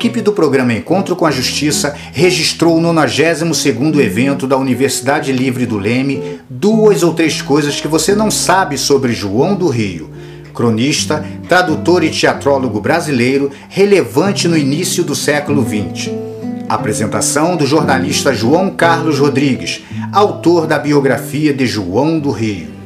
[0.00, 5.76] equipe do programa Encontro com a Justiça registrou o 92º evento da Universidade Livre do
[5.76, 10.08] Leme, duas ou três coisas que você não sabe sobre João do Rio.
[10.54, 16.10] Cronista, tradutor e teatrólogo brasileiro, relevante no início do século XX.
[16.66, 22.79] Apresentação do jornalista João Carlos Rodrigues, autor da biografia de João do Rio.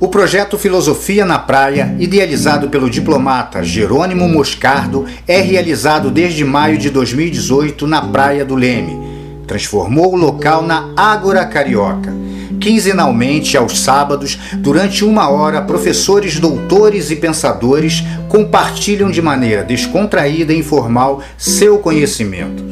[0.00, 6.88] O projeto Filosofia na Praia, idealizado pelo diplomata Jerônimo Moscardo, é realizado desde maio de
[6.88, 8.98] 2018 na Praia do Leme.
[9.46, 12.14] Transformou o local na Ágora Carioca.
[12.58, 20.58] Quinzenalmente, aos sábados, durante uma hora, professores, doutores e pensadores compartilham de maneira descontraída e
[20.58, 22.64] informal seu conhecimento.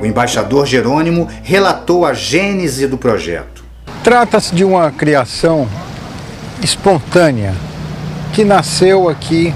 [0.00, 3.64] O embaixador Jerônimo relatou a gênese do projeto.
[4.04, 5.68] Trata-se de uma criação
[6.62, 7.54] espontânea
[8.32, 9.54] que nasceu aqui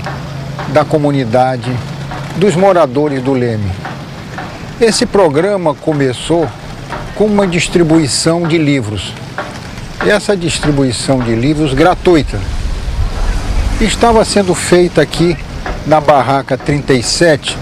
[0.73, 1.71] da comunidade
[2.37, 3.71] dos moradores do Leme.
[4.81, 6.49] Esse programa começou
[7.15, 9.13] com uma distribuição de livros.
[10.07, 12.41] Essa distribuição de livros gratuita
[13.81, 15.37] estava sendo feita aqui
[15.87, 17.57] na barraca 37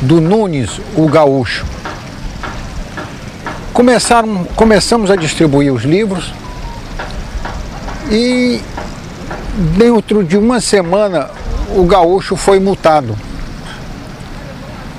[0.00, 1.64] do Nunes, o Gaúcho.
[3.72, 6.32] Começaram, começamos a distribuir os livros
[8.10, 8.60] e
[9.76, 11.28] dentro de uma semana
[11.74, 13.16] o gaúcho foi multado.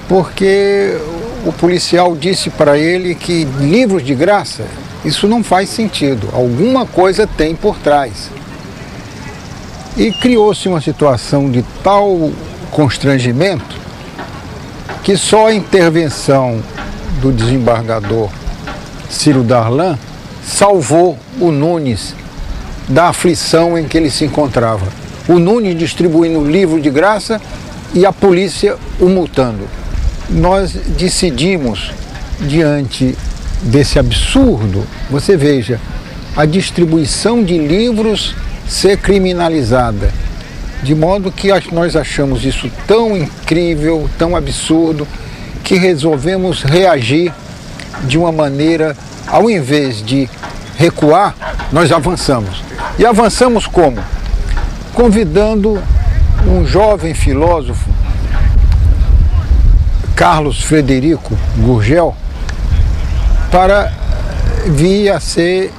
[0.07, 0.97] Porque
[1.45, 4.65] o policial disse para ele que livros de graça,
[5.03, 6.29] isso não faz sentido.
[6.33, 8.29] Alguma coisa tem por trás.
[9.97, 12.31] E criou-se uma situação de tal
[12.71, 13.77] constrangimento
[15.03, 16.61] que só a intervenção
[17.21, 18.29] do desembargador
[19.09, 19.97] Ciro Darlan
[20.43, 22.15] salvou o Nunes
[22.89, 24.87] da aflição em que ele se encontrava.
[25.27, 27.39] O Nunes distribuindo livro de graça
[27.93, 29.67] e a polícia o multando.
[30.27, 31.91] Nós decidimos,
[32.41, 33.15] diante
[33.61, 35.79] desse absurdo, você veja,
[36.35, 38.35] a distribuição de livros
[38.67, 40.11] ser criminalizada.
[40.81, 45.07] De modo que nós achamos isso tão incrível, tão absurdo,
[45.63, 47.33] que resolvemos reagir
[48.05, 48.95] de uma maneira,
[49.27, 50.29] ao invés de
[50.77, 51.35] recuar,
[51.71, 52.68] nós avançamos.
[52.99, 53.97] E avançamos como?
[54.93, 55.81] Convidando
[56.45, 57.89] um jovem filósofo,
[60.13, 62.13] Carlos Frederico Gurgel,
[63.49, 63.89] para
[64.65, 65.71] vir a ser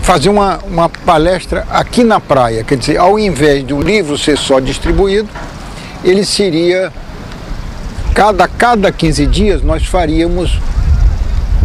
[0.00, 2.64] fazer uma, uma palestra aqui na praia.
[2.64, 5.28] Quer dizer, ao invés do livro ser só distribuído,
[6.02, 6.90] ele seria
[8.14, 10.58] cada, cada 15 dias nós faríamos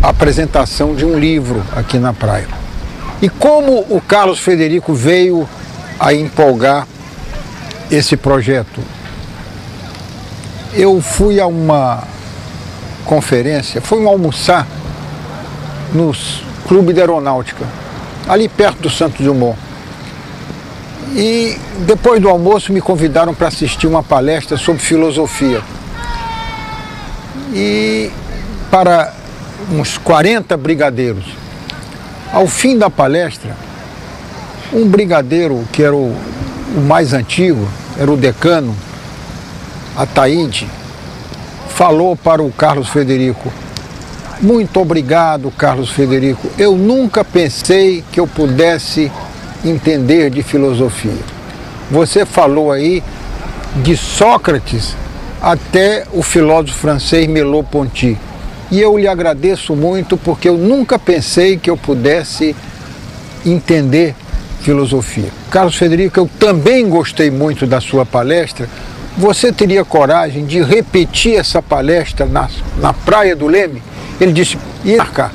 [0.04, 2.61] a apresentação de um livro aqui na praia.
[3.22, 5.48] E como o Carlos Frederico veio
[6.00, 6.88] a empolgar
[7.92, 8.82] esse projeto?
[10.74, 12.04] Eu fui a uma
[13.06, 14.66] conferência, fui um almoçar
[15.94, 16.12] no
[16.68, 17.66] Clube da Aeronáutica,
[18.28, 19.58] ali perto do Santo Dumont.
[21.14, 25.62] E depois do almoço me convidaram para assistir uma palestra sobre filosofia.
[27.54, 28.10] E
[28.72, 29.14] para
[29.72, 31.41] uns 40 brigadeiros.
[32.32, 33.56] Ao fim da palestra,
[34.72, 36.16] um brigadeiro, que era o,
[36.76, 37.68] o mais antigo,
[38.00, 38.76] era o decano,
[39.98, 40.70] Ataíde,
[41.68, 43.52] falou para o Carlos Federico:
[44.42, 46.50] Muito obrigado, Carlos Federico.
[46.58, 49.12] Eu nunca pensei que eu pudesse
[49.66, 51.20] entender de filosofia.
[51.90, 53.04] Você falou aí
[53.84, 54.96] de Sócrates
[55.42, 58.18] até o filósofo francês Merleau-Ponty
[58.72, 62.56] e eu lhe agradeço muito porque eu nunca pensei que eu pudesse
[63.46, 64.16] entender
[64.62, 65.30] filosofia.
[65.50, 68.70] Carlos Federico, eu também gostei muito da sua palestra.
[69.18, 73.84] Você teria coragem de repetir essa palestra na, na Praia do Leme?
[74.22, 75.32] Ele disse, e cá.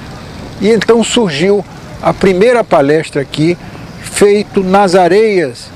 [0.61, 1.62] E então surgiu
[2.00, 3.59] a primeira palestra aqui,
[4.00, 5.67] feito nas areias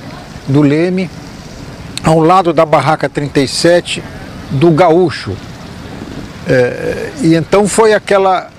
[0.48, 1.10] do Leme,
[2.02, 4.02] ao lado da barraca 37
[4.50, 5.36] do Gaúcho,
[6.50, 8.50] é, e então foi aquela.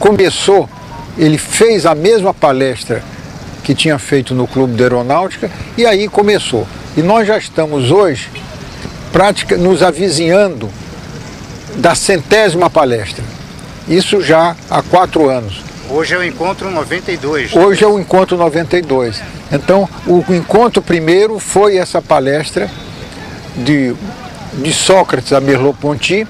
[0.00, 0.68] Começou,
[1.16, 3.00] ele fez a mesma palestra
[3.62, 6.66] que tinha feito no Clube de Aeronáutica e aí começou.
[6.96, 8.28] E nós já estamos hoje
[9.12, 10.68] prática, nos avizinhando
[11.76, 13.22] da centésima palestra.
[13.86, 15.62] Isso já há quatro anos.
[15.88, 17.54] Hoje é o encontro 92.
[17.54, 19.22] Hoje é o encontro 92.
[19.52, 22.68] Então, o encontro primeiro foi essa palestra
[23.56, 23.94] de,
[24.54, 26.26] de Sócrates a Merleau-Ponty,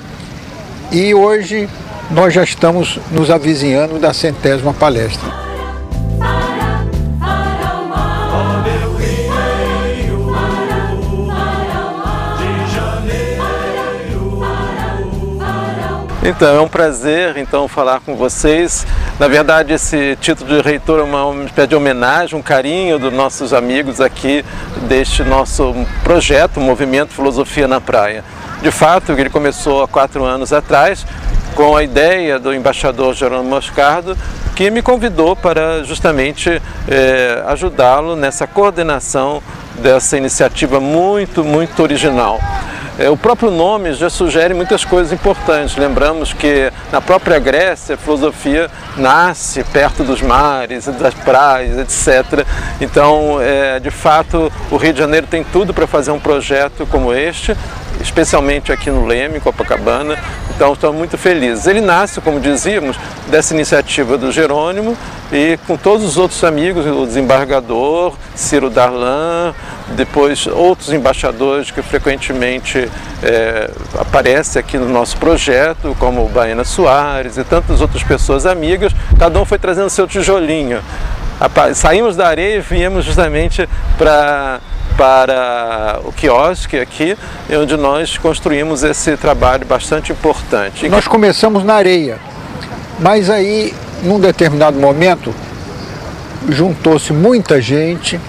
[0.91, 1.69] e hoje
[2.11, 5.49] nós já estamos nos avizinhando da centésima palestra.
[16.23, 18.87] Então, é um prazer então falar com vocês.
[19.19, 23.55] Na verdade, esse título de reitor é uma espécie de homenagem, um carinho dos nossos
[23.55, 24.45] amigos aqui
[24.87, 25.75] deste nosso
[26.05, 28.23] projeto, Movimento Filosofia na Praia.
[28.63, 31.07] De fato, ele começou há quatro anos atrás
[31.55, 34.17] com a ideia do embaixador Jerônimo Moscardo,
[34.55, 39.43] que me convidou para justamente é, ajudá-lo nessa coordenação
[39.81, 42.41] dessa iniciativa muito, muito original.
[42.99, 45.77] É, o próprio nome já sugere muitas coisas importantes.
[45.77, 52.45] Lembramos que na própria Grécia a filosofia nasce perto dos mares, das praias, etc.
[52.81, 57.15] Então, é, de fato, o Rio de Janeiro tem tudo para fazer um projeto como
[57.15, 57.57] este,
[58.01, 60.17] especialmente aqui no Leme, Copacabana.
[60.55, 61.67] Então, estamos muito felizes.
[61.67, 62.97] Ele nasce, como dizíamos,
[63.29, 64.97] dessa iniciativa do Jerônimo
[65.31, 69.55] e com todos os outros amigos, o desembargador, Ciro Darlan,
[69.95, 72.91] depois outros embaixadores que frequentemente
[73.23, 78.93] é, aparecem aqui no nosso projeto, como o Baena Soares e tantas outras pessoas amigas,
[79.19, 80.81] cada um foi trazendo seu tijolinho.
[81.75, 84.61] Saímos da areia e viemos justamente para
[84.99, 87.17] para o quiosque aqui,
[87.49, 90.89] onde nós construímos esse trabalho bastante importante.
[90.89, 92.19] Nós começamos na areia,
[92.99, 93.73] mas aí,
[94.03, 95.33] num determinado momento,
[96.49, 98.21] juntou-se muita gente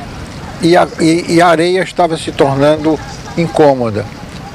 [0.62, 3.00] e a, e, e a areia estava se tornando
[3.36, 4.06] incômoda.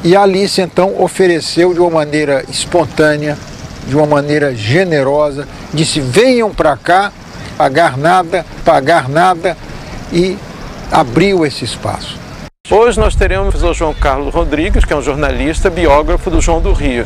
[0.04, 3.36] E a Alice então ofereceu de uma maneira espontânea,
[3.88, 7.10] de uma maneira generosa, disse: venham para cá,
[7.58, 9.56] pagar nada, pagar nada,
[10.12, 10.38] e
[10.94, 12.16] abriu esse espaço.
[12.70, 16.72] Hoje nós teremos o João Carlos Rodrigues, que é um jornalista, biógrafo do João do
[16.72, 17.04] Rio.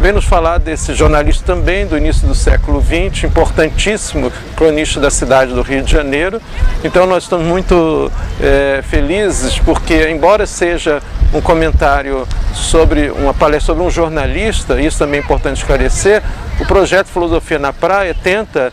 [0.00, 5.54] Vem nos falar desse jornalista também do início do século XX, importantíssimo cronista da cidade
[5.54, 6.42] do Rio de Janeiro.
[6.82, 8.10] Então nós estamos muito
[8.40, 11.00] é, felizes porque, embora seja
[11.32, 16.22] um comentário sobre uma palestra sobre um jornalista, isso também é importante esclarecer,
[16.60, 18.72] o projeto Filosofia na Praia tenta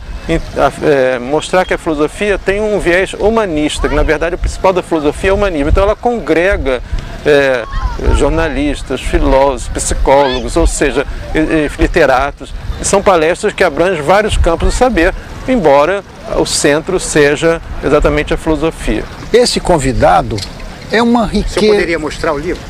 [0.84, 4.84] é, mostrar que a filosofia tem um viés humanista, que na verdade o principal da
[4.84, 5.70] filosofia é o humanismo.
[5.70, 6.82] Então ela congrega
[7.26, 7.64] é,
[8.16, 11.06] jornalistas, filósofos, psicólogos, ou seja,
[11.80, 12.54] literatos.
[12.82, 15.14] São palestras que abrangem vários campos do saber,
[15.48, 16.04] embora
[16.38, 19.04] o centro seja exatamente a filosofia.
[19.32, 20.38] Esse convidado
[20.92, 21.60] é uma riqueza.
[21.60, 22.62] Você poderia mostrar o livro?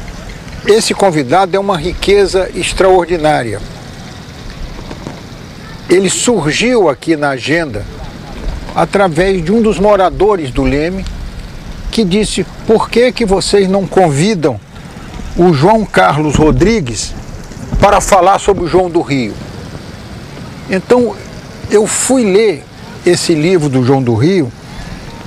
[0.67, 3.59] Esse convidado é uma riqueza extraordinária.
[5.89, 7.83] Ele surgiu aqui na agenda
[8.75, 11.03] através de um dos moradores do Leme
[11.91, 14.59] que disse: "Por que que vocês não convidam
[15.37, 17.13] o João Carlos Rodrigues
[17.79, 19.33] para falar sobre o João do Rio?"
[20.69, 21.15] Então,
[21.69, 22.63] eu fui ler
[23.05, 24.51] esse livro do João do Rio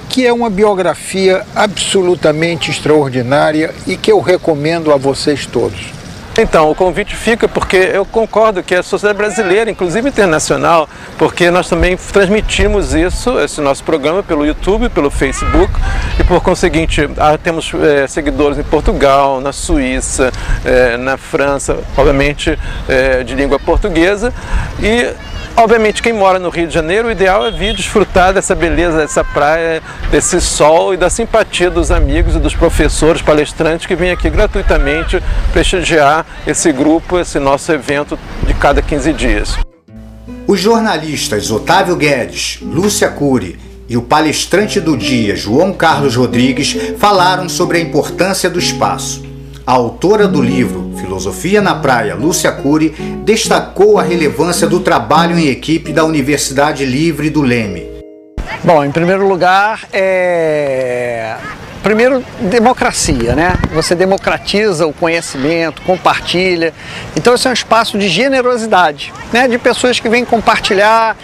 [0.09, 5.94] que é uma biografia absolutamente extraordinária e que eu recomendo a vocês todos.
[6.37, 11.69] Então, o convite fica porque eu concordo que a sociedade brasileira, inclusive internacional, porque nós
[11.69, 15.73] também transmitimos isso, esse nosso programa, pelo YouTube, pelo Facebook,
[16.19, 20.33] e por conseguinte, ah, temos é, seguidores em Portugal, na Suíça,
[20.65, 24.35] é, na França, obviamente é, de língua portuguesa,
[24.83, 25.15] e
[25.57, 29.23] Obviamente, quem mora no Rio de Janeiro, o ideal é vir desfrutar dessa beleza, dessa
[29.23, 29.81] praia,
[30.11, 35.23] desse sol e da simpatia dos amigos e dos professores, palestrantes que vêm aqui gratuitamente
[35.53, 39.57] prestigiar esse grupo, esse nosso evento de cada 15 dias.
[40.45, 43.57] Os jornalistas Otávio Guedes, Lúcia Cury
[43.89, 49.24] e o palestrante do dia, João Carlos Rodrigues, falaram sobre a importância do espaço.
[49.67, 52.91] A autora do livro Filosofia na Praia, Lúcia Cury,
[53.25, 57.83] destacou a relevância do trabalho em equipe da Universidade Livre do Leme.
[58.63, 61.39] Bom, em primeiro lugar, é
[61.85, 63.53] primeiro, democracia, né?
[63.75, 66.73] Você democratiza o conhecimento, compartilha.
[67.15, 69.47] Então, esse é um espaço de generosidade, né?
[69.47, 71.15] De pessoas que vêm compartilhar,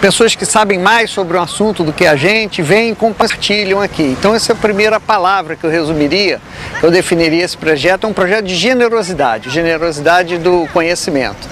[0.00, 4.02] pessoas que sabem mais sobre um assunto do que a gente, vêm e compartilham aqui.
[4.18, 6.40] Então, essa é a primeira palavra que eu resumiria,
[6.80, 11.48] que eu definiria esse projeto, é um projeto de generosidade, generosidade do conhecimento.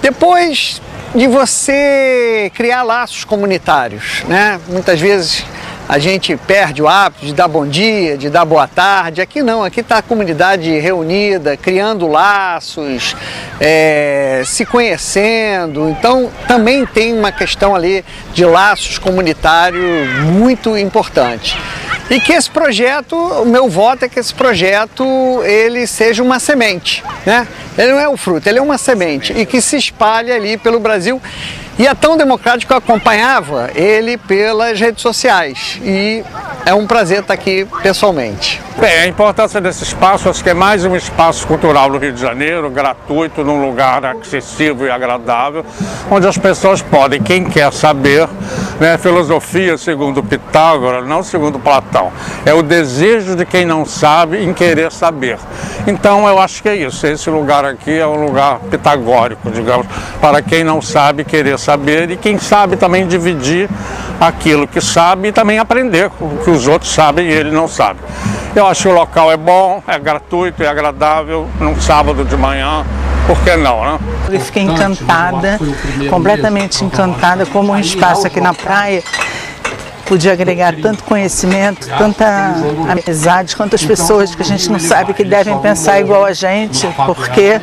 [0.00, 0.80] Depois
[1.14, 4.58] de você criar laços comunitários, né?
[4.66, 5.44] Muitas vezes
[5.88, 9.22] a gente perde o hábito de dar bom dia, de dar boa tarde.
[9.22, 13.16] Aqui não, aqui está a comunidade reunida, criando laços,
[13.58, 15.88] é, se conhecendo.
[15.88, 18.04] Então também tem uma questão ali
[18.34, 19.82] de laços comunitários
[20.24, 21.56] muito importante.
[22.10, 25.04] E que esse projeto, o meu voto é que esse projeto
[25.44, 27.46] ele seja uma semente, né?
[27.76, 30.80] Ele não é o fruto, ele é uma semente e que se espalhe ali pelo
[30.80, 31.20] Brasil.
[31.78, 35.78] E é tão democrático que eu acompanhava ele pelas redes sociais.
[35.80, 36.24] E
[36.66, 38.60] é um prazer estar aqui pessoalmente.
[38.78, 42.20] Bem, a importância desse espaço, acho que é mais um espaço cultural no Rio de
[42.20, 45.64] Janeiro, gratuito, num lugar acessível e agradável,
[46.10, 48.28] onde as pessoas podem, quem quer saber,
[48.78, 52.12] né, filosofia segundo Pitágoras, não segundo Platão,
[52.46, 55.38] é o desejo de quem não sabe em querer saber.
[55.84, 59.88] Então eu acho que é isso, esse lugar aqui é um lugar pitagórico, digamos,
[60.20, 61.67] para quem não sabe querer saber
[62.10, 63.68] e quem sabe também dividir
[64.20, 67.68] aquilo que sabe e também aprender com o que os outros sabem e ele não
[67.68, 68.00] sabe.
[68.54, 72.84] Eu acho que o local é bom, é gratuito, é agradável, num sábado de manhã,
[73.26, 73.98] por que não, né?
[74.30, 75.60] Eu fiquei encantada,
[76.08, 79.02] completamente encantada, como um espaço aqui na praia.
[80.06, 82.54] Podia agregar tanto conhecimento, tanta
[82.88, 87.60] amizade, quantas pessoas que a gente não sabe que devem pensar igual a gente, porque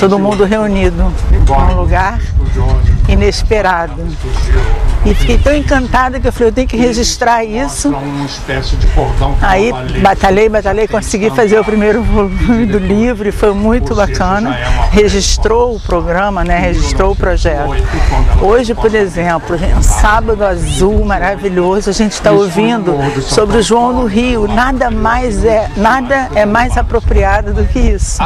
[0.00, 1.12] todo mundo reunido
[1.46, 2.18] num lugar
[3.22, 3.94] inesperado.
[5.04, 7.92] E fiquei tão encantada que eu falei, eu tenho que registrar isso.
[9.40, 14.56] Aí batalhei, batalhei, consegui fazer o primeiro volume do livro e foi muito bacana.
[14.92, 16.58] Registrou o programa, né?
[16.58, 17.74] Registrou o projeto.
[18.40, 24.06] Hoje, por exemplo, um sábado azul maravilhoso, a gente está ouvindo sobre o João do
[24.06, 24.46] Rio.
[24.46, 28.22] Nada mais é, nada é mais apropriado do que isso.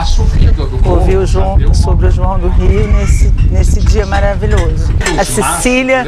[0.84, 4.94] Ouvir o João, sobre o João do Rio nesse, nesse dia maravilhoso.
[5.18, 6.06] A Cecília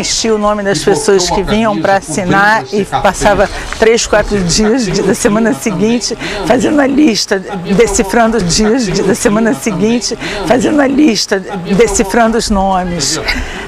[0.00, 5.14] preenchia o nome das pessoas que vinham para assinar e passava três, quatro dias da
[5.14, 6.16] semana seguinte
[6.46, 7.38] fazendo a lista,
[7.76, 11.38] decifrando os dias da semana seguinte, fazendo a lista,
[11.76, 13.20] decifrando os nomes.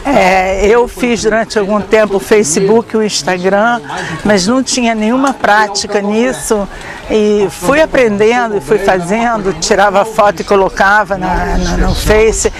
[0.04, 3.80] É, eu fiz durante algum tempo o Facebook, o Instagram,
[4.24, 6.68] mas não tinha nenhuma prática nisso
[7.10, 12.52] e fui aprendendo e fui fazendo, tirava foto e colocava na, na, no Face.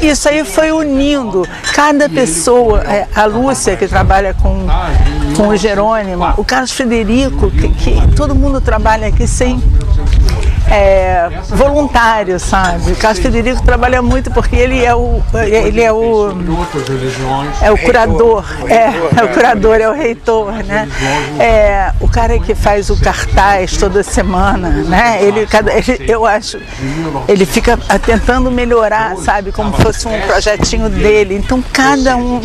[0.00, 4.66] Isso aí foi unindo cada pessoa, é, a Lúcia que trabalha com,
[5.36, 9.62] com o Jerônimo, o Carlos Frederico, que, que todo mundo trabalha aqui sem
[10.70, 12.92] é, voluntário, sabe?
[12.92, 16.32] O Carlos Federico trabalha muito porque ele é o ele é o
[17.60, 20.88] é o curador, é, é o curador, é o reitor, né?
[21.38, 25.18] É o cara que faz o cartaz toda semana, né?
[25.22, 26.58] Ele, ele eu acho,
[27.28, 29.52] ele fica tentando melhorar, sabe?
[29.52, 31.36] Como fosse um projetinho dele.
[31.36, 32.40] Então cada um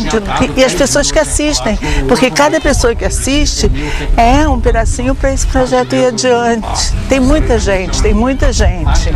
[0.56, 3.70] e as pessoas que assistem, porque cada pessoa que assiste
[4.16, 6.92] é um pedacinho para esse projeto ir adiante.
[7.08, 9.10] Tem muita gente, tem muita gente.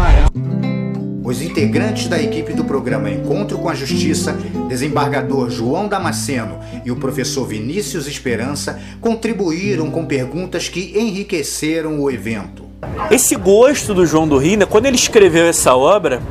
[1.24, 4.36] Os integrantes da equipe do programa Encontro com a Justiça,
[4.68, 12.64] desembargador João Damasceno e o professor Vinícius Esperança, contribuíram com perguntas que enriqueceram o evento.
[13.10, 16.22] Esse gosto do João do Rio, né, quando ele escreveu essa obra,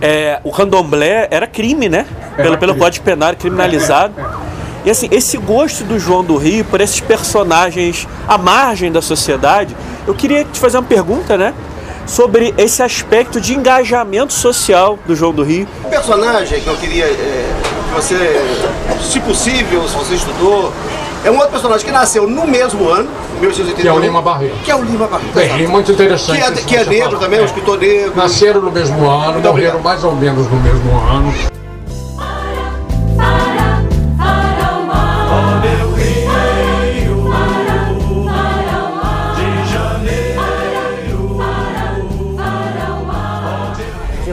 [0.00, 2.06] é, o candomblé era crime, né?
[2.36, 4.14] Pelo, pelo Código Penal criminalizado.
[4.84, 9.76] E assim, esse gosto do João do Rio por esses personagens à margem da sociedade,
[10.06, 11.54] eu queria te fazer uma pergunta, né?
[12.06, 15.66] Sobre esse aspecto de engajamento social do João do Rio.
[15.84, 17.54] Um personagem que eu queria é,
[17.88, 18.40] que você,
[19.00, 20.72] se possível, se você estudou,
[21.24, 23.08] é um outro personagem que nasceu no mesmo ano,
[23.40, 23.80] 1881.
[23.80, 24.54] Que é o Lima Barreiro.
[24.64, 25.32] Que é o Lima Barreiro.
[25.32, 26.38] Bem, muito interessante.
[26.38, 28.12] Que é, que é negro também, um escritor negro.
[28.16, 29.82] Nasceram no mesmo ano, Muito morreram obrigado.
[29.82, 31.32] mais ou menos no mesmo ano.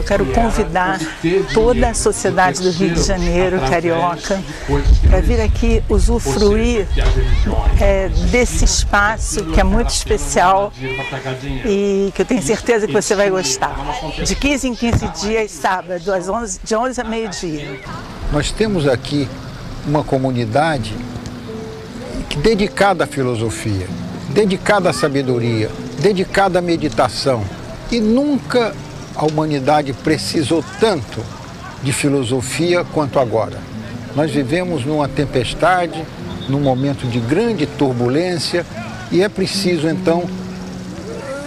[0.09, 0.99] Quero convidar
[1.53, 4.41] toda a sociedade do Rio de Janeiro, carioca,
[5.07, 6.87] para vir aqui usufruir
[7.79, 10.73] é, desse espaço que é muito especial
[11.63, 13.75] e que eu tenho certeza que você vai gostar.
[14.25, 17.79] De 15 em 15 dias, sábado, às 11, de 11 a meio-dia.
[18.33, 19.29] Nós temos aqui
[19.85, 20.95] uma comunidade
[22.27, 23.85] que- dedicada à filosofia,
[24.29, 27.43] dedicada à sabedoria, dedicada à meditação.
[27.91, 28.73] E nunca
[29.19, 31.21] a humanidade precisou tanto
[31.83, 33.57] de filosofia quanto agora.
[34.15, 36.05] Nós vivemos numa tempestade,
[36.47, 38.65] num momento de grande turbulência
[39.11, 40.23] e é preciso então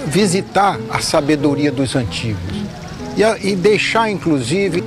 [0.07, 2.52] visitar a sabedoria dos antigos
[3.17, 4.85] e, a- e deixar inclusive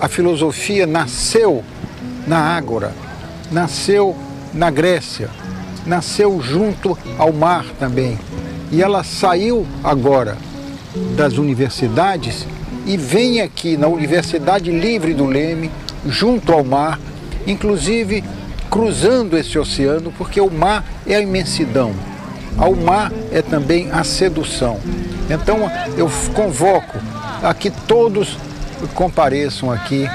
[0.00, 1.62] a filosofia nasceu
[2.26, 2.92] na Ágora,
[3.52, 4.16] nasceu
[4.52, 5.30] na Grécia,
[5.86, 8.18] nasceu junto ao mar também.
[8.72, 10.36] E ela saiu agora
[11.16, 12.46] das universidades
[12.86, 15.70] e vem aqui na Universidade Livre do Leme,
[16.06, 17.00] junto ao mar,
[17.46, 18.22] inclusive
[18.70, 21.94] cruzando esse oceano, porque o mar é a imensidão,
[22.58, 24.78] ao mar é também a sedução.
[25.30, 26.98] Então eu convoco
[27.42, 28.36] a que todos
[28.94, 30.08] compareçam aqui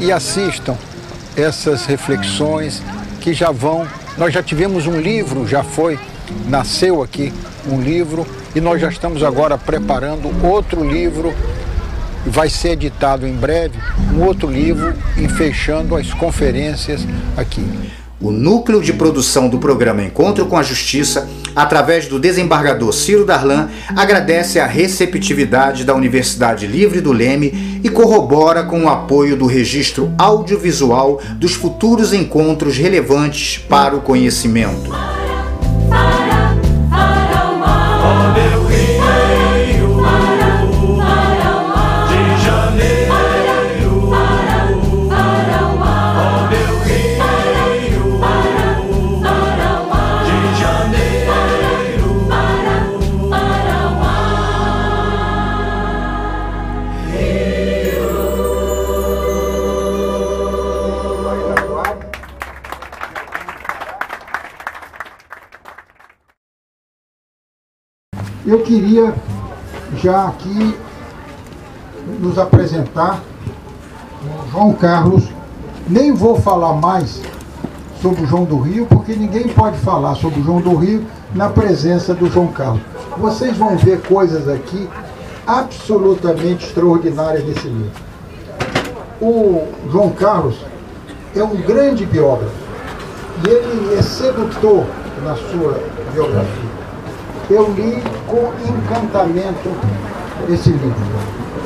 [0.00, 0.76] e assistam
[1.36, 2.82] essas reflexões
[3.20, 3.86] que já vão.
[4.16, 5.98] Nós já tivemos um livro, já foi
[6.48, 7.32] nasceu aqui
[7.70, 11.32] um livro e nós já estamos agora preparando outro livro.
[12.24, 13.78] Vai ser editado em breve
[14.14, 17.66] um outro livro e fechando as conferências aqui.
[18.22, 23.68] O núcleo de produção do programa Encontro com a Justiça, através do desembargador Ciro Darlan,
[23.96, 30.12] agradece a receptividade da Universidade Livre do Leme e corrobora com o apoio do registro
[30.16, 34.92] audiovisual dos futuros encontros relevantes para o conhecimento.
[68.72, 69.14] Queria
[70.02, 70.74] já aqui
[72.18, 73.20] nos apresentar
[74.24, 75.24] o João Carlos.
[75.86, 77.20] Nem vou falar mais
[78.00, 81.50] sobre o João do Rio, porque ninguém pode falar sobre o João do Rio na
[81.50, 82.80] presença do João Carlos.
[83.18, 84.88] Vocês vão ver coisas aqui
[85.46, 87.90] absolutamente extraordinárias nesse livro.
[89.20, 90.56] O João Carlos
[91.36, 92.54] é um grande biógrafo
[93.44, 94.86] e ele é sedutor
[95.22, 95.78] na sua
[96.14, 96.71] biografia
[97.52, 99.70] eu li com encantamento
[100.48, 100.94] esse livro.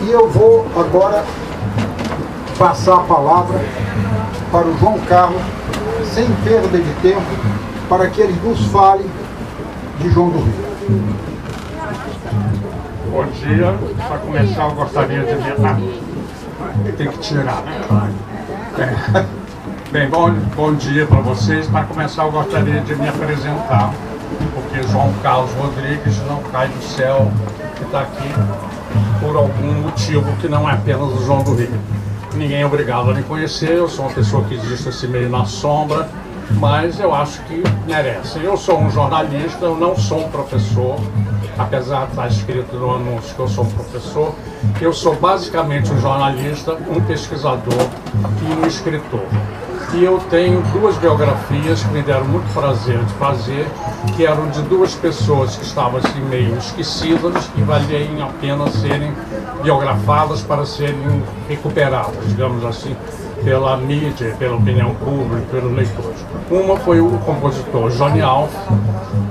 [0.03, 1.25] E eu vou agora
[2.59, 3.61] passar a palavra
[4.51, 5.42] para o João Carlos,
[6.12, 7.22] sem perda de tempo,
[7.88, 9.09] para que ele nos fale
[10.01, 10.66] de João do Rio.
[13.11, 13.75] Bom dia.
[14.09, 15.33] Para começar, eu gostaria de.
[15.64, 15.79] Ah,
[16.96, 18.12] tem que tirar, né?
[18.79, 19.27] É.
[19.90, 21.66] Bem, bom, bom dia para vocês.
[21.68, 23.92] Para começar, eu gostaria de me apresentar
[24.76, 27.30] porque João Carlos Rodrigues não cai do céu
[27.76, 28.28] que está aqui
[29.20, 31.80] por algum motivo que não é apenas o João do Rio.
[32.34, 35.46] Ninguém é obrigado a me conhecer, eu sou uma pessoa que existe assim meio na
[35.46, 36.08] sombra,
[36.58, 38.38] mas eu acho que merece.
[38.42, 41.00] Eu sou um jornalista, eu não sou um professor,
[41.56, 44.34] apesar de estar escrito no anúncio que eu sou um professor.
[44.78, 47.88] Eu sou basicamente um jornalista, um pesquisador
[48.42, 49.24] e um escritor.
[49.94, 53.66] E eu tenho duas biografias que me deram muito prazer de fazer,
[54.16, 59.12] que eram de duas pessoas que estavam assim meio esquecidas e valiam a pena serem
[59.62, 62.94] biografadas para serem recuperadas, digamos assim,
[63.42, 66.27] pela mídia, pela opinião pública, pelos leitores.
[66.51, 68.53] Uma foi o compositor Johnny Alf,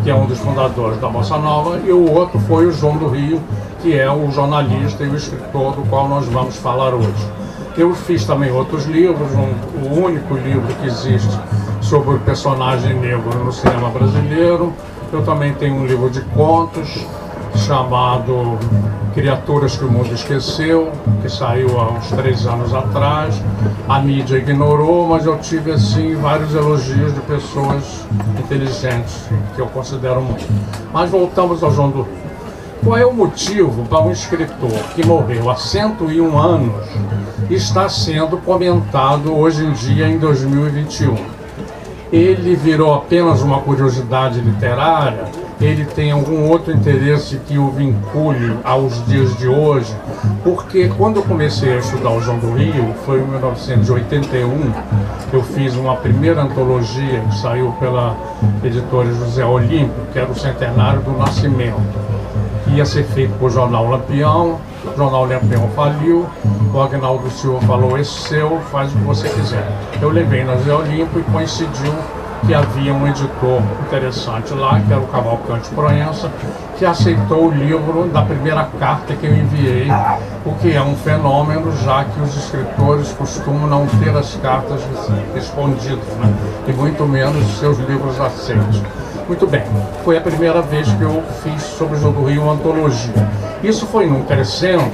[0.03, 3.09] que é um dos fundadores da Bossa Nova, e o outro foi o João do
[3.09, 3.41] Rio,
[3.81, 7.44] que é o jornalista e o escritor do qual nós vamos falar hoje.
[7.77, 11.37] Eu fiz também outros livros, um, o único livro que existe
[11.81, 14.73] sobre o personagem negro no cinema brasileiro.
[15.11, 17.05] Eu também tenho um livro de contos
[17.57, 18.57] chamado
[19.13, 20.89] Criaturas que o Mundo Esqueceu,
[21.21, 23.41] que saiu há uns três anos atrás.
[23.89, 28.05] A mídia ignorou, mas eu tive assim vários elogios de pessoas
[28.39, 30.47] inteligentes, que eu considero muito.
[30.93, 32.24] Mas voltamos ao João do Rio.
[32.85, 36.85] Qual é o motivo para um escritor que morreu há 101 anos
[37.49, 41.15] está sendo comentado hoje em dia em 2021?
[42.13, 45.23] Ele virou apenas uma curiosidade literária?
[45.59, 49.91] Ele tem algum outro interesse que o vincule aos dias de hoje?
[50.43, 54.71] Porque quando eu comecei a estudar o João do Rio, foi em 1981,
[55.33, 58.15] eu fiz uma primeira antologia que saiu pela
[58.63, 62.05] editora José Olímpio, que era o centenário do Nascimento
[62.67, 66.25] ia ser feito por Jornal Lampião, o Jornal Lampião faliu,
[66.73, 69.67] o Agnaldo Silva falou, esse seu, faz o que você quiser.
[70.01, 71.93] Eu levei na Zé Olimpo e coincidiu
[72.45, 76.31] que havia um editor interessante lá, que era o Cavalcante Proença,
[76.77, 79.87] que aceitou o livro da primeira carta que eu enviei,
[80.45, 84.81] o que é um fenômeno, já que os escritores costumam não ter as cartas
[85.33, 86.33] respondidas, né?
[86.67, 88.81] e muito menos os seus livros aceitos.
[89.27, 89.63] Muito bem,
[90.03, 93.27] foi a primeira vez que eu fiz sobre o Jogo do Rio uma antologia.
[93.63, 94.91] Isso foi num crescendo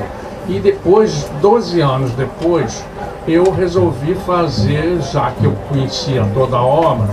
[0.47, 2.85] e depois, 12 anos depois,
[3.27, 7.09] eu resolvi fazer, já que eu conhecia toda a obra,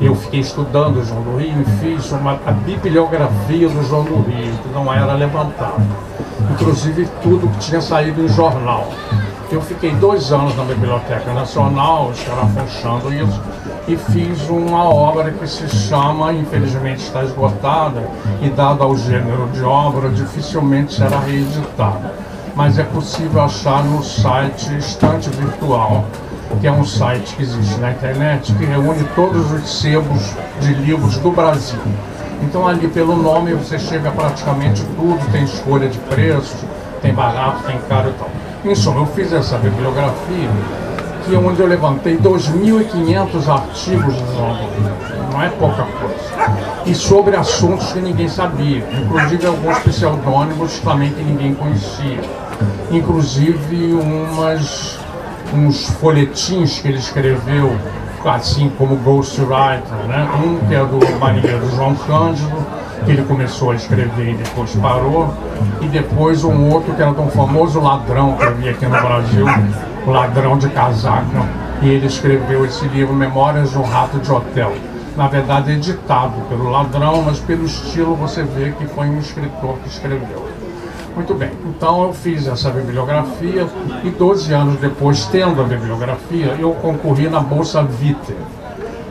[0.00, 4.16] eu fiquei estudando o João do Rio e fiz uma, a bibliografia do João do
[4.22, 5.82] Rio, que não era levantada.
[6.52, 8.88] Inclusive tudo que tinha saído em jornal.
[9.50, 13.40] Eu fiquei dois anos na Biblioteca Nacional, escarafunchando isso,
[13.88, 18.02] e fiz uma obra que se chama, infelizmente está esgotada,
[18.42, 22.12] e dado ao gênero de obra, dificilmente será reeditada.
[22.54, 26.04] Mas é possível achar no site Estante Virtual,
[26.60, 31.18] que é um site que existe na internet, que reúne todos os sebos de livros
[31.18, 31.80] do Brasil.
[32.42, 36.64] Então ali pelo nome você chega praticamente tudo, tem escolha de preços,
[37.02, 38.30] tem barato, tem caro e tal.
[38.64, 40.50] Em suma, eu fiz essa bibliografia
[41.26, 44.14] que é onde eu levantei 2.500 artigos
[45.32, 46.56] não é pouca coisa.
[46.86, 52.20] E sobre assuntos que ninguém sabia, inclusive alguns pseudônimos também que ninguém conhecia.
[52.90, 54.98] Inclusive umas,
[55.52, 57.76] uns folhetins que ele escreveu
[58.24, 60.28] assim como Ghostwriter, né?
[60.44, 62.66] Um que é do marinheiro João Cândido,
[63.04, 65.32] que ele começou a escrever e depois parou,
[65.80, 69.46] e depois um outro que era de um famoso ladrão que havia aqui no Brasil,
[70.06, 71.46] o ladrão de casaca,
[71.82, 74.72] e ele escreveu esse livro Memórias de um Rato de Hotel.
[75.16, 79.88] Na verdade, editado pelo ladrão, mas pelo estilo você vê que foi um escritor que
[79.88, 80.46] escreveu.
[81.14, 83.66] Muito bem, então eu fiz essa bibliografia
[84.04, 88.36] e 12 anos depois, tendo a bibliografia, eu concorri na Bolsa Viter.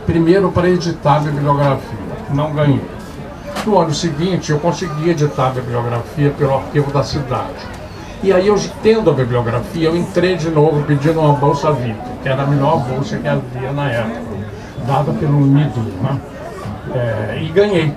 [0.06, 1.98] Primeiro para editar a bibliografia,
[2.30, 2.95] não ganhei.
[3.64, 7.54] No ano seguinte, eu consegui editar a bibliografia pelo arquivo da cidade.
[8.24, 12.30] E aí, eu tendo a bibliografia, eu entrei de novo pedindo uma Bolsa Viter, que
[12.30, 14.38] era a melhor bolsa que havia na época,
[14.88, 16.20] dada pelo MIDO, né?
[16.94, 17.94] É, e ganhei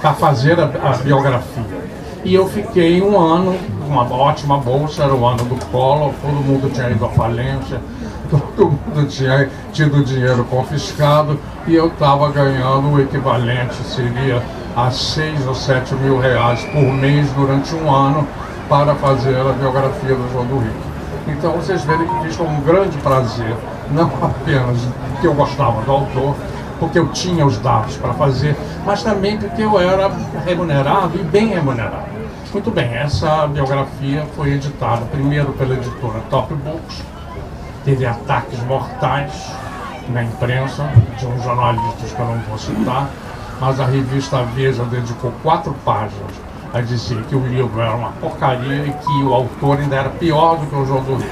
[0.00, 1.80] para fazer a, a biografia.
[2.22, 6.70] E eu fiquei um ano, uma ótima bolsa, era o ano do Collor, todo mundo
[6.72, 7.80] tinha ido à falência,
[8.30, 14.42] todo mundo tinha tido dinheiro confiscado e eu estava ganhando o equivalente, seria
[14.76, 18.26] a 6 ou 7 mil reais por mês durante um ano
[18.68, 20.72] para fazer a biografia do João do Rio.
[21.26, 23.54] Então vocês verem que fiz com um grande prazer,
[23.90, 24.78] não apenas
[25.10, 26.36] porque eu gostava do autor,
[26.78, 28.56] porque eu tinha os dados para fazer,
[28.86, 30.10] mas também porque eu era
[30.44, 32.10] remunerado e bem remunerado.
[32.52, 37.02] Muito bem, essa biografia foi editada primeiro pela editora Top Books,
[37.84, 39.52] teve ataques mortais
[40.08, 43.08] na imprensa de uns jornalistas que eu não vou citar,
[43.60, 46.32] mas a revista Veja dedicou quatro páginas
[46.72, 50.56] a dizer que o livro era uma porcaria e que o autor ainda era pior
[50.56, 51.30] do que o João do Rio.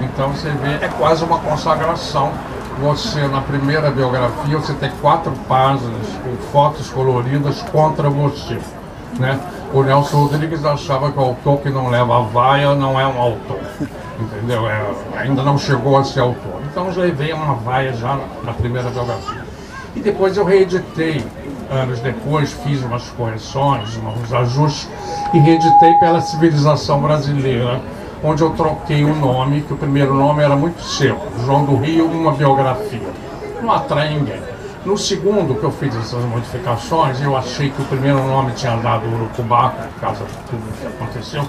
[0.00, 2.32] Então você vê, é quase uma consagração
[2.80, 8.58] você, na primeira biografia, você tem quatro páginas com fotos coloridas contra você.
[9.18, 9.38] Né?
[9.74, 13.20] O Nelson Rodrigues achava que o autor que não leva a vaia não é um
[13.20, 13.60] autor.
[14.18, 14.66] Entendeu?
[14.68, 14.82] É,
[15.14, 16.62] ainda não chegou a ser autor.
[16.70, 19.44] Então já veio uma vaia já na primeira biografia.
[19.94, 21.24] E depois eu reeditei,
[21.70, 24.88] anos depois, fiz umas correções, uns ajustes,
[25.32, 27.80] e reeditei pela civilização brasileira
[28.22, 32.06] onde eu troquei o nome, que o primeiro nome era muito seco, João do Rio,
[32.06, 33.08] uma biografia.
[33.62, 34.40] Não atrai ninguém.
[34.84, 39.06] No segundo, que eu fiz essas modificações, eu achei que o primeiro nome tinha dado
[39.06, 41.44] Urucubaca, por causa de tudo que aconteceu.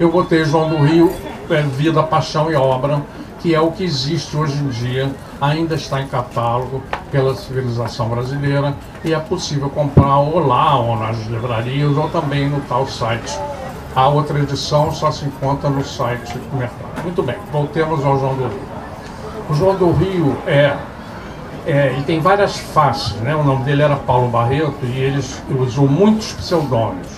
[0.00, 1.12] Eu botei João do Rio,
[1.48, 3.00] é, Vida, Paixão e Obra,
[3.42, 8.74] que é o que existe hoje em dia, ainda está em catálogo pela civilização brasileira
[9.04, 13.36] e é possível comprar ou lá, ou nas livrarias, ou também no tal site
[13.94, 17.02] a outra edição só se encontra no site do mercado.
[17.02, 18.60] Muito bem, voltemos ao João do Rio.
[19.50, 20.76] O João do Rio é,
[21.66, 23.34] é e tem várias faces, né?
[23.34, 25.22] O nome dele era Paulo Barreto e ele
[25.58, 27.08] usou muitos pseudônimos.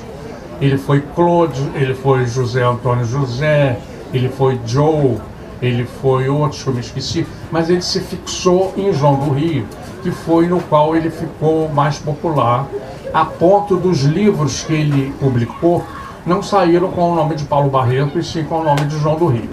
[0.60, 3.78] Ele foi Claude, ele foi José Antônio José,
[4.12, 5.18] ele foi Joe,
[5.60, 9.66] ele foi outros que eu me esqueci, mas ele se fixou em João do Rio,
[10.02, 12.66] que foi no qual ele ficou mais popular,
[13.12, 15.84] a ponto dos livros que ele publicou
[16.26, 19.16] não saíram com o nome de Paulo Barreto, e sim com o nome de João
[19.16, 19.50] do Rio.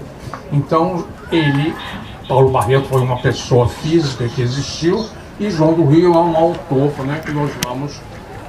[0.50, 1.74] Então, ele,
[2.26, 5.06] Paulo Barreto, foi uma pessoa física que existiu,
[5.38, 8.00] e João do Rio é um autor, né, que nós vamos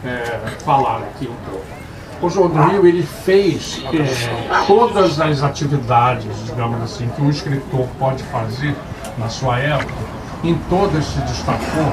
[0.03, 0.21] é,
[0.63, 1.82] falar aqui um pouco.
[2.23, 7.85] O João do Rio ele fez é, todas as atividades, digamos assim, que um escritor
[7.99, 8.73] pode fazer
[9.17, 9.91] na sua época,
[10.41, 11.91] em todas se destacou,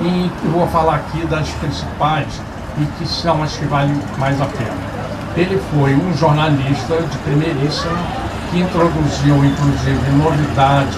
[0.00, 2.28] e eu vou falar aqui das principais
[2.78, 4.70] e que são as que valem mais a pena.
[5.36, 7.98] Ele foi um jornalista de primeiríssima
[8.52, 10.96] que introduziu, inclusive, novidades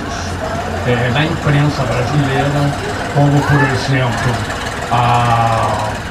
[0.86, 2.70] é, na imprensa brasileira,
[3.14, 4.32] como, por exemplo,
[4.92, 6.03] a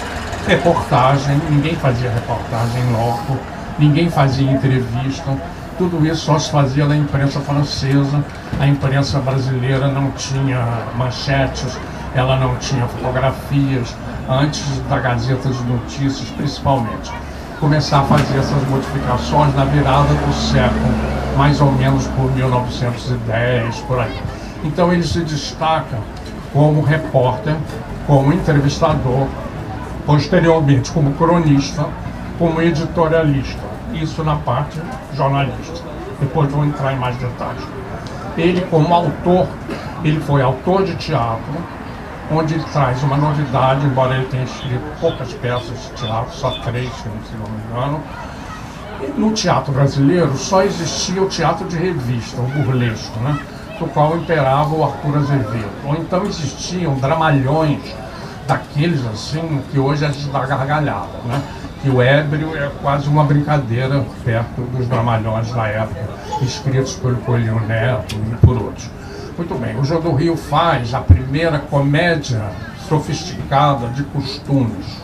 [0.48, 1.42] reportagem.
[1.50, 3.38] Ninguém fazia reportagem em loco,
[3.78, 5.36] ninguém fazia entrevista.
[5.78, 8.24] Tudo isso só se fazia na imprensa francesa.
[8.60, 11.78] A imprensa brasileira não tinha manchetes,
[12.16, 13.96] ela não tinha fotografias,
[14.30, 17.12] antes da Gazeta de Notícias, principalmente
[17.60, 20.94] começar a fazer essas modificações na virada do século,
[21.38, 24.22] mais ou menos por 1910, por aí.
[24.66, 25.98] Então ele se destaca
[26.52, 27.56] como repórter,
[28.06, 29.28] como entrevistador,
[30.06, 31.86] posteriormente como cronista,
[32.38, 33.62] como editorialista.
[33.94, 34.80] Isso na parte
[35.16, 35.82] jornalista.
[36.20, 37.64] Depois vou entrar em mais detalhes.
[38.38, 39.48] Ele, como autor,
[40.04, 41.54] ele foi autor de teatro,
[42.32, 47.08] onde traz uma novidade, embora ele tenha escrito poucas peças de teatro, só três, se
[47.38, 48.04] não me engano.
[49.18, 53.38] No teatro brasileiro só existia o teatro de revista, o burlesco, né?
[53.80, 55.72] do qual imperava o Arthur Azevedo.
[55.86, 57.82] Ou então existiam dramalhões
[58.48, 61.42] daqueles assim que hoje a gente dá gargalhada, né?
[61.82, 66.10] Que o ébrio é quase uma brincadeira perto dos dramalhões da época,
[66.42, 68.90] escritos por Coelho Neto e por outros.
[69.38, 72.52] Muito bem, o João do Rio faz a primeira comédia
[72.88, 75.02] sofisticada de costumes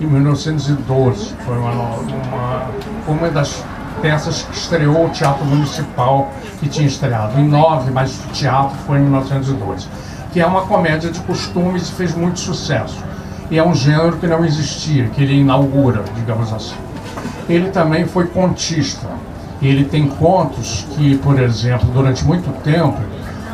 [0.00, 1.34] em 1912.
[1.44, 2.70] Foi uma, uma,
[3.08, 3.64] uma das
[4.02, 8.98] peças que estreou o Teatro Municipal, que tinha estreado em 9, mas o teatro foi
[8.98, 9.88] em 1912.
[10.34, 12.98] Que é uma comédia de costumes e fez muito sucesso.
[13.52, 16.74] E é um gênero que não existia, que ele inaugura, digamos assim.
[17.48, 19.06] Ele também foi contista.
[19.62, 22.98] Ele tem contos que, por exemplo, durante muito tempo,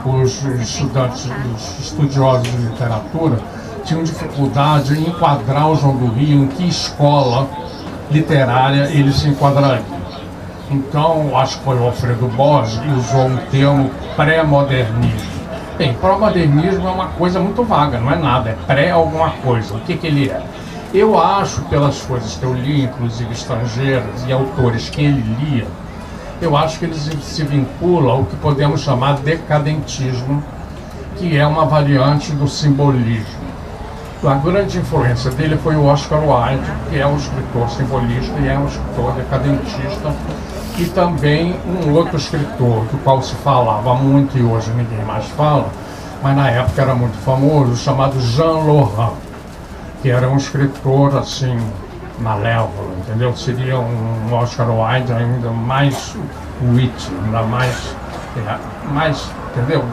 [0.07, 3.39] os estudantes, os estudiosos de literatura,
[3.85, 7.47] tinham dificuldade em enquadrar o João do Rio em que escola
[8.11, 9.85] literária ele se enquadraria.
[10.71, 15.40] Então, acho que foi o Alfredo Borges que usou um termo pré-modernismo.
[15.81, 19.73] Bem, pré-modernismo é uma coisa muito vaga, não é nada, é pré alguma coisa.
[19.73, 20.43] O que, que ele é?
[20.93, 25.67] Eu acho, pelas coisas que eu li, inclusive estrangeiras e autores que ele lia,
[26.43, 30.45] eu acho que eles se vinculam ao que podemos chamar decadentismo,
[31.17, 33.41] que é uma variante do simbolismo.
[34.23, 38.59] A grande influência dele foi o Oscar Wilde, que é um escritor simbolista e é
[38.59, 40.15] um escritor decadentista,
[40.79, 45.69] e também um outro escritor, do qual se falava muito e hoje ninguém mais fala,
[46.23, 49.15] mas na época era muito famoso, chamado Jean Laurent,
[50.03, 51.59] que era um escritor assim
[52.19, 53.35] malévolo, entendeu?
[53.37, 56.15] Seria um Oscar Wilde ainda mais
[56.63, 57.97] witty, ainda mais,
[58.37, 59.85] é, mais entendeu?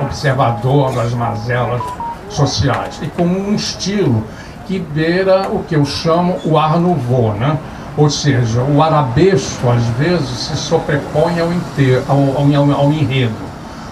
[0.00, 1.82] observador das mazelas
[2.28, 2.98] sociais.
[3.02, 4.24] E com um estilo
[4.66, 7.58] que beira o que eu chamo o Art Nouveau, né?
[7.96, 13.34] Ou seja, o arabesco às vezes se sobrepõe ao, inteiro, ao, ao, ao enredo.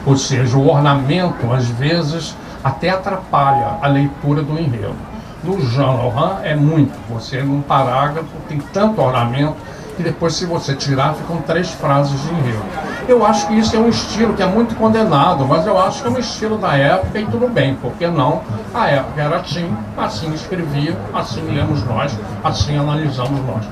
[0.06, 2.34] Ou seja, o ornamento às vezes
[2.64, 4.96] até atrapalha a leitura do enredo.
[5.42, 6.92] No Jean Laurent é muito.
[7.10, 9.56] Você, num parágrafo, tem tanto ornamento
[9.96, 12.62] que depois, se você tirar, ficam três frases de enredo.
[13.06, 16.08] Eu acho que isso é um estilo que é muito condenado, mas eu acho que
[16.08, 18.40] é um estilo da época e tudo bem, porque não?
[18.72, 23.64] A época era assim, assim escrevia, assim lemos nós, assim analisamos nós.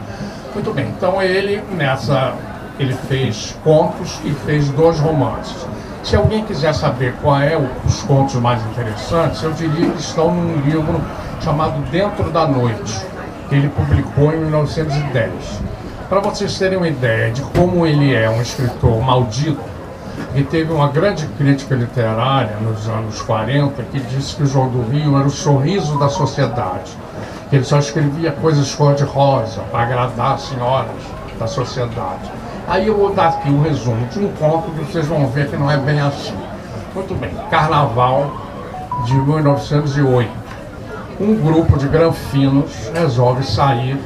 [0.54, 2.34] Muito bem, então ele nessa
[2.78, 5.66] ele fez contos e fez dois romances.
[6.04, 10.32] Se alguém quiser saber qual é o, os contos mais interessantes, eu diria que estão
[10.32, 11.00] num livro
[11.40, 13.04] chamado Dentro da Noite,
[13.48, 15.32] que ele publicou em 1910.
[16.08, 19.60] Para vocês terem uma ideia de como ele é um escritor maldito,
[20.34, 24.82] e teve uma grande crítica literária nos anos 40 que disse que o João do
[24.90, 26.96] Rio era o sorriso da sociedade.
[27.50, 30.90] Ele só escrevia coisas cor-de-rosa para agradar as senhoras
[31.38, 32.30] da sociedade.
[32.66, 35.56] Aí eu vou dar aqui um resumo de um conto que vocês vão ver que
[35.56, 36.36] não é bem assim.
[36.94, 38.30] Muito bem, Carnaval
[39.04, 40.30] de 1908.
[41.20, 43.98] Um grupo de granfinos resolve sair,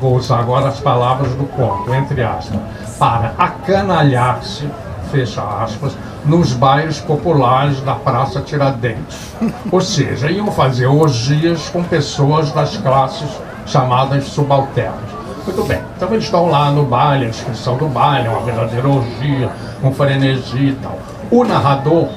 [0.00, 2.60] vou usar agora as palavras do conto, entre aspas,
[2.98, 4.68] para acanalhar-se,
[5.10, 9.34] fecha aspas, nos bairros populares da Praça Tiradentes.
[9.70, 13.28] Ou seja, iam fazer orgias com pessoas das classes
[13.66, 15.20] chamadas subalternas.
[15.44, 19.50] Muito bem, então eles estão lá no baile, a descrição do baile, uma verdadeira orgia,
[19.80, 20.98] com frenesia e tal.
[21.30, 22.08] O narrador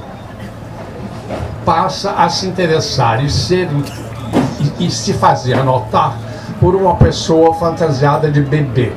[1.65, 3.69] passa a se interessar e ser
[4.77, 6.17] e, e se fazer anotar
[6.59, 8.93] por uma pessoa fantasiada de bebê,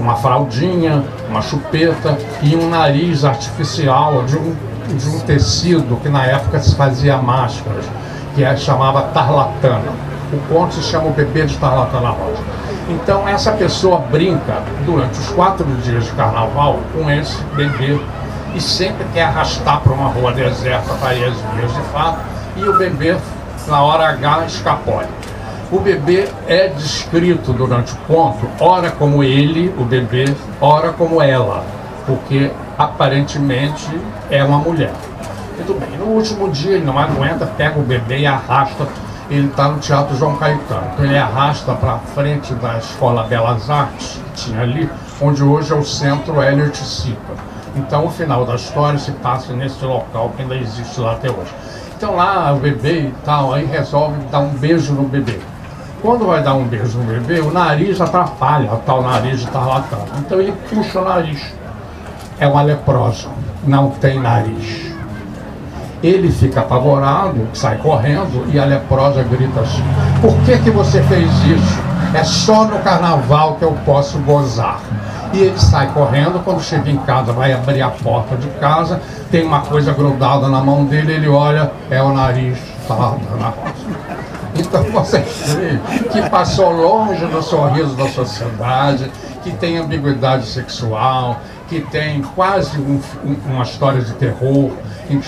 [0.00, 4.54] uma fraldinha, uma chupeta e um nariz artificial de um,
[4.96, 7.84] de um tecido que na época se fazia máscaras,
[8.34, 9.92] que é, chamava tarlatana.
[10.32, 12.42] O conto se chama o bebê de tarlatana rosa.
[12.88, 17.98] Então essa pessoa brinca durante os quatro dias de carnaval com esse bebê
[18.54, 22.20] e sempre quer arrastar para uma rua deserta para às vias de fato
[22.56, 23.16] e o bebê
[23.66, 25.06] na hora H escapole.
[25.70, 31.64] O bebê é descrito durante o conto, ora como ele, o bebê, ora como ela,
[32.06, 33.88] porque aparentemente
[34.30, 34.92] é uma mulher.
[35.56, 38.86] Muito bem, no último dia ele não aguenta, pega o bebê e arrasta
[39.28, 40.90] ele está no Teatro João Caetano.
[40.92, 44.88] Então ele arrasta para a frente da Escola Belas Artes, que tinha ali,
[45.20, 47.34] onde hoje é o Centro Elliot Cipa.
[47.74, 51.52] Então o final da história se passa nesse local que ainda existe lá até hoje.
[51.96, 55.40] Então lá o bebê e tal, aí resolve dar um beijo no bebê.
[56.06, 60.04] Quando vai dar um beijo no bebê, o nariz atrapalha o tal nariz de tarlatão.
[60.20, 61.52] Então ele puxa o nariz.
[62.38, 63.26] É uma leprosa,
[63.66, 64.94] não tem nariz.
[66.00, 69.82] Ele fica apavorado, sai correndo e a leprosa grita assim:
[70.22, 71.80] Por que, que você fez isso?
[72.14, 74.78] É só no carnaval que eu posso gozar.
[75.32, 79.44] E ele sai correndo, quando chega em casa, vai abrir a porta de casa, tem
[79.44, 83.50] uma coisa grudada na mão dele, ele olha, é o nariz tarda na
[84.58, 85.24] Então você
[86.12, 89.10] que passou longe do sorriso da sociedade,
[89.42, 94.72] que tem ambiguidade sexual, que tem quase um, um, uma história de terror,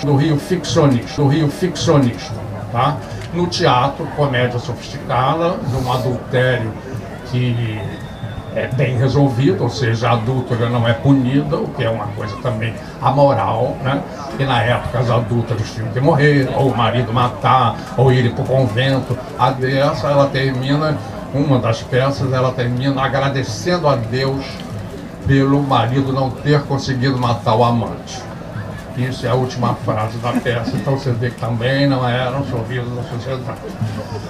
[0.03, 2.33] do Rio ficcionista, do Rio ficcionista,
[2.71, 2.97] tá?
[3.33, 6.71] No teatro, comédia sofisticada, de um adultério
[7.31, 7.79] que
[8.55, 12.35] é bem resolvido, ou seja, a adúltera não é punida, o que é uma coisa
[12.41, 14.01] também amoral, né?
[14.39, 18.43] E na época as adúlteras tinham que morrer, ou o marido matar, ou ir para
[18.43, 19.17] o convento.
[19.39, 20.97] A dessa, ela termina,
[21.33, 24.45] uma das peças, ela termina agradecendo a Deus
[25.25, 28.21] pelo marido não ter conseguido matar o amante.
[28.97, 32.45] Isso é a última frase da peça, então você vê que também não era um
[32.47, 33.59] sorriso da sociedade.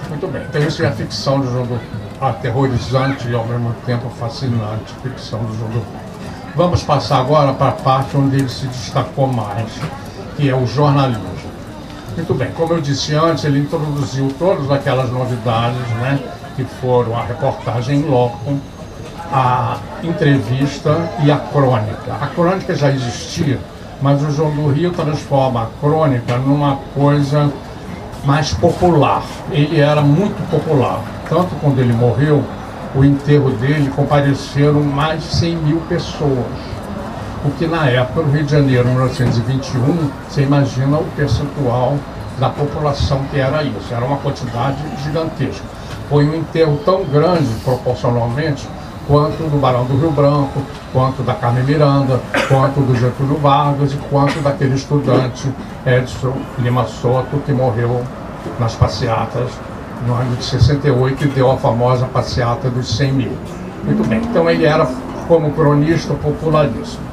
[0.08, 1.76] Muito bem, então isso é a ficção de jogo
[2.20, 5.84] aterrorizante e ao mesmo tempo fascinante, ficção do jogo.
[6.54, 9.72] Vamos passar agora para a parte onde ele se destacou mais,
[10.36, 11.39] que é o jornalismo.
[12.20, 16.20] Muito bem, como eu disse antes, ele introduziu todas aquelas novidades, né,
[16.54, 18.58] que foram a reportagem em loco,
[19.32, 22.12] a entrevista e a crônica.
[22.20, 23.58] A crônica já existia,
[24.02, 27.50] mas o João do Rio transforma a crônica numa coisa
[28.26, 29.22] mais popular.
[29.50, 31.00] Ele era muito popular.
[31.26, 32.44] Tanto quando ele morreu,
[32.94, 36.44] o enterro dele compareceram mais de 100 mil pessoas.
[37.42, 41.96] O que na época, no Rio de Janeiro, 1921, você imagina o percentual
[42.38, 43.94] da população que era isso.
[43.94, 45.64] Era uma quantidade gigantesca.
[46.10, 48.68] Foi um enterro tão grande, proporcionalmente,
[49.06, 50.60] quanto do Barão do Rio Branco,
[50.92, 55.50] quanto da Carmen Miranda, quanto do Getúlio Vargas e quanto daquele estudante
[55.86, 58.04] Edson Lima Soto que morreu
[58.58, 59.50] nas passeatas
[60.06, 63.32] no ano de 68 e deu a famosa passeata dos 100 mil.
[63.84, 64.86] Muito bem, então ele era
[65.26, 67.09] como cronista popularíssimo.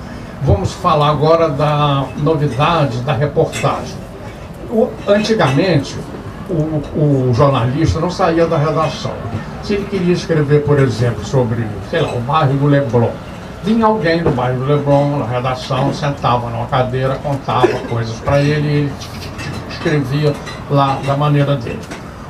[0.47, 3.97] Vamos falar agora da novidade da reportagem.
[4.69, 5.95] O, antigamente,
[6.49, 9.12] o, o jornalista não saía da redação
[9.67, 13.10] se ele queria escrever, por exemplo, sobre, sei lá, o bairro do Leblon,
[13.65, 18.67] vinha alguém do bairro do Leblon na redação, sentava numa cadeira, contava coisas para ele
[18.67, 18.93] e ele
[19.69, 20.33] escrevia
[20.69, 21.81] lá da maneira dele.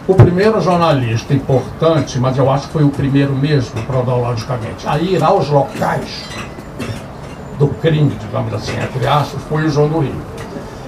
[0.07, 5.23] O primeiro jornalista importante, mas eu acho que foi o primeiro mesmo, cronologicamente, a ir
[5.23, 6.25] aos locais
[7.57, 10.21] do crime, digamos assim, entre aspas, foi o João do Rio.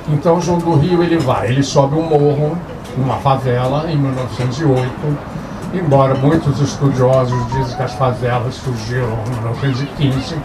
[0.07, 2.57] Então o João do Rio ele vai, ele sobe um morro,
[2.97, 4.89] numa favela, em 1908,
[5.73, 10.35] embora muitos estudiosos dizem que as favelas surgiram em 1915,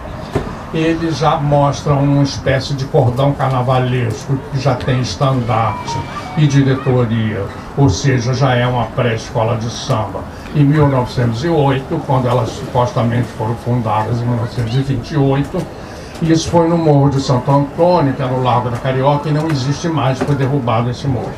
[0.73, 5.97] eles já mostram uma espécie de cordão carnavalesco que já tem estandarte
[6.37, 7.45] e diretoria,
[7.77, 10.25] ou seja, já é uma pré-escola de samba.
[10.55, 15.84] Em 1908, quando elas supostamente foram fundadas em 1928,
[16.23, 19.49] isso foi no Morro de Santo Antônio, que é no Largo da Carioca, e não
[19.49, 21.33] existe mais, foi derrubado esse morro.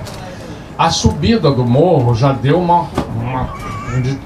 [0.79, 2.87] A subida do morro já deu uma,
[3.17, 3.49] uma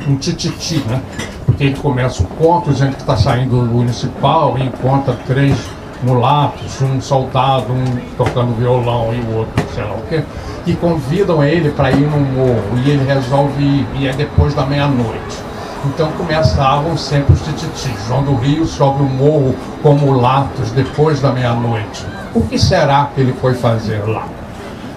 [0.09, 1.01] um, tititi, né?
[1.47, 5.57] Porque ele começa o conto dizendo que está saindo do municipal e encontra três
[6.03, 7.85] mulatos, um soldado, um
[8.17, 10.25] tocando violão e o outro, sei lá o quê,
[10.65, 14.67] que convidam ele para ir no morro e ele resolve ir, e é depois da
[14.67, 15.50] meia-noite.
[15.87, 18.07] Então começavam sempre os tititis.
[18.07, 22.05] João do Rio sobe o morro com mulatos depois da meia-noite.
[22.35, 24.27] O que será que ele foi fazer lá?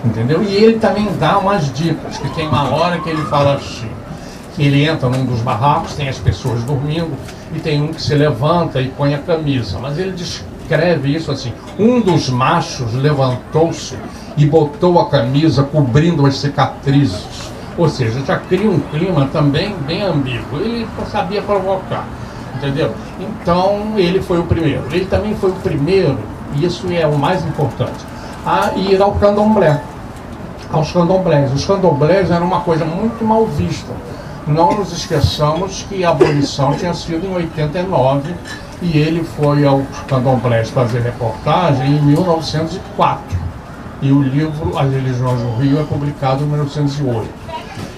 [0.04, 0.44] Entendeu?
[0.44, 3.90] E ele também dá umas dicas, que tem uma hora que ele fala assim,
[4.60, 7.14] ele entra num dos barracos, tem as pessoas dormindo,
[7.56, 9.80] e tem um que se levanta e põe a camisa.
[9.80, 13.98] Mas ele descreve isso assim: um dos machos levantou-se
[14.36, 17.53] e botou a camisa cobrindo as cicatrizes.
[17.78, 20.60] Ou seja, já cria um clima também bem ambíguo.
[20.60, 22.06] Ele sabia provocar,
[22.56, 22.94] entendeu?
[23.20, 24.84] Então ele foi o primeiro.
[24.92, 26.20] Ele também foi o primeiro,
[26.56, 28.06] e isso é o mais importante,
[28.46, 29.82] a ir ao candomblé.
[30.72, 31.54] Aos candomblés.
[31.54, 33.94] Os candomblés eram uma coisa muito mal vista
[34.46, 38.34] não nos esqueçamos que a abolição tinha sido em 89
[38.82, 43.24] e ele foi ao Candomblé fazer reportagem em 1904.
[44.02, 47.43] E o livro As Religiões do Rio é publicado em 1908.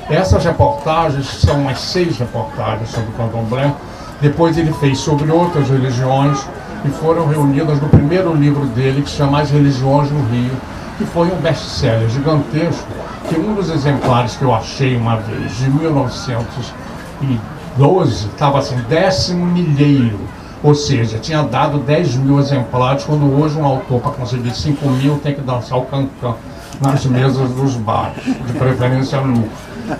[0.09, 3.73] Essas reportagens são umas seis reportagens sobre o Candomblé.
[4.21, 6.47] Depois ele fez sobre outras religiões
[6.85, 10.51] e foram reunidas no primeiro livro dele, que se chama As Religiões no Rio,
[10.97, 12.87] que foi um best-seller gigantesco
[13.27, 20.19] que um dos exemplares que eu achei uma vez, de 1912, estava assim, décimo milheiro.
[20.63, 25.17] Ou seja, tinha dado 10 mil exemplares, quando hoje um autor, para conseguir 5 mil,
[25.17, 26.35] tem que dançar o cancã.
[26.81, 29.47] nas mesas dos bares, de preferência nu.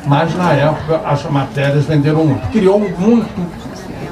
[0.06, 2.48] Mas na época as matérias venderam muito.
[2.50, 3.48] Criou muito,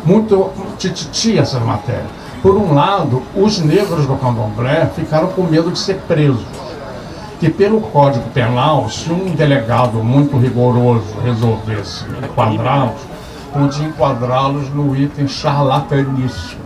[0.05, 2.07] muito tititi essas matérias.
[2.41, 6.45] Por um lado, os negros do candomblé ficaram com medo de ser presos.
[7.39, 13.01] Que pelo Código Penal, se um delegado muito rigoroso resolvesse enquadrá-los,
[13.51, 16.63] podia enquadrá-los no item charlatanício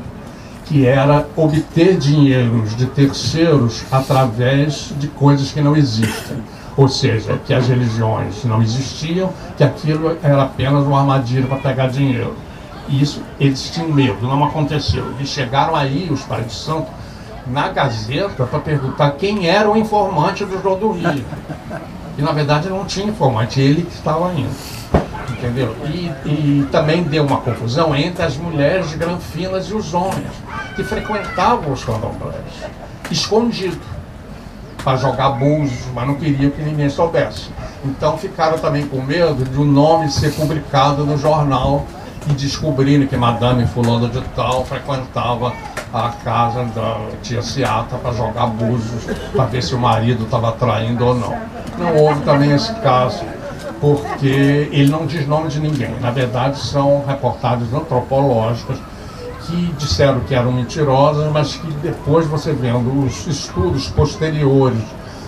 [0.67, 6.37] que era obter dinheiros de terceiros através de coisas que não existem.
[6.77, 11.87] Ou seja, que as religiões não existiam, que aquilo era apenas uma armadilha para pegar
[11.87, 12.35] dinheiro.
[12.87, 15.05] E isso eles tinham medo, não aconteceu.
[15.17, 16.87] Eles chegaram aí, os pais de santo,
[17.47, 21.25] na Gazeta para perguntar quem era o informante do João do Rio.
[22.17, 24.77] E na verdade não tinha informante, ele que estava indo
[25.37, 25.75] entendeu?
[25.85, 30.31] E, e, também deu uma confusão entre as mulheres granfinas e os homens,
[30.75, 32.35] que frequentavam os candomblés,
[33.11, 33.79] escondido,
[34.87, 37.49] para jogar búzios, mas não queriam que ninguém soubesse.
[37.83, 41.85] Então ficaram também com medo de o nome ser publicado no jornal
[42.25, 45.51] e descobrirem que Madame Fulano de Tal frequentava
[45.93, 51.05] a casa da tia Seata para jogar búzios, para ver se o marido estava traindo
[51.05, 51.35] ou não.
[51.77, 53.25] Não houve também esse caso
[53.81, 55.99] porque ele não diz nome de ninguém.
[55.99, 58.77] Na verdade, são reportagens antropológicas
[59.47, 64.81] que disseram que eram mentirosas, mas que depois você vendo os estudos posteriores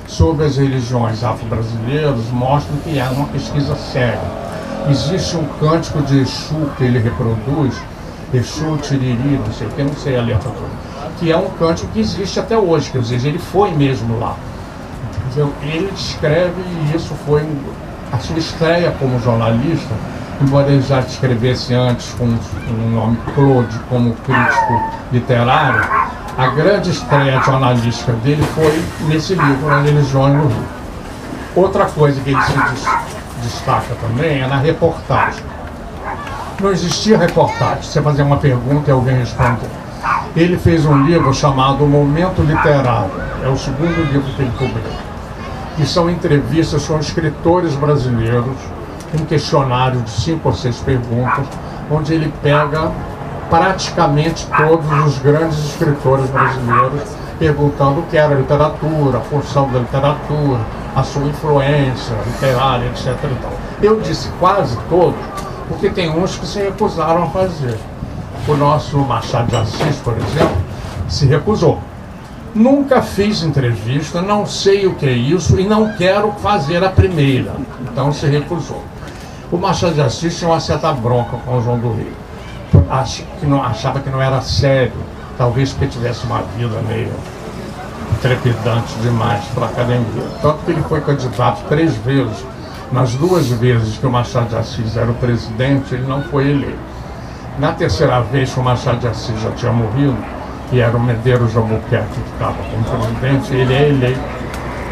[0.07, 4.19] sobre as religiões afro-brasileiras mostram que é uma pesquisa séria.
[4.89, 7.75] Existe um cântico de Exu que ele reproduz,
[8.33, 11.87] Exu Tiriri, não sei o que, não sei a letra toda, que é um cântico
[11.93, 14.35] que existe até hoje, quer dizer, ele foi mesmo lá.
[15.61, 17.47] Ele descreve, e isso foi
[18.11, 19.93] a sua estreia como jornalista,
[20.41, 25.81] embora ele já escrevesse antes com o nome Claude como crítico literário,
[26.37, 30.65] a grande estreia jornalística dele foi nesse livro, A Religião no Rio.
[31.55, 32.53] Outra coisa que ele se
[33.41, 35.43] destaca também é na reportagem.
[36.61, 39.69] Não existia reportagem, você fazia uma pergunta e alguém respondia.
[40.35, 43.11] Ele fez um livro chamado Momento Literário,
[43.43, 45.09] é o segundo livro que ele publicou
[45.79, 48.57] que são entrevistas com escritores brasileiros,
[49.13, 51.45] um questionário de cinco ou seis perguntas,
[51.89, 52.91] onde ele pega
[53.49, 59.79] praticamente todos os grandes escritores brasileiros, perguntando o que era a literatura, a função da
[59.79, 60.59] literatura,
[60.95, 63.15] a sua influência literária, etc.
[63.81, 65.19] Eu disse quase todos,
[65.67, 67.77] porque tem uns que se recusaram a fazer.
[68.47, 70.57] O nosso Machado de Assis, por exemplo,
[71.07, 71.79] se recusou.
[72.53, 77.53] Nunca fiz entrevista, não sei o que é isso e não quero fazer a primeira.
[77.81, 78.83] Então se recusou.
[79.51, 82.13] O Machado de Assis tinha uma certa bronca com o João do Rio.
[83.39, 84.93] Que não, achava que não era sério.
[85.39, 87.11] Talvez porque tivesse uma vida meio
[88.21, 90.23] trepidante demais para a academia.
[90.41, 92.45] Tanto que ele foi candidato três vezes.
[92.91, 96.77] Nas duas vezes que o Machado de Assis era o presidente, ele não foi eleito.
[97.57, 100.17] Na terceira vez o Machado de Assis já tinha morrido,
[100.69, 104.38] que era o Medeiros Albuquerque, que estava como presidente, ele é eleito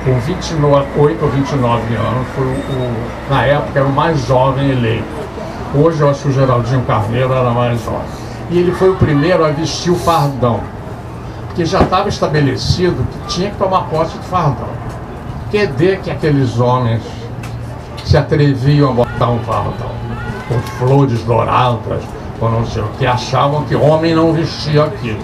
[0.08, 5.04] com 28 ou 29 anos, foi o, na época era o mais jovem eleito.
[5.76, 8.08] Hoje eu acho que o Geraldinho Carneiro era mais jovem.
[8.50, 10.62] E ele foi o primeiro a vestir o fardão,
[11.48, 14.70] porque já estava estabelecido que tinha que tomar posse de fardão.
[15.52, 17.02] Que de que aqueles homens
[18.06, 19.92] se atreviam a botar um fardão,
[20.48, 22.02] com flores douradas,
[22.40, 25.20] ou não sei o que, achavam que homem não vestia aquilo.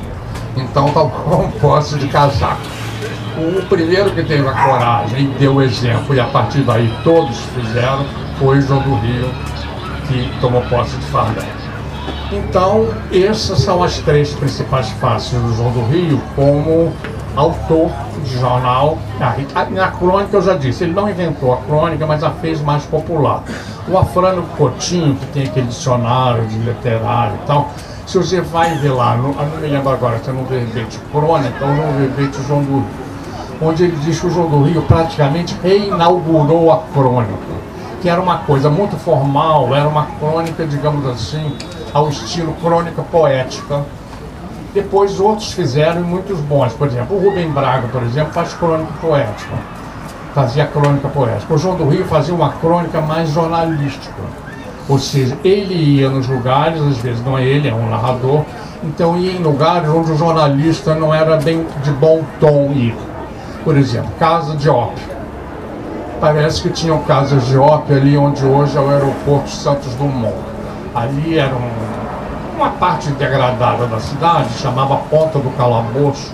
[0.57, 2.82] Então tomou posse de casaco.
[3.35, 7.37] O primeiro que teve a coragem e deu o exemplo, e a partir daí todos
[7.55, 8.05] fizeram,
[8.37, 9.29] foi o João do Rio,
[10.07, 11.43] que tomou posse de fardão.
[12.31, 16.93] Então, essas são as três principais faces do João do Rio como
[17.35, 17.91] autor
[18.23, 18.97] de jornal.
[19.71, 23.43] Na crônica eu já disse, ele não inventou a crônica, mas a fez mais popular.
[23.87, 27.71] O Afrânio Coutinho, que tem aquele dicionário de literário e tal,
[28.05, 31.65] se você vai ver lá, eu não me lembro agora, se é no verbete crônica
[31.65, 33.02] ou no verbete João do Rio,
[33.63, 37.33] onde ele diz que o João do Rio praticamente reinaugurou a crônica,
[38.01, 41.55] que era uma coisa muito formal, era uma crônica, digamos assim,
[41.93, 43.83] ao estilo crônica poética.
[44.73, 46.73] Depois outros fizeram e muitos bons.
[46.73, 49.55] Por exemplo, o Rubem Braga, por exemplo, faz crônica poética.
[50.33, 51.53] Fazia crônica poética.
[51.53, 54.23] O João do Rio fazia uma crônica mais jornalística
[54.87, 58.43] ou seja, ele ia nos lugares, às vezes não é ele, é um narrador,
[58.83, 62.95] então ia em lugares onde o jornalista não era bem de bom tom ir.
[63.63, 65.13] Por exemplo, Casa de Ópio.
[66.19, 70.35] Parece que tinham casas de ópio ali onde hoje é o aeroporto Santos Dumont.
[70.95, 76.33] Ali era um, uma parte degradada da cidade, chamava Ponta do Calabouço,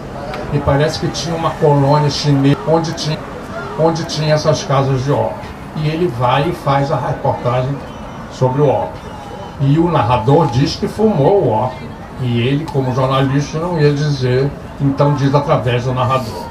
[0.54, 3.18] e parece que tinha uma colônia chinesa onde tinha
[3.80, 5.50] onde tinha essas casas de ópio.
[5.78, 7.76] E ele vai e faz a reportagem
[8.32, 9.02] sobre o ópio.
[9.62, 11.88] E o narrador diz que fumou o ópio.
[12.22, 14.52] E ele, como jornalista, não ia dizer,
[14.82, 16.49] então diz através do narrador.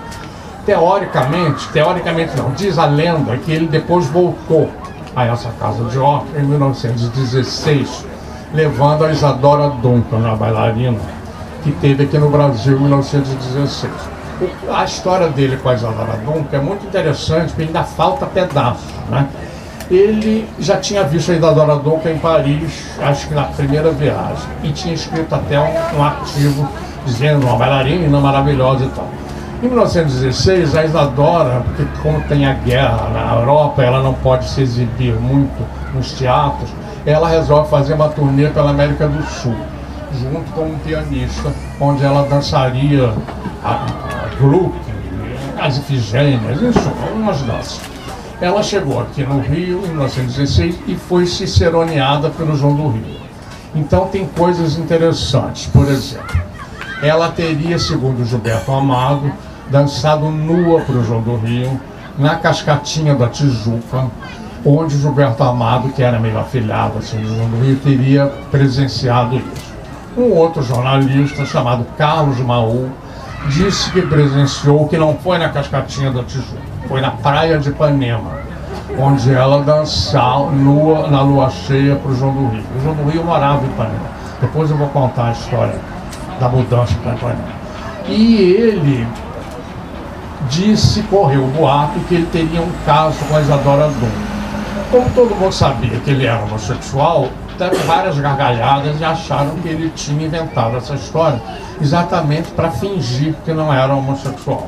[0.69, 4.71] Teoricamente, teoricamente não, diz a lenda que ele depois voltou
[5.17, 8.05] a essa casa de ópio em 1916,
[8.53, 10.99] levando a Isadora Duncan, a bailarina,
[11.65, 13.91] que teve aqui no Brasil em 1916.
[14.71, 19.27] A história dele com a Isadora Duncan é muito interessante, porque ainda falta pedaços, né?
[19.91, 24.71] ele já tinha visto a Isadora Duncan em Paris, acho que na primeira viagem, e
[24.73, 26.69] tinha escrito até um, um artigo
[27.07, 29.18] dizendo uma bailarina maravilhosa e tal.
[29.61, 34.63] Em 1916, a Isadora, porque como tem a guerra na Europa, ela não pode se
[34.63, 36.71] exibir muito nos teatros,
[37.05, 39.57] ela resolve fazer uma turnê pela América do Sul,
[40.13, 43.13] junto com um pianista, onde ela dançaria
[43.65, 44.79] a, a Gluck,
[45.61, 47.81] as Ifigênias, isso, umas danças.
[48.41, 53.19] Ela chegou aqui no Rio em 1916 e foi ciceroneada pelo João do Rio.
[53.75, 55.67] Então tem coisas interessantes.
[55.67, 56.41] Por exemplo,
[57.03, 59.33] ela teria, segundo Gilberto Amado,
[59.71, 61.81] dançado nua para o João do Rio,
[62.19, 64.07] na Cascatinha da Tijuca,
[64.65, 69.69] onde Gilberto Amado, que era meio afilhado assim, do João do Rio, teria presenciado isso.
[70.17, 72.89] Um outro jornalista chamado Carlos Maú
[73.49, 78.33] disse que presenciou, que não foi na Cascatinha da Tijuca, foi na praia de Ipanema,
[78.99, 82.65] onde ela dançou nua, na lua cheia para o João do Rio.
[82.77, 84.19] O João do Rio morava em Ipanema.
[84.41, 85.79] Depois eu vou contar a história
[86.41, 87.59] da mudança para Ipanema.
[88.09, 89.07] E ele
[90.49, 94.29] disse, correu o boato, que ele teria um caso com a Isadora Duncan.
[94.91, 97.29] Como todo mundo sabia que ele era homossexual,
[97.59, 101.41] teve várias gargalhadas e acharam que ele tinha inventado essa história
[101.81, 104.67] exatamente para fingir que não era homossexual.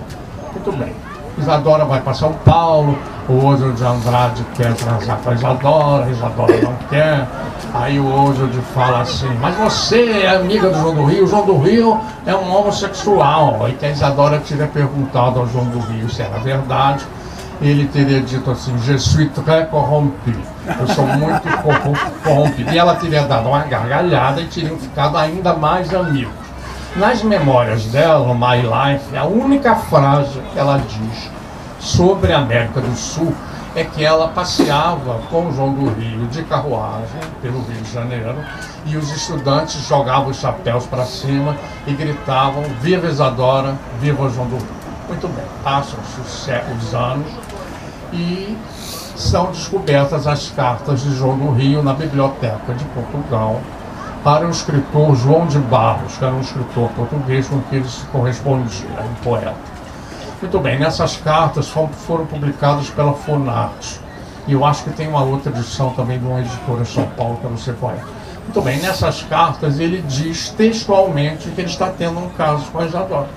[0.53, 0.93] Muito bem.
[1.39, 6.11] Isadora vai para São Paulo, o Oswald de Andrade quer transar com a Isadora, a
[6.11, 7.27] Isadora não quer.
[7.75, 11.47] Aí o Oswald fala assim, mas você é amiga do João do Rio, o João
[11.47, 13.65] do Rio é um homossexual.
[13.65, 17.05] Aí que a Isadora teria perguntado ao João do Rio se era verdade
[17.63, 20.33] ele teria dito assim, je suis très corrompu,
[20.79, 21.43] eu sou muito
[22.25, 22.73] corrompido.
[22.73, 26.33] E ela teria dado uma gargalhada e teriam ficado ainda mais amigos.
[26.97, 31.31] Nas memórias dela, My Life, a única frase que ela diz
[31.81, 33.35] sobre a América do Sul
[33.75, 38.37] é que ela passeava com João do Rio de carruagem pelo Rio de Janeiro
[38.85, 41.57] e os estudantes jogavam os chapéus para cima
[41.87, 44.81] e gritavam Viva Isadora, Viva João do Rio.
[45.09, 47.27] Muito bem, passam-se os anos
[48.13, 48.57] e
[49.17, 53.61] são descobertas as cartas de João do Rio na Biblioteca de Portugal
[54.25, 58.05] para o escritor João de Barros, que era um escritor português com quem ele se
[58.07, 59.70] correspondia, um poeta.
[60.41, 64.01] Muito bem, nessas cartas foram publicadas pela Fonarte.
[64.47, 67.39] E eu acho que tem uma outra edição também de uma editora em São Paulo,
[67.39, 68.03] que qual é.
[68.45, 72.87] Muito bem, nessas cartas ele diz textualmente que ele está tendo um caso com a
[72.87, 73.29] Isadora.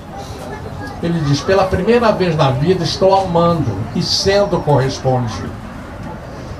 [1.03, 5.51] Ele diz: pela primeira vez na vida estou amando e sendo correspondido.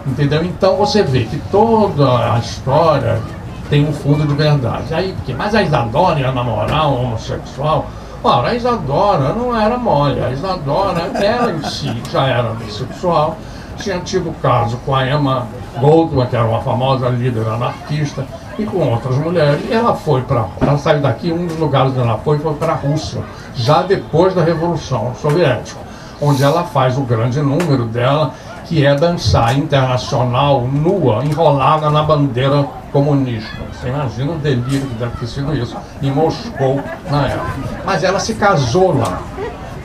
[0.06, 0.44] Entendeu?
[0.44, 3.22] Então você vê que toda a história
[3.70, 4.94] tem um fundo de verdade.
[4.94, 7.88] Aí, porque, mas a Isadora ia namorar um homossexual?
[8.26, 13.36] Ora, a Isadora não era mole, a Isadora, ela em si já era bissexual,
[13.76, 15.45] tinha tido caso com a Emma
[15.78, 18.26] Goldman, que era uma famosa líder anarquista,
[18.57, 19.59] e com outras mulheres.
[19.69, 20.45] E ela foi para.
[20.61, 23.21] Ela saiu daqui, um dos lugares onde ela foi foi para a Rússia,
[23.55, 25.82] já depois da Revolução Soviética,
[26.21, 28.32] onde ela faz o grande número dela,
[28.65, 33.52] que é dançar internacional nua, enrolada na bandeira comunista.
[33.74, 36.82] Você imagina o delírio que deve ter sido isso em Moscou
[37.12, 37.52] na época.
[37.84, 39.22] Mas ela se casou lá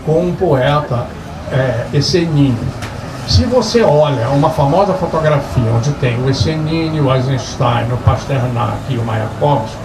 [0.06, 1.06] com um poeta
[1.50, 2.56] é, Essenini
[3.28, 8.96] se você olha uma famosa fotografia onde tem o Essenini, o Eisenstein, o Pasternak e
[8.96, 9.76] o Mayakovsky,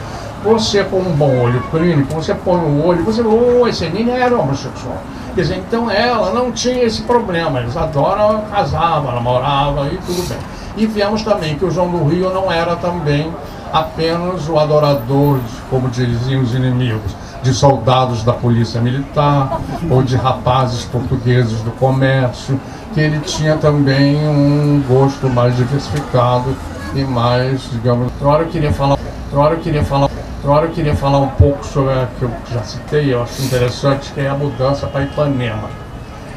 [0.45, 4.97] você com um bom olho clínico, você põe o olho, você oh, Essenini era homossexual.
[5.35, 10.37] Quer dizer, então ela não tinha esse problema, eles adoram, casava, namorava e tudo bem.
[10.75, 13.31] E vemos também que o João do Rio não era também
[13.71, 19.59] apenas o adorador, como diziam os inimigos, de soldados da polícia militar
[19.89, 22.59] ou de rapazes portugueses do comércio
[22.93, 26.55] que ele tinha também um gosto mais diversificado
[26.93, 28.99] e mais, digamos, hora eu queria falar,
[29.33, 30.09] hora eu queria falar,
[30.45, 34.11] hora eu queria falar um pouco sobre a que eu já citei, eu acho interessante,
[34.13, 35.69] que é a mudança para Ipanema,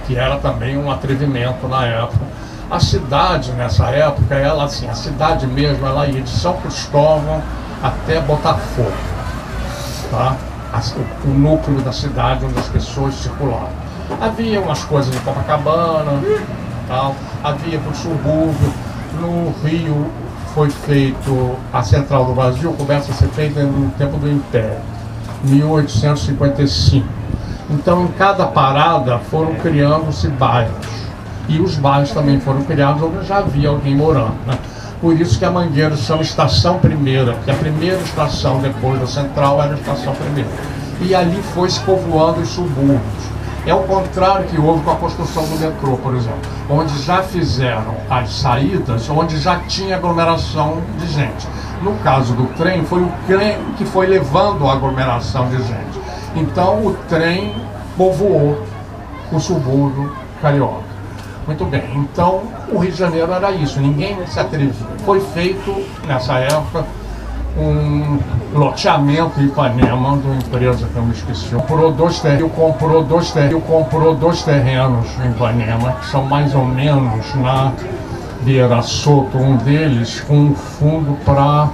[0.07, 2.25] que era também um atrevimento na época.
[2.69, 7.41] A cidade nessa época, ela assim, a cidade mesmo, ela ia de São Cristóvão
[7.83, 8.93] até Botafogo,
[10.11, 10.37] tá?
[11.25, 13.71] O, núcleo da cidade onde as pessoas circulavam
[14.21, 16.21] Havia umas coisas em Copacabana,
[16.87, 18.73] tal, havia para o subúrbio.
[19.21, 20.11] No Rio
[20.55, 24.79] foi feito a Central do Brasil, começa a ser feita no tempo do Império,
[25.45, 27.07] 1855.
[27.71, 31.06] Então, em cada parada foram criando-se bairros.
[31.49, 34.35] E os bairros também foram criados onde já havia alguém morando.
[34.47, 34.59] Né?
[35.01, 39.63] Por isso que a Mangueira chama Estação Primeira, que a primeira estação depois da Central
[39.63, 40.51] era a Estação Primeira.
[41.01, 43.37] E ali foi se povoando os subúrbios.
[43.67, 46.39] É o contrário que houve com a construção do metrô, por exemplo,
[46.71, 51.49] onde já fizeram as saídas, onde já tinha aglomeração de gente.
[51.83, 56.01] No caso do trem, foi o trem que foi levando a aglomeração de gente.
[56.37, 57.55] Então o trem
[57.97, 58.65] povoou
[59.33, 60.86] o subúrbio carioca.
[61.47, 62.43] Muito bem, então
[62.73, 64.73] o Rio de Janeiro era isso, ninguém se atrevia.
[65.05, 65.73] Foi feito,
[66.05, 66.85] nessa época,
[67.57, 68.19] um
[68.53, 71.55] loteamento em Ipanema, de uma empresa que eu me esqueci.
[71.55, 76.65] Comprou dois terrenos, comprou dois terrenos, comprou dois terrenos em Ipanema, que são mais ou
[76.65, 77.73] menos na
[78.43, 81.69] Vieira Soto, um deles com um fundo para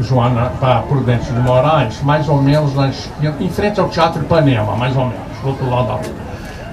[0.00, 4.74] Joana, para Prudente de Moraes, mais ou menos na esquina, em frente ao Teatro Ipanema,
[4.76, 6.29] mais ou menos, do outro lado da rua.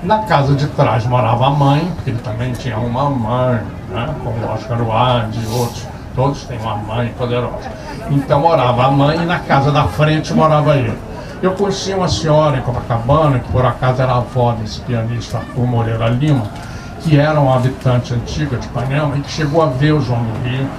[0.08, 4.53] Na casa de trás morava a mãe, porque ele também tinha uma mãe, né, como
[4.53, 5.86] Oscar Wilde e outros,
[6.16, 7.70] todos têm uma mãe poderosa.
[8.10, 10.97] Então morava a mãe e na casa da frente morava ele.
[11.41, 16.08] Eu conheci uma senhora em Copacabana, que por acaso era avó desse pianista Arthur Moreira
[16.08, 16.43] Lima,
[17.01, 20.47] que era um habitante antiga de Ipanema e que chegou a ver o João do
[20.47, 20.70] Rio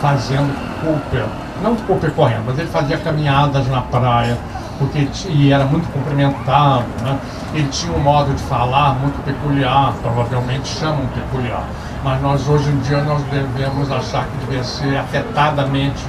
[0.00, 1.26] fazendo Cooper,
[1.62, 4.38] não Cooper correndo, mas ele fazia caminhadas na praia,
[4.78, 7.18] porque e era muito cumprimentado, né?
[7.52, 11.64] ele tinha um modo de falar muito peculiar, provavelmente chamam peculiar,
[12.04, 16.04] mas nós hoje em dia nós devemos achar que devia ser afetadamente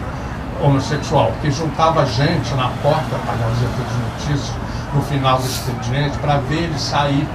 [0.62, 4.54] homossexual, porque juntava gente na porta da Gazeta de Notícias
[4.94, 7.28] no final do expediente para ver ele sair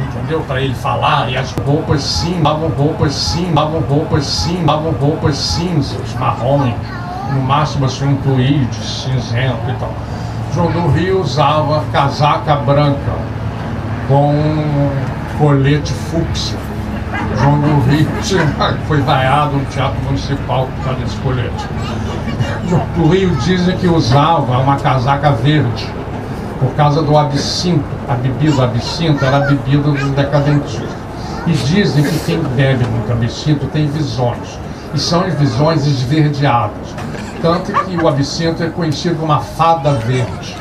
[0.00, 0.40] entendeu?
[0.40, 5.36] Para ele falar, e as roupas sim, davam roupas sim, davam roupas sim, davam roupas
[5.36, 6.74] cinzas, marrons,
[7.30, 9.92] no máximo assim um tweed cinzento e tal.
[10.54, 13.12] João do Rio usava casaca branca
[14.08, 14.90] com
[15.38, 16.58] colete fúcsia.
[17.40, 18.08] João do Rio
[18.86, 21.66] foi vaiado no Teatro Municipal por causa desse colete.
[22.68, 25.88] João do Rio dizem que usava uma casaca verde
[26.58, 27.84] por causa do absinto.
[28.08, 31.00] A bebida absinto era a bebida dos decadentistas.
[31.46, 34.58] E dizem que quem bebe muito absinto tem visões.
[34.94, 36.88] E são as visões esverdeadas.
[37.40, 40.56] Tanto que o absinto é conhecido como uma fada verde.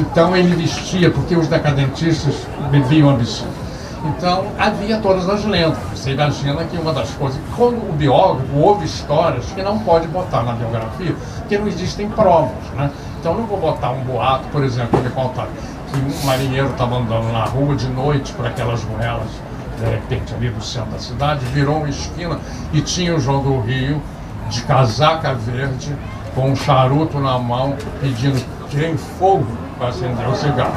[0.00, 2.34] Então ele vestia, porque os decadentistas
[2.70, 3.68] bebiam absinto.
[4.04, 5.78] Então havia todas as lendas.
[5.94, 10.42] Você imagina que uma das coisas, quando o biógrafo ouve histórias que não pode botar
[10.42, 12.64] na biografia, porque não existem provas.
[12.76, 12.90] Né?
[13.18, 15.48] Então não vou botar um boato, por exemplo, me contar
[15.92, 19.30] que um marinheiro estava andando na rua de noite por aquelas ruelas,
[19.78, 22.38] de repente ali do centro da cidade, virou uma esquina
[22.72, 24.02] e tinha o João do Rio
[24.48, 25.94] de casaca verde,
[26.34, 29.46] com um charuto na mão, pedindo tem fogo
[29.78, 30.72] para acender o cigarro,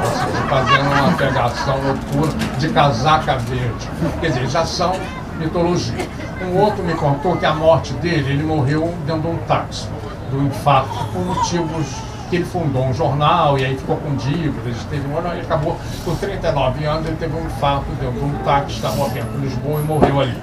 [0.48, 3.88] fazendo uma pegação noturna de casaca verde.
[4.20, 4.92] Quer dizer, já são
[5.38, 6.08] mitologia.
[6.42, 9.88] Um outro me contou que a morte dele, ele morreu dentro de um táxi,
[10.30, 11.86] do infarto, por motivos
[12.32, 15.76] que ele fundou um jornal e aí ficou com dívidas, teve um ano, ele acabou
[16.02, 19.80] com 39 anos, ele teve um infarto dentro de um táxi da Rua Bento Lisboa
[19.80, 20.38] e morreu ali.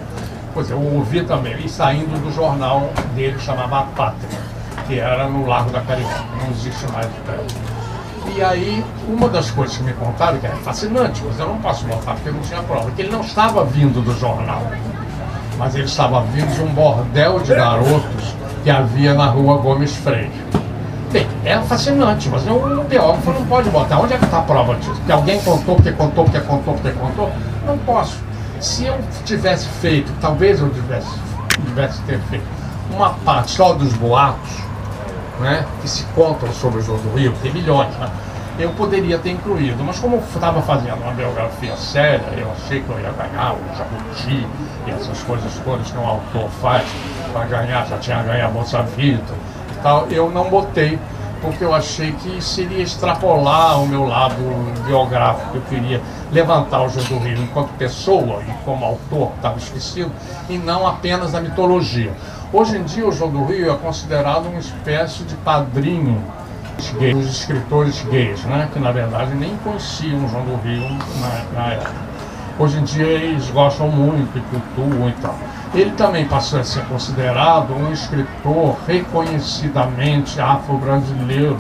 [0.54, 4.40] Pois é, eu ouvi também, e saindo do jornal dele, chamava A Pátria,
[4.86, 7.58] que era no Largo da Carioca, não existe mais o prédio.
[8.36, 11.86] E aí, uma das coisas que me contaram, que é fascinante, mas eu não posso
[11.86, 14.62] botar porque não tinha prova, que ele não estava vindo do jornal,
[15.58, 20.30] mas ele estava vindo de um bordel de garotos que havia na rua Gomes Freire.
[21.12, 24.00] Bem, é fascinante, mas o biógrafo não pode botar.
[24.00, 25.02] Onde é que está a prova disso?
[25.08, 27.32] Que alguém contou, porque contou, porque contou, porque contou?
[27.66, 28.18] Não posso.
[28.60, 28.96] Se eu
[29.26, 31.10] tivesse feito, talvez eu tivesse,
[31.66, 32.46] tivesse ter feito,
[32.92, 34.52] uma parte só dos boatos,
[35.40, 38.08] né, que se contam sobre o João do Rio, tem milhões, né?
[38.60, 42.90] Eu poderia ter incluído, mas como eu estava fazendo uma biografia séria, eu achei que
[42.90, 44.46] eu ia ganhar o Jabuti
[44.86, 46.86] e essas coisas todas que um autor faz
[47.32, 49.34] para ganhar, já tinha ganho a Bolsa Vida
[49.82, 51.00] tal, eu não botei,
[51.42, 54.36] porque eu achei que seria extrapolar o meu lado
[54.86, 55.58] biográfico.
[55.58, 56.02] Eu queria
[56.32, 60.12] levantar o João do Rio enquanto pessoa e como autor, estava esquecido,
[60.50, 62.12] e não apenas a mitologia.
[62.52, 66.22] Hoje em dia, o João do Rio é considerado uma espécie de padrinho
[67.14, 68.70] dos escritores gays, né?
[68.72, 70.88] que na verdade nem conheciam o João do Rio
[71.20, 72.10] na, na época.
[72.58, 75.38] Hoje em dia eles gostam muito e cultuam e tal.
[75.74, 81.60] Ele também passou a ser considerado um escritor reconhecidamente afro-brasileiro,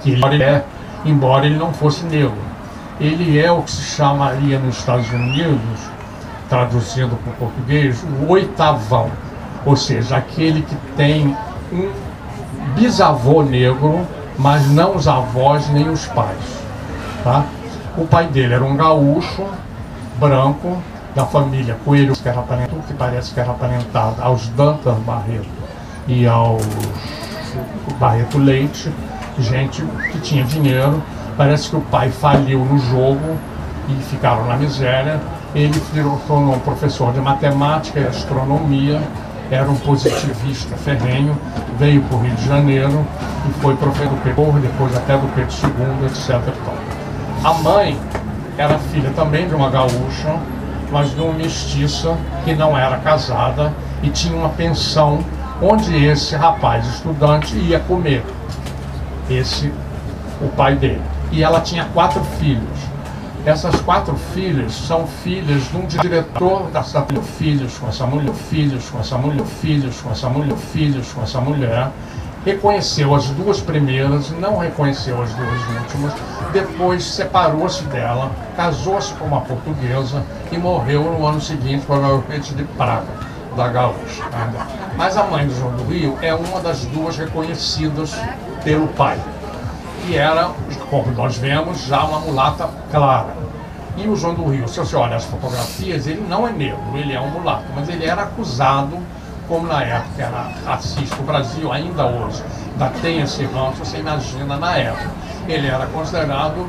[0.00, 0.64] que ele é,
[1.04, 2.52] embora ele não fosse negro.
[3.00, 5.80] ele é o que se chamaria nos Estados Unidos,
[6.48, 9.10] traduzindo para o português, o oitavão.
[9.64, 11.36] Ou seja, aquele que tem
[11.72, 11.90] um
[12.74, 14.06] bisavô negro,
[14.38, 16.62] mas não os avós nem os pais.
[17.24, 17.44] Tá?
[17.96, 19.46] O pai dele era um gaúcho,
[20.18, 20.78] branco,
[21.14, 25.48] da família Coelho, que, era aparentado, que parece que era aparentada aos Dantas Barreto
[26.08, 26.62] e aos
[27.98, 28.90] Barreto Leite,
[29.38, 31.02] gente que tinha dinheiro.
[31.36, 33.36] Parece que o pai faliu no jogo
[33.88, 35.20] e ficaram na miséria.
[35.54, 39.00] Ele virou, tornou professor de matemática e astronomia,
[39.50, 41.36] era um positivista ferrenho,
[41.78, 43.06] veio para o Rio de Janeiro
[43.48, 46.40] e foi professor do Pedro, depois até do Pedro II, etc.
[47.44, 47.98] A mãe
[48.56, 50.38] era filha também de uma gaúcha,
[50.92, 53.72] mas de uma mestiça que não era casada
[54.02, 55.24] e tinha uma pensão
[55.60, 58.22] onde esse rapaz estudante ia comer.
[59.30, 59.72] Esse,
[60.40, 61.00] o pai dele.
[61.30, 62.92] E ela tinha quatro filhos.
[63.44, 66.84] Essas quatro filhas são filhas de um diretor da
[67.38, 71.40] filhos com essa mulher, filhos com essa mulher, filhos com essa mulher, filhos com essa
[71.40, 71.88] mulher.
[72.44, 76.12] Reconheceu as duas primeiras, não reconheceu as duas últimas,
[76.52, 82.54] depois separou-se dela, casou-se com uma portuguesa e morreu no ano seguinte com a doença
[82.54, 83.06] de praga
[83.56, 84.24] da gaúcha.
[84.96, 88.12] Mas a mãe do João do Rio é uma das duas reconhecidas
[88.64, 89.18] pelo pai
[90.02, 90.50] que era,
[90.90, 93.34] como nós vemos, já uma mulata clara.
[93.96, 97.12] E o João do Rio, se você olha as fotografias, ele não é negro, ele
[97.12, 98.98] é um mulato, mas ele era acusado,
[99.48, 102.42] como na época era racista, o Brasil ainda hoje
[102.82, 105.10] ainda tem esse ranço, você imagina na época.
[105.48, 106.66] Ele era considerado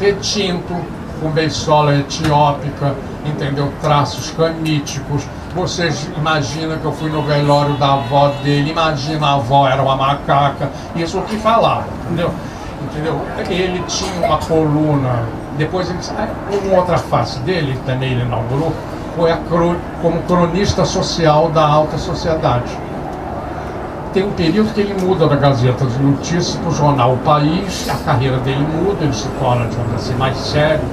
[0.00, 0.74] retinto,
[1.20, 2.94] com beisola etiópica,
[3.24, 3.72] entendeu?
[3.80, 5.24] Traços caníticos.
[5.54, 9.96] Vocês imaginam que eu fui no velório da avó dele, imagina a avó era uma
[9.96, 12.32] macaca, isso o que falava, entendeu?
[12.82, 13.20] entendeu?
[13.48, 15.24] Ele tinha uma coluna,
[15.58, 15.98] depois ele,
[16.66, 18.72] uma outra face dele, também ele inaugurou,
[19.16, 19.38] foi a,
[20.00, 22.70] como cronista social da alta sociedade.
[24.12, 27.88] Tem um período que ele muda da Gazeta de Notícias para o jornal O País,
[27.88, 30.84] a carreira dele muda, ele se torna, digamos assim, mais sério,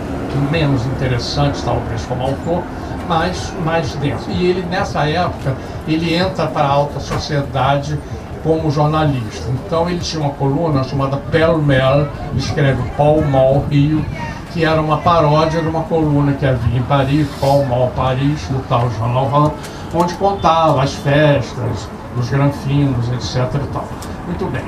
[0.51, 2.63] menos interessante, talvez, como autor,
[3.07, 4.29] mas mais denso.
[4.29, 5.55] E ele, nessa época,
[5.87, 7.99] ele entra para a alta sociedade
[8.43, 9.49] como jornalista.
[9.65, 12.07] Então ele tinha uma coluna chamada Pell Mell,
[12.37, 14.05] escreve Paul Mall Rio,
[14.51, 18.59] que era uma paródia de uma coluna que havia em Paris, Paul Mall Paris, do
[18.67, 19.51] tal Jean Laurent,
[19.93, 21.87] onde contava as festas,
[22.17, 23.53] os granfinos, etc.
[23.55, 23.87] E tal.
[24.25, 24.63] Muito bem.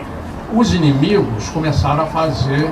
[0.54, 2.70] Os inimigos começaram a fazer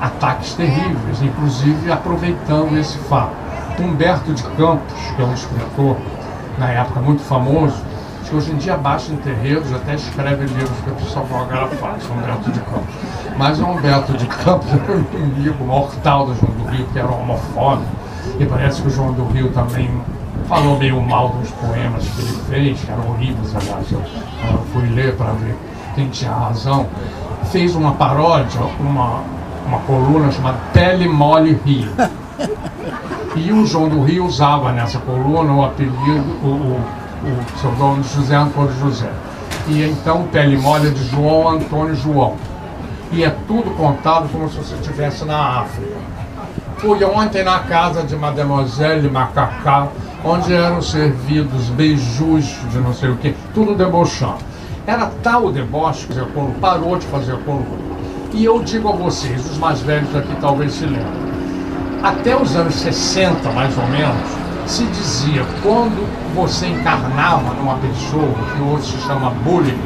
[0.00, 3.32] ataques terríveis, inclusive aproveitando esse fato.
[3.78, 5.96] Humberto de Campos, que é um escritor
[6.58, 7.76] na época muito famoso,
[8.28, 12.50] que hoje em dia baixa em terreiros, até escreve livros que o pessoal São Humberto
[12.50, 12.94] de Campos.
[13.36, 17.08] Mas o Humberto de Campos era um inimigo mortal do João do Rio, que era
[17.08, 17.90] homofóbico,
[18.38, 19.90] e parece que o João do Rio também
[20.48, 24.88] falou meio mal dos poemas que ele fez, que eram horríveis, aliás, eu, eu fui
[24.88, 25.56] ler para ver
[25.94, 26.86] quem tinha razão.
[27.50, 29.20] Fez uma paródia, uma,
[29.66, 31.90] uma coluna chamada Pele Mole Rio.
[33.36, 37.03] E o João do Rio usava nessa coluna o apelido, o, o
[37.54, 39.10] pseudônimo José Antônio José.
[39.68, 42.36] E então Pele Mole de João Antônio João.
[43.12, 45.94] E é tudo contado como se você estivesse na África.
[46.78, 49.88] Fui ontem na casa de Mademoiselle Macacá,
[50.24, 54.38] onde eram servidos beijos de não sei o que, tudo debochando.
[54.86, 57.66] Era tal o deboche que o Paulo parou de fazer Paulo.
[58.32, 61.06] E eu digo a vocês, os mais velhos aqui talvez se lembrem,
[62.02, 68.62] até os anos 60, mais ou menos, se dizia quando você encarnava numa pessoa, que
[68.62, 69.78] hoje se chama bullying,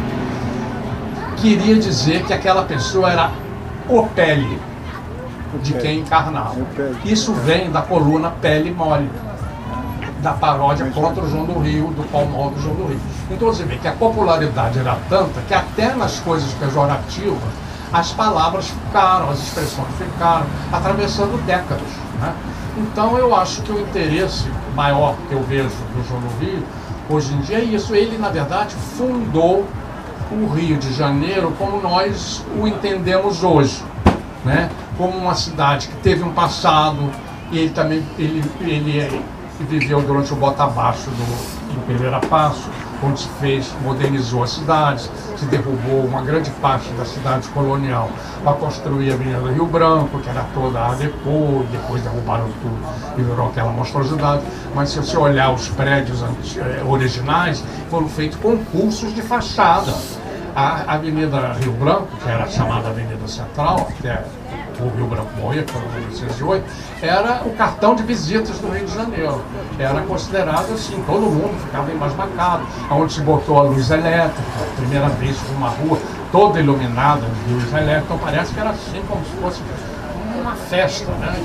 [1.36, 3.30] queria dizer que aquela pessoa era
[3.88, 4.60] o pele
[5.62, 6.56] de quem encarnava.
[7.04, 9.10] Isso vem da coluna Pele Mole,
[10.22, 13.00] da paródia contra o João do Rio, do Palmol do João do Rio.
[13.30, 17.38] Então você vê que a popularidade era tanta que até nas coisas pejorativas
[17.92, 21.88] as palavras ficaram, as expressões ficaram, atravessando décadas.
[22.20, 22.34] Né?
[22.76, 26.62] Então eu acho que o interesse maior que eu vejo do João do Rio
[27.10, 27.96] hoje em dia é isso.
[27.96, 29.66] Ele, na verdade, fundou
[30.30, 33.82] o Rio de Janeiro como nós o entendemos hoje,
[34.44, 34.70] né?
[34.96, 37.10] como uma cidade que teve um passado
[37.50, 39.22] e ele também ele, ele,
[39.68, 42.70] viveu durante o bota abaixo do, do Pereira Passo,
[43.02, 48.10] onde se fez, modernizou as cidades, se derrubou uma grande parte da cidade colonial
[48.42, 52.78] para construir a Avenida Rio Branco, que era toda a Deco, depois derrubaram tudo
[53.16, 54.42] e virou aquela monstruosidade.
[54.74, 59.94] Mas se você olhar os prédios eh, originais, foram feitos concursos de fachada.
[60.56, 64.24] A Avenida Rio Branco, que era chamada Avenida Central, até
[64.80, 66.64] o Rio Branco morria, que foi em 1908,
[67.02, 69.42] era o cartão de visitas do Rio de Janeiro.
[69.78, 74.42] Era considerado assim, todo mundo ficava embasbacado, onde se botou a luz elétrica,
[74.76, 75.98] primeira vez uma rua
[76.30, 79.62] toda iluminada de luz elétrica, então parece que era assim como se fosse
[80.40, 81.42] uma festa, né?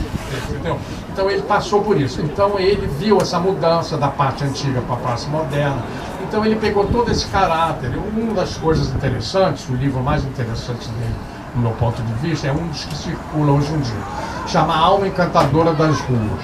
[0.50, 0.80] Entendeu?
[1.12, 2.22] Então ele passou por isso.
[2.22, 5.84] Então ele viu essa mudança da parte antiga para a parte moderna.
[6.22, 7.92] Então ele pegou todo esse caráter.
[8.16, 11.16] Uma das coisas interessantes, o livro mais interessante dele,
[11.56, 14.04] no meu ponto de vista, é um dos que circula hoje em dia.
[14.48, 16.44] Chama Alma Encantadora das Ruas.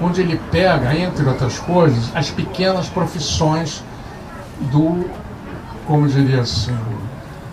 [0.00, 3.84] Onde ele pega, entre outras coisas, as pequenas profissões
[4.72, 5.08] do,
[5.86, 6.76] como diria assim,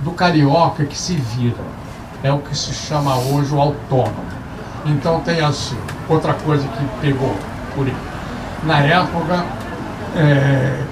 [0.04, 1.80] do carioca que se vira
[2.24, 4.40] é o que se chama hoje o autônomo.
[4.86, 5.78] Então tem assim,
[6.08, 7.36] outra coisa que pegou
[7.76, 7.96] por aí.
[8.64, 9.46] Na época,
[10.16, 10.84] é,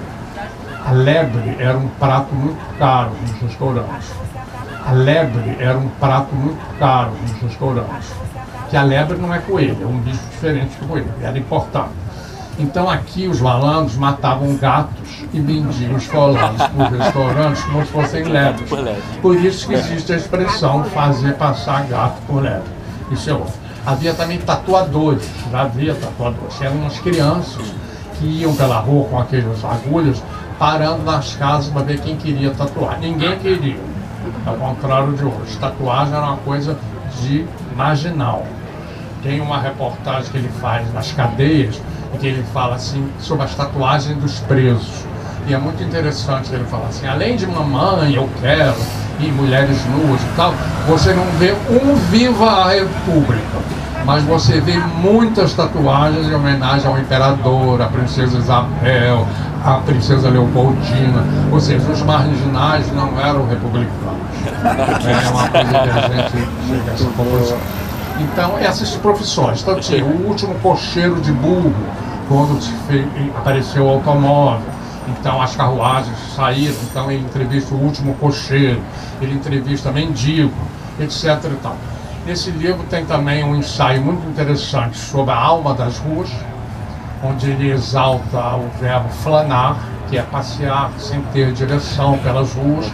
[0.86, 4.10] a lebre era um prato muito caro nos restaurantes.
[4.88, 8.10] A lebre era um prato muito caro nos restaurantes.
[8.70, 11.90] Que a lebre não é coelho, é um bicho diferente do coelho, era importado.
[12.58, 18.24] Então aqui os malandros matavam gatos e vendiam os colares nos restaurantes como se fossem
[18.24, 18.70] lebres.
[19.20, 22.70] Por isso que existe a expressão fazer passar gato por lebre.
[23.10, 23.52] Isso é outro.
[23.84, 26.62] Havia também tatuadores, já havia tatuadores.
[26.62, 27.74] Eram umas crianças
[28.18, 30.22] que iam pela rua com aquelas agulhas,
[30.58, 32.98] parando nas casas para ver quem queria tatuar.
[32.98, 33.87] Ninguém queria.
[34.46, 35.56] Ao contrário de hoje.
[35.60, 36.76] Tatuagem era uma coisa
[37.20, 37.44] de
[37.76, 38.46] marginal.
[39.22, 41.80] Tem uma reportagem que ele faz nas cadeias
[42.18, 45.06] que ele fala assim sobre as tatuagens dos presos.
[45.46, 48.76] E é muito interessante ele falar assim, além de mamãe, eu quero,
[49.20, 50.52] e mulheres nuas e tal,
[50.86, 53.58] você não vê um Viva a República,
[54.04, 59.26] mas você vê muitas tatuagens em homenagem ao imperador, à princesa Isabel,
[59.64, 64.07] à princesa Leopoldina, ou seja, os marginais não eram republicanos.
[64.44, 66.30] É uma coisa que a gente
[66.66, 67.58] chega a essa conclusão.
[68.20, 69.62] Então, essas profissões.
[69.62, 71.74] Então, tinha o último cocheiro de burro,
[72.28, 72.58] quando
[73.36, 74.66] apareceu o automóvel.
[75.08, 76.74] Então, as carruagens saíram.
[76.90, 78.82] Então, ele entrevista o último cocheiro,
[79.20, 80.52] ele entrevista mendigo,
[81.00, 81.24] etc.
[81.44, 81.76] E tal.
[82.26, 86.28] Nesse livro tem também um ensaio muito interessante sobre a alma das ruas,
[87.24, 89.78] onde ele exalta o verbo flanar,
[90.08, 92.90] que é passear sem ter direção pelas ruas.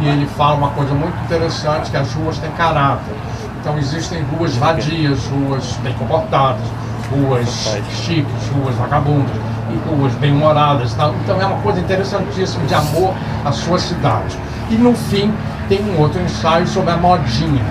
[0.00, 3.14] E ele fala uma coisa muito interessante, que as ruas têm caráter
[3.60, 6.62] então existem ruas vadias, ruas bem comportadas,
[7.10, 7.48] ruas
[7.90, 9.36] chiques, ruas vagabundas
[9.70, 10.94] e ruas bem-humoradas.
[10.94, 13.12] Então é uma coisa interessantíssima de amor
[13.44, 14.38] à sua cidade.
[14.70, 15.34] E no fim
[15.68, 17.64] tem um outro ensaio sobre a modinha,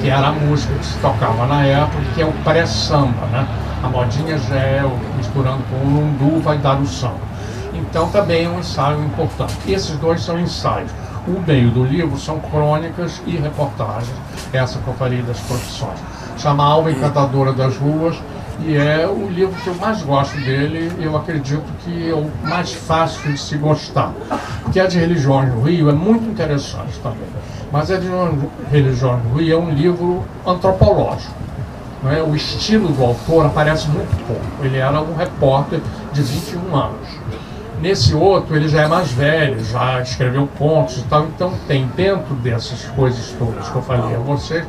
[0.00, 3.26] que era a música que se tocava na época, que é o pré-samba.
[3.30, 3.46] Né?
[3.82, 4.84] A modinha já é
[5.16, 7.31] misturando com o lundu, vai dar o samba.
[7.92, 9.54] Então também é um ensaio importante.
[9.68, 10.90] Esses dois são ensaios.
[11.28, 14.16] O meio do livro são crônicas e reportagens,
[14.50, 15.98] essa que eu falei das profissões.
[16.38, 18.16] Chama Alma Encantadora das Ruas
[18.60, 22.72] e é o livro que eu mais gosto dele eu acredito que é o mais
[22.72, 24.10] fácil de se gostar.
[24.62, 27.28] Porque a de Religiões no Rio é muito interessante também.
[27.70, 28.08] Mas a de
[28.70, 31.34] Religiões no Rio é um livro antropológico.
[32.10, 32.22] É?
[32.22, 34.64] O estilo do autor aparece muito pouco.
[34.64, 35.80] Ele era um repórter
[36.12, 37.21] de 21 anos.
[37.82, 42.32] Nesse outro, ele já é mais velho, já escreveu contos e tal, então tem dentro
[42.36, 44.64] dessas coisas todas que eu falei a você,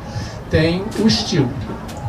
[0.50, 1.48] tem o estilo,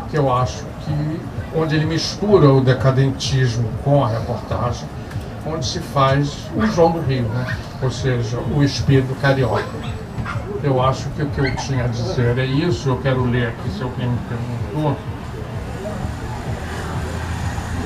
[0.10, 1.20] que eu acho que
[1.56, 4.90] onde ele mistura o decadentismo com a reportagem,
[5.46, 7.56] onde se faz o João do Rio, né?
[7.84, 9.64] ou seja, o espírito carioca.
[10.64, 13.70] Eu acho que o que eu tinha a dizer é isso, eu quero ler aqui
[13.70, 14.98] se alguém me perguntou.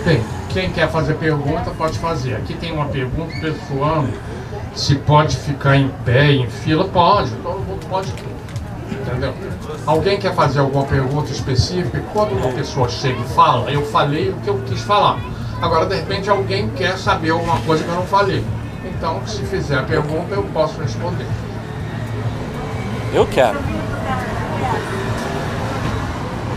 [0.05, 2.36] Bem, quem quer fazer pergunta pode fazer.
[2.36, 4.06] Aqui tem uma pergunta pessoal.
[4.76, 6.88] Se pode ficar em pé, em fila?
[6.88, 8.14] Pode, todo mundo pode.
[8.91, 9.34] Entendeu?
[9.86, 12.04] Alguém quer fazer alguma pergunta específica?
[12.14, 15.20] Quando uma pessoa chega e fala, eu falei o que eu quis falar.
[15.62, 18.43] Agora, de repente, alguém quer saber alguma coisa que eu não falei.
[18.86, 21.26] Então, se fizer a pergunta, eu posso responder.
[23.14, 23.58] Eu quero.
[23.58, 23.62] A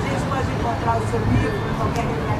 [0.09, 2.32] gente pode encontrar o seu livro em qualquer?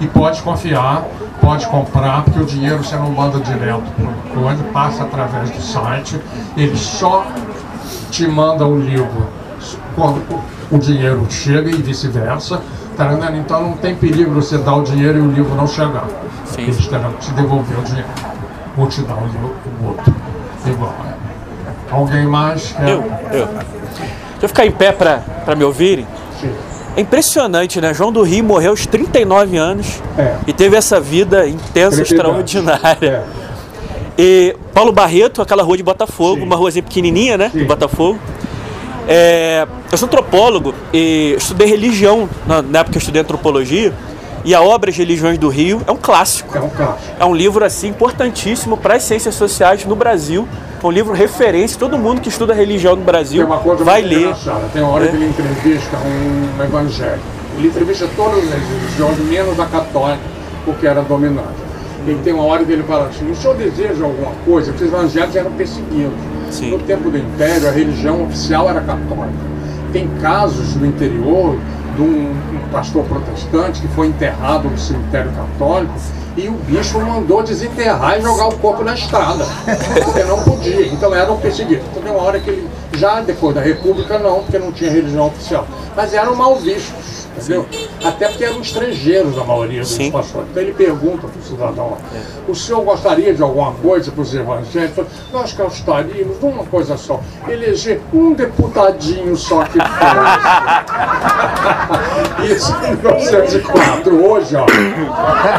[0.00, 1.04] e pode confiar
[1.46, 5.62] pode comprar, porque o dinheiro você não manda direto para o coisa, passa através do
[5.62, 6.20] site,
[6.56, 7.24] ele só
[8.10, 9.28] te manda o livro
[9.94, 10.24] quando
[10.72, 12.60] o dinheiro chega e vice-versa,
[12.96, 13.10] Tá?
[13.36, 16.06] Então não tem perigo você dar o dinheiro e o livro não chegar.
[16.46, 16.62] Sim.
[16.62, 18.08] Eles terão que te devolver o dinheiro.
[18.74, 20.14] Ou te dar o, livro, o outro.
[20.66, 20.94] Igual.
[21.90, 22.72] Alguém mais?
[22.72, 22.88] quer?
[22.88, 23.46] Eu, eu.
[23.46, 23.66] Deixa
[24.40, 26.06] eu ficar em pé para me ouvirem.
[26.96, 27.00] Sim.
[27.00, 27.92] É impressionante, né?
[27.92, 29.86] João do Rio morreu aos 39 anos
[30.16, 30.36] É.
[30.46, 33.24] e teve essa vida intensa, extraordinária.
[33.32, 33.46] É.
[34.18, 37.50] E Paulo Barreto, aquela rua de Botafogo, uma ruazinha pequenininha, né?
[37.52, 38.18] De Botafogo.
[39.08, 43.92] É, eu sou antropólogo e estudei religião na, na época que eu estudei antropologia.
[44.46, 46.56] E a obra de Religiões do Rio é um clássico.
[46.56, 47.16] É um clássico.
[47.18, 50.46] É um livro assim importantíssimo para as ciências sociais no Brasil.
[50.80, 51.76] É um livro referência.
[51.76, 53.44] Todo mundo que estuda religião no Brasil
[53.80, 54.32] vai ler.
[54.72, 55.08] Tem uma hora É.
[55.08, 57.24] que ele entrevista um evangélico.
[57.58, 60.20] Ele entrevista todas as religiões, menos a católica,
[60.64, 61.66] porque era dominante.
[62.06, 64.70] E tem uma hora que ele fala assim, o senhor deseja alguma coisa?
[64.70, 66.12] Porque os evangélicos eram perseguidos.
[66.52, 66.70] Sim.
[66.70, 69.44] No tempo do Império, a religião oficial era católica.
[69.92, 71.58] Tem casos no interior
[71.96, 72.34] de um,
[72.70, 75.94] pastor protestante que foi enterrado no cemitério católico
[76.36, 79.46] e o bispo mandou desenterrar e jogar o corpo na estrada.
[80.04, 80.86] Porque não podia.
[80.86, 81.86] Então eram perseguidos.
[81.96, 85.66] Então uma hora que ele, já depois da República, não, porque não tinha religião oficial.
[85.96, 87.25] Mas eram mal vistos.
[87.36, 87.66] Entendeu?
[88.02, 90.10] Até porque eram estrangeiros a maioria dos Sim.
[90.10, 90.48] pastores.
[90.50, 91.96] Então ele pergunta para o cidadão:
[92.48, 95.06] o senhor gostaria de alguma coisa para os evangélicos?
[95.32, 99.86] Nós gostaríamos de uma coisa só: eleger um deputadinho só que fosse.
[102.52, 104.26] Isso em 1904.
[104.26, 104.64] Hoje, ó,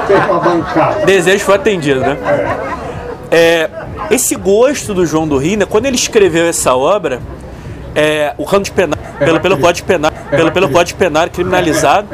[0.08, 1.06] tem uma bancada.
[1.06, 2.18] desejo foi atendido, né?
[3.30, 3.70] É,
[4.10, 7.20] esse gosto do João do Rio, né, quando ele escreveu essa obra,
[7.98, 12.08] é, o Código Penal, pelo, pelo Código Penal, pelo, pelo Código Penal criminalizado.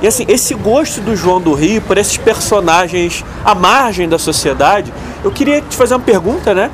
[0.00, 4.90] E assim, esse gosto do João do Rio por esses personagens à margem da sociedade,
[5.22, 6.70] eu queria te fazer uma pergunta, né?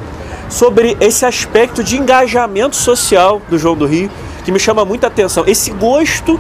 [0.49, 4.09] Sobre esse aspecto de engajamento social do João do Rio,
[4.45, 5.43] que me chama muita atenção.
[5.45, 6.39] Esse gosto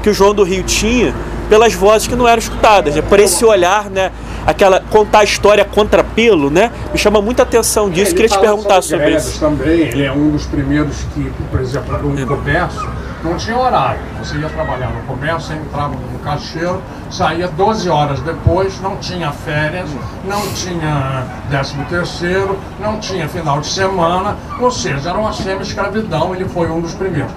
[0.00, 1.12] que o João do Rio tinha
[1.48, 3.02] pelas vozes que não eram escutadas, né?
[3.02, 4.12] por esse olhar, né?
[4.48, 6.72] Aquela contar a história contra pelo, né?
[6.90, 8.12] Me chama muita atenção disso.
[8.12, 9.40] Ele Queria te perguntar sobre greves isso.
[9.40, 9.80] também.
[9.80, 12.88] Ele é um dos primeiros que, por exemplo, no comércio,
[13.22, 14.00] não tinha horário.
[14.18, 16.80] Você ia trabalhar no comércio, entrava no caixeiro,
[17.10, 19.90] saía 12 horas depois, não tinha férias,
[20.24, 26.48] não tinha 13 terceiro, não tinha final de semana, ou seja, era uma semi-escravidão, ele
[26.48, 27.32] foi um dos primeiros.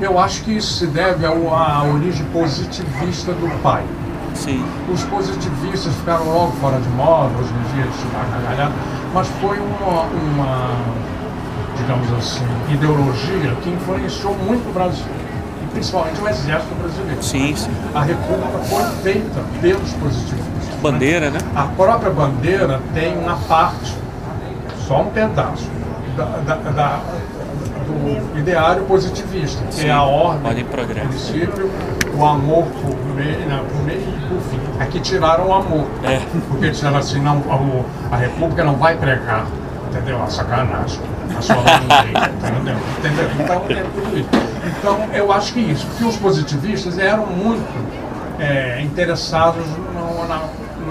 [0.00, 3.84] Eu acho que isso se deve à origem positivista do pai.
[4.36, 4.64] Sim.
[4.92, 7.96] Os positivistas ficaram logo fora de moda, hoje em dia eles
[9.12, 10.68] mas foi uma, uma,
[11.78, 15.06] digamos assim, ideologia que influenciou muito o Brasil,
[15.62, 17.22] e principalmente o exército brasileiro.
[17.22, 17.70] Sim, sim.
[17.94, 20.74] A República foi feita pelos positivistas.
[20.82, 21.38] Bandeira, né?
[21.54, 23.96] A própria bandeira tem uma parte,
[24.86, 25.66] só um pedaço,
[26.16, 27.00] da, da- da-
[27.86, 30.66] do ideário positivista, que Sim, é a ordem, o
[31.08, 31.70] princípio,
[32.14, 33.38] o amor por meio,
[33.70, 34.60] por meio e por fim.
[34.80, 36.20] Aqui tiraram o amor, É.
[36.48, 37.42] porque disseram assim, não,
[38.10, 39.46] a, República não vai pregar,
[39.90, 40.22] entendeu?
[40.22, 41.00] A sacanagem,
[41.36, 42.76] a sua entendeu?
[42.98, 43.30] entendeu?
[43.40, 44.28] Então, é tudo isso.
[44.78, 47.64] Então, eu acho que isso, porque os positivistas eram muito
[48.38, 49.64] é, interessados
[49.94, 50.40] no- na,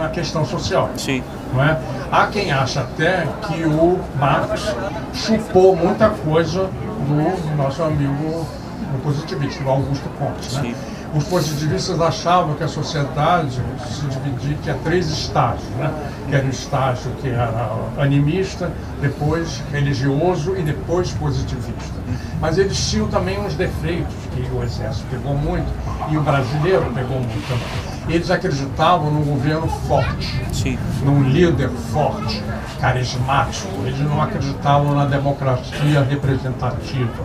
[0.03, 0.89] na questão social.
[0.97, 1.21] Sim.
[1.53, 1.77] Não é?
[2.11, 4.75] Há quem acha até que o Marx
[5.13, 8.45] chupou muita coisa do nosso amigo
[8.93, 10.55] o positivista, o Augusto Conte.
[10.55, 10.75] Né?
[11.13, 15.93] Os positivistas achavam que a sociedade se dividia tinha três estágios, né?
[16.27, 18.71] que era o estágio que era animista,
[19.01, 21.95] depois religioso e depois positivista.
[22.41, 25.71] Mas eles tinham também uns defeitos que o exército pegou muito
[26.11, 27.94] e o brasileiro pegou muito também.
[28.07, 30.77] Eles acreditavam num governo forte, Sim.
[31.03, 32.41] num líder forte,
[32.79, 33.67] carismático.
[33.83, 37.23] Eles não acreditavam na democracia representativa,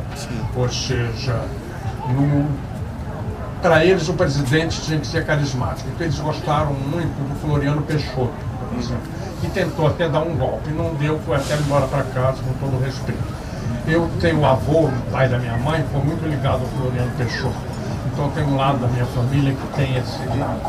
[0.57, 1.39] ou seja,
[2.09, 2.49] no
[3.61, 5.89] para eles o presidente tinha que ser carismático.
[5.91, 8.33] Então eles gostaram muito do Floriano Peixoto,
[8.69, 9.03] por exemplo,
[9.41, 12.81] que tentou até dar um golpe, não deu, foi até embora para casa com todo
[12.81, 13.23] o respeito.
[13.87, 17.70] Eu tenho um avô, pai da minha mãe, que foi muito ligado ao Floriano Peixoto.
[18.21, 20.19] Então tem um lado da minha família que tem esse.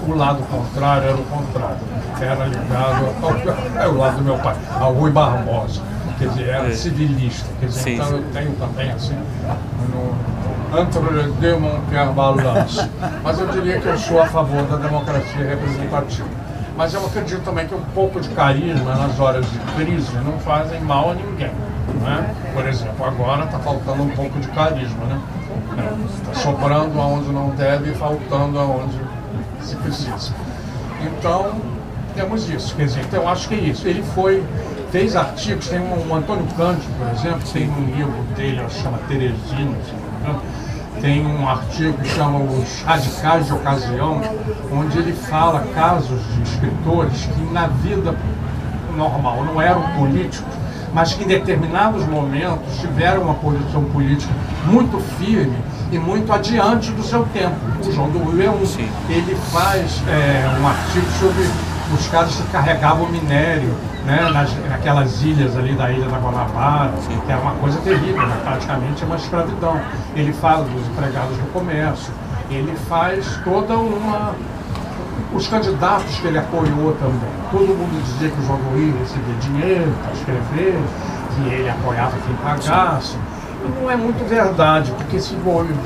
[0.07, 1.79] O lado contrário era o contrário.
[2.21, 5.81] Era ligado ao, é o lado do meu pai, ao Rui Barbosa.
[6.17, 7.49] Quer dizer, era civilista.
[7.59, 8.13] Quer dizer, Sim, então sim.
[8.13, 9.17] eu tenho também assim.
[9.89, 12.89] No, mon cœur balance.
[13.21, 16.29] Mas eu diria que eu sou a favor da democracia representativa.
[16.77, 20.79] Mas eu acredito também que um pouco de carisma nas horas de crise não fazem
[20.79, 21.51] mal a ninguém.
[22.01, 22.33] Né?
[22.53, 25.05] Por exemplo, agora está faltando um pouco de carisma.
[25.05, 25.19] Né?
[26.33, 28.99] Sobrando aonde não deve e faltando aonde
[29.61, 30.33] se precisa.
[31.01, 31.51] Então,
[32.15, 32.75] temos isso.
[32.75, 33.87] Quer dizer, então eu acho que é isso.
[33.87, 34.43] Ele foi,
[34.91, 39.75] fez artigos, tem um, um Antônio Cândido, por exemplo, tem um livro dele, chama Teresina,
[39.85, 40.41] se não me engano,
[41.01, 44.21] tem um artigo que chama Os Radicais de Ocasião,
[44.71, 48.15] onde ele fala casos de escritores que na vida
[48.95, 50.53] normal não eram políticos,
[50.93, 54.33] mas que em determinados momentos tiveram uma posição política
[54.65, 55.57] muito firme
[55.91, 57.55] e muito adiante do seu tempo.
[57.85, 58.63] O João do Rio é um.
[59.09, 61.43] Ele faz é, um artigo sobre
[61.93, 63.75] os caras que carregavam minério
[64.05, 68.37] né, nas, naquelas ilhas ali da ilha da Guanabara, que era uma coisa terrível, né,
[68.43, 69.79] praticamente uma escravidão.
[70.15, 72.13] Ele fala dos empregados do comércio,
[72.49, 74.33] ele faz toda uma.
[75.33, 77.31] Os candidatos que ele apoiou também.
[77.51, 80.79] Todo mundo dizia que o João Luiz recebia dinheiro para escrever,
[81.35, 83.17] que ele apoiava quem pagasse.
[83.63, 85.35] E não é muito verdade, porque se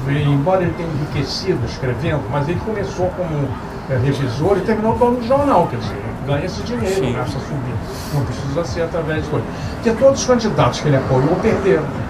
[0.05, 3.49] ver, embora ele tenha enriquecido escrevendo, mas ele começou como
[3.89, 7.77] é, revisor e terminou dono do jornal, quer dizer, ganha esse dinheiro nessa subida.
[8.13, 9.45] Não precisa ser através de coisa.
[9.75, 12.04] Porque todos os candidatos que ele apoiou perderam.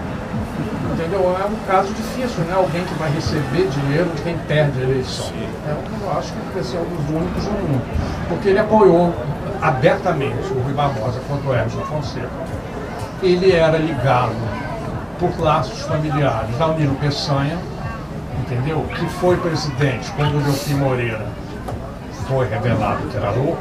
[0.95, 1.35] Entendeu?
[1.37, 2.53] É um caso difícil, né?
[2.55, 5.29] Alguém que vai receber dinheiro de quem perde a eleição.
[5.67, 7.83] É, eu acho que esse é um dos únicos no mundo.
[8.29, 9.13] Porque ele apoiou
[9.61, 12.29] abertamente o Rui Barbosa contra o Edson Fonseca.
[13.21, 14.35] Ele era ligado
[15.19, 17.57] por laços familiares ao Nilo Peçanha,
[18.39, 18.85] entendeu?
[18.95, 21.25] Que foi presidente quando o Delfim Moreira
[22.27, 23.57] foi revelado que era louco,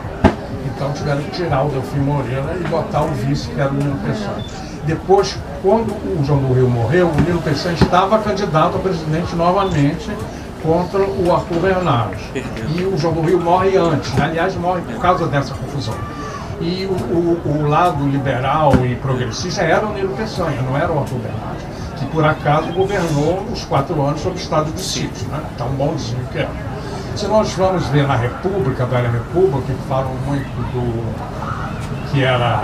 [0.65, 3.97] então tiveram que tirar o Delfim Moreira e botar o vice, que era o Nilo
[4.07, 4.74] Peçanha.
[4.87, 10.11] Depois, quando o João do Rio morreu, o Nilo Peçanha estava candidato a presidente novamente
[10.63, 12.21] contra o Arthur Bernardes.
[12.35, 14.25] E o João do Rio morre antes, né?
[14.27, 15.95] aliás, morre por causa dessa confusão.
[16.61, 20.99] E o, o- o lado liberal e progressista era o Nilo Peçanha, não era o
[20.99, 21.65] Arthur Bernardes,
[21.99, 25.41] que por acaso governou os quatro anos sob estado de sítio, né?
[25.59, 26.51] tão bonzinho que era.
[27.17, 32.63] Se nós vamos ver na República, a Velha República, que falam muito do que era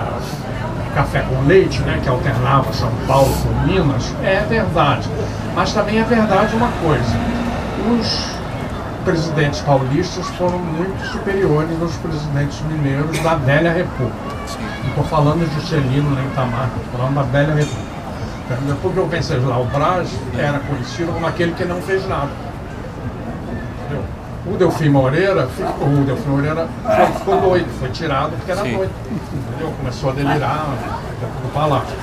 [0.95, 5.09] café com leite, né, que alternava São Paulo com Minas, é verdade.
[5.55, 7.17] Mas também é verdade uma coisa:
[7.91, 8.41] os
[9.05, 14.41] presidentes paulistas foram muito superiores aos presidentes mineiros da Velha República.
[14.83, 17.91] Não estou falando de Juscelino nem Itamar, estou falando da Velha República.
[18.51, 18.77] Entendeu?
[18.83, 22.31] Porque o Venceslau Braz era conhecido como aquele que não fez nada.
[24.51, 28.77] O Delfim Moreira, ficou- o Delfim Moreira foi- ficou doido, foi tirado porque era Sim.
[28.77, 28.91] doido.
[29.33, 29.73] Entendeu?
[29.79, 30.67] Começou a delirar
[31.21, 31.97] do palácio.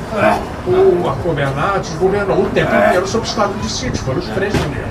[0.68, 4.88] O Arthur Bernardes governou o tempo inteiro sob estado de sítio, foram os três mineiros.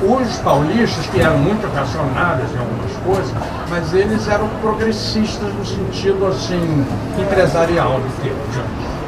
[0.00, 3.34] Os paulistas, que eram muito racionários em algumas coisas,
[3.68, 6.86] mas eles eram progressistas no sentido assim,
[7.18, 8.38] empresarial do termo.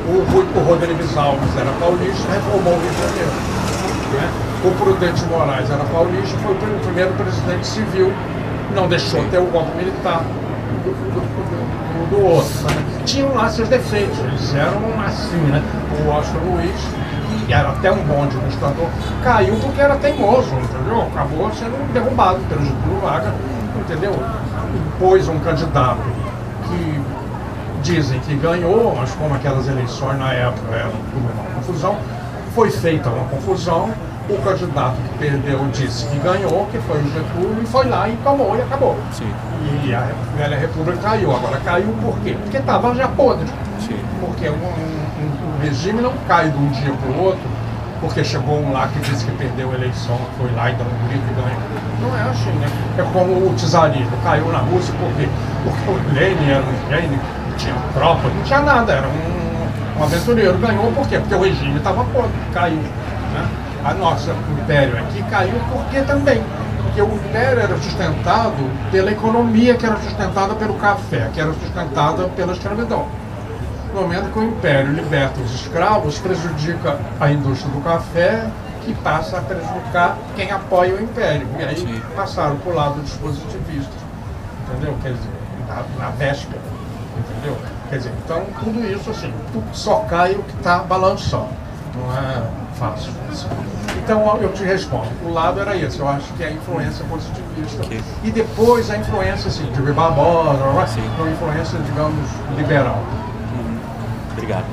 [0.08, 3.30] O, o Rodrigues Alves era paulista, reformou o Rio de Janeiro.
[4.14, 4.49] né?
[4.62, 8.12] O Prudente Moraes era paulista, foi o pr- primeiro presidente civil,
[8.74, 10.22] não deixou ter o golpe militar
[10.84, 12.50] do, do- do- do outro.
[12.64, 13.02] né?
[13.06, 15.62] Tinham lá seus defeitos, eles eram assim, né?
[16.04, 16.74] O Oscar Luiz,
[17.46, 18.86] que era até um bom administrador,
[19.24, 21.06] caiu porque era teimoso, entendeu?
[21.14, 23.32] Acabou sendo derrubado pelo Getúlio Vargas,
[23.78, 24.12] entendeu?
[24.98, 26.00] Pôs um candidato
[26.68, 27.00] que
[27.82, 31.96] dizem que ganhou, mas como aquelas eleições na época eram uma confusão,
[32.54, 33.90] foi feita uma confusão,
[34.34, 38.16] o candidato que perdeu disse que ganhou, que foi o Getúlio, e foi lá e
[38.24, 38.96] tomou e acabou.
[39.86, 41.34] E a velha república caiu.
[41.34, 42.36] Agora caiu por quê?
[42.42, 43.46] Porque estava já podre.
[44.20, 47.40] Porque um, um- um regime não cai de um dia para o outro,
[48.00, 51.08] porque chegou um lá que disse que perdeu a eleição, foi lá e deu um
[51.08, 51.60] grito e ganhou.
[52.00, 52.66] Não é assim, né?
[52.98, 55.28] É como o czarismo, caiu na Rússia por quê?
[55.64, 57.18] Porque o Lenin era um gênio,
[57.50, 60.56] não tinha tropa, não tinha nada, era um, um aventureiro.
[60.58, 61.18] Ganhou por quê?
[61.18, 62.78] Porque o regime estava podre, caiu.
[63.84, 64.34] A nossa
[64.70, 66.42] império aqui caiu porque também.
[66.82, 72.28] Porque o império era sustentado pela economia que era sustentada pelo café, que era sustentada
[72.28, 73.06] pela escravidão.
[73.94, 78.46] No momento que o império liberta os escravos, prejudica a indústria do café,
[78.84, 81.46] que passa a prejudicar quem apoia o império.
[81.58, 84.00] E aí passaram para o lado dos positivistas.
[84.68, 84.96] Entendeu?
[85.02, 85.30] Quer dizer,
[85.68, 86.60] na, na véspera.
[87.18, 87.56] Entendeu?
[87.88, 89.32] Quer dizer, então tudo isso assim,
[89.72, 91.48] só cai o que está balançando.
[91.94, 92.42] Não é
[92.74, 93.12] fácil.
[93.30, 93.48] assim.
[94.02, 97.82] Então eu te respondo, o lado era esse, eu acho que é a influência positivista.
[98.24, 103.02] E depois a influência assim, de Barbosa, uma influência, digamos, liberal.
[104.32, 104.64] Obrigado.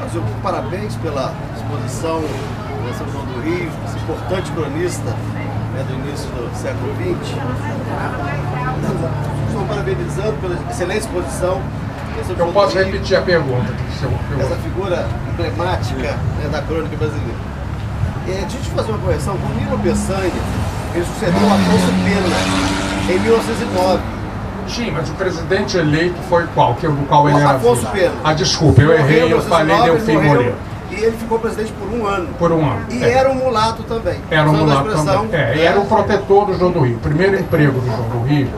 [0.00, 5.10] Mas eu parabéns pela exposição da São João do Rio, esse importante cronista
[5.74, 7.36] né, do início do século XX.
[9.48, 11.60] Estou parabenizando pela excelente exposição.
[12.38, 13.72] Eu posso repetir a pergunta.
[14.38, 17.34] Essa figura emblemática né, da crônica brasileira.
[18.26, 19.34] É, deixa eu te fazer uma correção.
[19.34, 20.32] O Nilo Peçanha,
[20.94, 24.02] ele sucedeu a Afonso Pena em 1909.
[24.66, 26.74] Sim, mas o presidente eleito foi qual?
[26.74, 27.86] Que, do qual ele O era Afonso?
[27.88, 28.14] Pena.
[28.24, 30.54] Ah, desculpa, eu errei, eu falei 1909, Delfim morreu Moreira.
[30.90, 32.28] E ele ficou presidente por um ano.
[32.38, 32.86] Por um ano.
[32.90, 33.10] E é.
[33.10, 34.20] era um mulato também.
[34.30, 35.28] Era um mulato também.
[35.32, 35.62] É, né?
[35.62, 36.96] era o protetor do João do Rio.
[36.96, 38.48] O primeiro emprego do João do Rio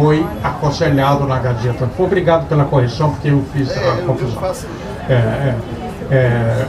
[0.00, 1.86] foi aconselhado na Gazeta.
[1.94, 4.42] Foi obrigado pela correção, porque eu fiz É, a confusão.
[5.08, 5.56] É, é,
[6.10, 6.66] é,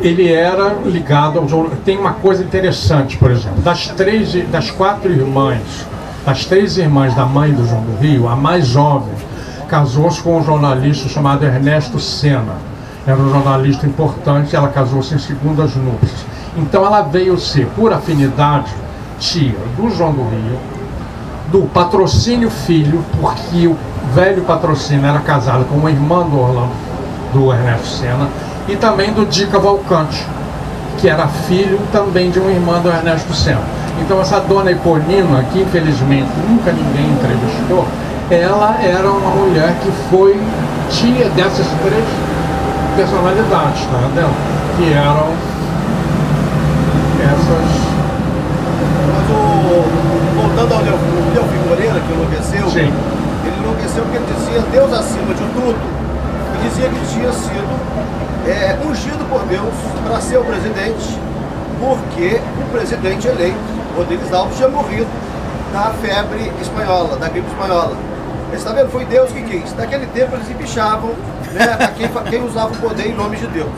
[0.00, 1.70] ele era ligado ao João.
[1.84, 5.86] Tem uma coisa interessante, por exemplo, das três, das quatro irmãs,
[6.24, 9.12] das três irmãs da mãe do João do Rio, a mais jovem
[9.68, 12.54] casou-se com um jornalista chamado Ernesto Senna.
[13.04, 16.24] Era um jornalista importante, ela casou-se em segundas núpcias.
[16.56, 18.72] Então ela veio ser, por afinidade,
[19.18, 20.75] tia do João do Rio,
[21.48, 23.76] do patrocínio filho, porque o
[24.14, 26.72] velho patrocínio era casado com uma irmã do Orlando,
[27.32, 28.28] do Ernesto Senna,
[28.68, 30.26] e também do Di Cavalcante,
[30.98, 33.62] que era filho também de uma irmã do Ernesto Senna.
[34.00, 37.86] Então essa dona Eponina, que infelizmente nunca ninguém entrevistou,
[38.30, 40.40] ela era uma mulher que foi
[40.90, 42.04] tia dessas três
[42.96, 44.34] personalidades, tá entendendo?
[44.76, 45.28] Que eram
[47.22, 47.95] essas
[50.70, 50.98] o, ao Leo-
[51.34, 52.92] Delfim Moreira, que enlouqueceu, Sim.
[53.44, 55.96] ele enlouqueceu porque ele dizia Deus acima de tudo.
[56.54, 59.74] E dizia que tinha sido é, ungido por Deus
[60.06, 61.18] para ser o presidente,
[61.80, 63.58] porque o presidente eleito,
[63.96, 65.06] Rodrigues Alves, tinha morrido
[65.72, 67.94] da febre espanhola, da gripe espanhola.
[68.50, 68.88] Você está vendo?
[68.90, 69.74] Foi Deus que quis.
[69.76, 71.10] Naquele tempo eles embichavam
[71.52, 73.68] né, a quem, quem usava o poder em nome de Deus.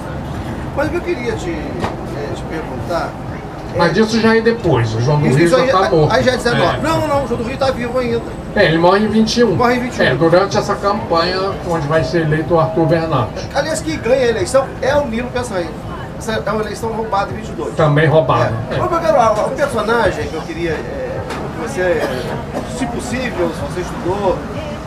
[0.77, 3.10] Mas o que eu queria te, eh, te perguntar.
[3.74, 6.12] É- Mas isso já é depois, o João do Rio já aí, está morto.
[6.12, 6.62] aí já é 19.
[6.78, 6.81] É.
[6.81, 8.23] Não, não, não, o João do Rio está vivo ainda.
[8.57, 9.55] É, ele morre em 21.
[9.55, 10.05] Morre em 21.
[10.05, 13.47] É, durante essa campanha onde vai ser eleito o Arthur Bernardes.
[13.55, 15.69] Aliás, quem ganha a eleição é o Nilo Peçanha.
[16.19, 17.74] Essa é uma eleição roubada em 22.
[17.77, 18.53] Também roubado.
[18.70, 18.74] É.
[18.74, 18.78] É.
[18.78, 21.20] Mas eu quero, um personagem que eu queria é,
[21.55, 22.03] que você,
[22.77, 24.36] se possível, se você estudou,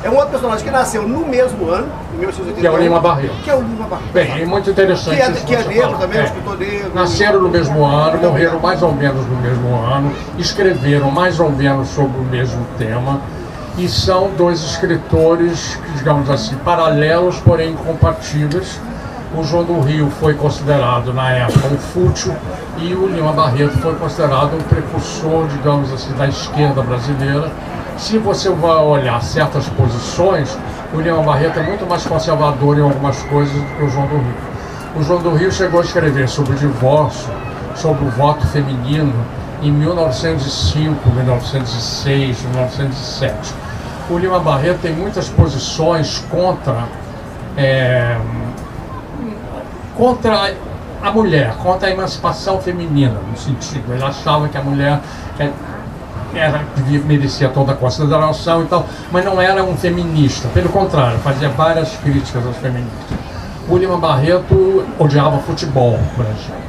[0.04, 2.62] é um outro personagem que nasceu no mesmo ano, em 1881.
[2.62, 3.34] Que é o Lima Barreto.
[3.44, 4.12] Que é o Lima Barreto.
[4.14, 6.24] Bem, é muito interessante Que é, isso que é negro também, É.
[6.24, 6.92] escritor negro.
[6.94, 11.90] Nasceram no mesmo ano, morreram mais ou menos no mesmo ano, escreveram mais ou menos
[11.90, 13.22] sobre o mesmo tema
[13.78, 18.80] e são dois escritores, digamos assim, paralelos, porém incompatíveis.
[19.38, 22.36] O João do Rio foi considerado na época um fútil
[22.78, 27.50] e o Lima Barreto foi considerado um precursor, digamos assim, da esquerda brasileira.
[28.02, 30.58] Se você vai olhar certas posições,
[30.92, 34.16] o Lima Barreto é muito mais conservador em algumas coisas do que o João do
[34.16, 34.36] Rio.
[34.96, 37.32] O João do Rio chegou a escrever sobre o divórcio,
[37.76, 39.14] sobre o voto feminino
[39.62, 43.54] em 1905, 1906, 1907.
[44.10, 46.86] O Lima Barreto tem muitas posições contra
[47.56, 48.18] é,
[49.96, 50.56] contra
[51.04, 53.94] a mulher, contra a emancipação feminina, no sentido.
[53.94, 55.00] Ele achava que a mulher
[55.40, 55.52] é,
[56.34, 56.62] era,
[57.06, 60.48] merecia toda a consideração e tal, mas não era um feminista.
[60.50, 63.18] Pelo contrário, fazia várias críticas às feministas.
[63.70, 66.62] O Lima Barreto odiava futebol, por exemplo.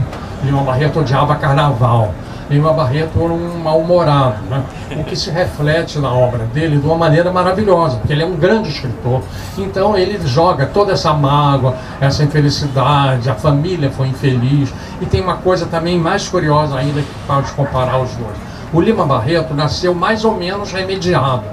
[0.44, 2.12] Lima Barreto odiava carnaval.
[2.50, 4.62] Lima Barreto era um mal-humorado, né?
[4.96, 8.36] o que se reflete na obra dele de uma maneira maravilhosa, porque ele é um
[8.36, 9.22] grande escritor.
[9.56, 14.72] Então ele joga toda essa mágoa, essa infelicidade, a família foi infeliz.
[15.00, 18.51] E tem uma coisa também mais curiosa ainda que pode comparar os dois.
[18.74, 21.44] O Lima Barreto nasceu mais ou menos remediado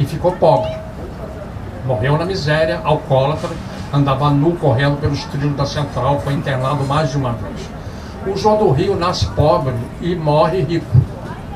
[0.00, 0.76] e ficou pobre.
[1.86, 3.50] Morreu na miséria, alcoólatra,
[3.92, 7.70] andava nu correndo pelos trilhos da central, foi internado mais de uma vez.
[8.26, 10.86] O João do Rio nasce pobre e morre rico,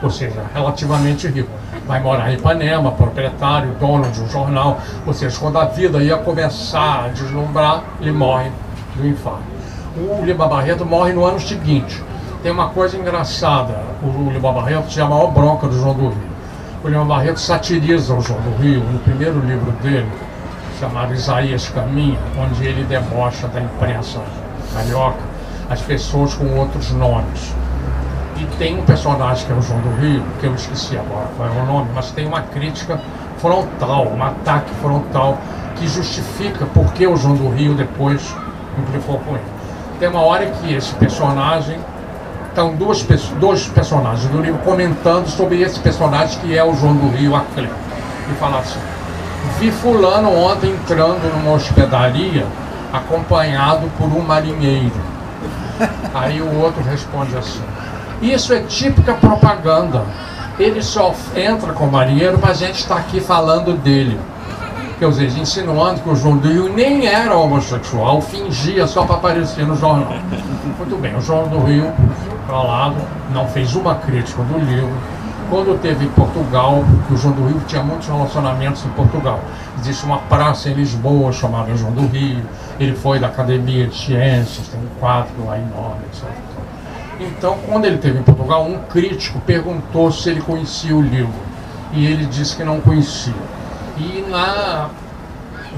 [0.00, 1.50] ou seja, relativamente rico.
[1.88, 6.18] Vai morar em Ipanema, proprietário, dono de um jornal, ou seja, quando a vida ia
[6.18, 8.48] começar a deslumbrar, ele morre
[8.94, 9.42] do infarto.
[9.96, 12.00] O Lima Barreto morre no ano seguinte.
[12.44, 16.30] Tem uma coisa engraçada, o Lima Barreto tinha a maior bronca do João do Rio.
[16.84, 20.12] O Lima Barreto satiriza o João do Rio no primeiro livro dele,
[20.78, 24.20] chamado Isaías Caminha, onde ele debocha da imprensa
[24.74, 25.20] carioca
[25.70, 27.54] as pessoas com outros nomes.
[28.36, 31.48] E tem um personagem que é o João do Rio, que eu esqueci agora qual
[31.48, 33.00] é o nome, mas tem uma crítica
[33.38, 35.38] frontal, um ataque frontal
[35.76, 38.36] que justifica por que o João do Rio depois
[38.78, 39.54] implicou com ele.
[39.98, 41.78] Tem uma hora que esse personagem
[42.54, 43.02] estão duas,
[43.40, 47.68] dois personagens do livro comentando sobre esse personagem que é o João do Rio Aclé.
[48.30, 48.78] E fala assim,
[49.58, 52.46] vi fulano ontem entrando numa hospedaria
[52.92, 54.92] acompanhado por um marinheiro.
[56.14, 57.62] Aí o outro responde assim,
[58.22, 60.04] isso é típica propaganda.
[60.56, 64.18] Ele só entra com o marinheiro, mas a gente está aqui falando dele.
[65.00, 69.66] Quer dizer, insinuando que o João do Rio nem era homossexual, fingia só para aparecer
[69.66, 70.14] no jornal.
[70.78, 71.92] Muito bem, o João do Rio,
[72.46, 72.96] calado,
[73.32, 74.92] não fez uma crítica do livro,
[75.50, 79.40] quando teve em Portugal, porque o João do Rio tinha muitos relacionamentos em Portugal.
[79.78, 82.42] Existe uma praça em Lisboa chamada João do Rio,
[82.80, 86.28] ele foi da Academia de Ciências, tem um quadro lá enorme, etc.
[87.20, 91.32] Então, quando ele teve em Portugal, um crítico perguntou se ele conhecia o livro.
[91.92, 93.32] E ele disse que não conhecia.
[93.96, 94.88] E na,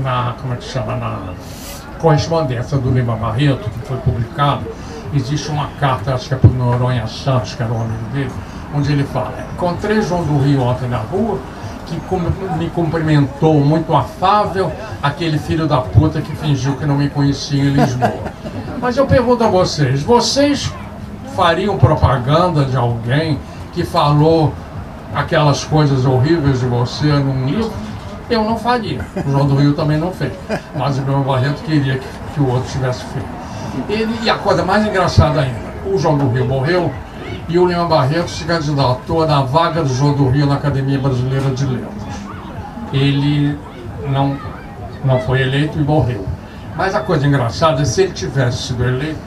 [0.02, 1.34] na como é que chama, na
[1.98, 4.64] correspondência do Lima Barreto, que foi publicado,
[5.14, 8.30] existe uma carta, acho que é para o Noronha Santos, que era o amigo dele,
[8.74, 11.38] onde ele fala, encontrei João do Rio ontem na rua,
[11.86, 11.94] que
[12.58, 14.72] me cumprimentou muito afável,
[15.02, 18.32] aquele filho da puta que fingiu que não me conhecia em Lisboa.
[18.80, 20.72] Mas eu pergunto a vocês, vocês
[21.34, 23.38] fariam propaganda de alguém
[23.72, 24.52] que falou
[25.14, 27.72] aquelas coisas horríveis de você num livro?
[28.28, 29.00] Eu não faria.
[29.24, 30.32] O João do Rio também não fez.
[30.74, 33.35] Mas o meu Barreto queria que, que o outro tivesse feito.
[33.88, 36.92] Ele, e a coisa mais engraçada ainda, o João do Rio morreu
[37.48, 41.50] e o Lima Barreto se candidatou na vaga do João do Rio na Academia Brasileira
[41.50, 42.02] de Letras.
[42.92, 43.56] Ele
[44.08, 44.36] não,
[45.04, 46.26] não foi eleito e morreu.
[46.76, 49.18] Mas a coisa engraçada é se ele tivesse sido eleito,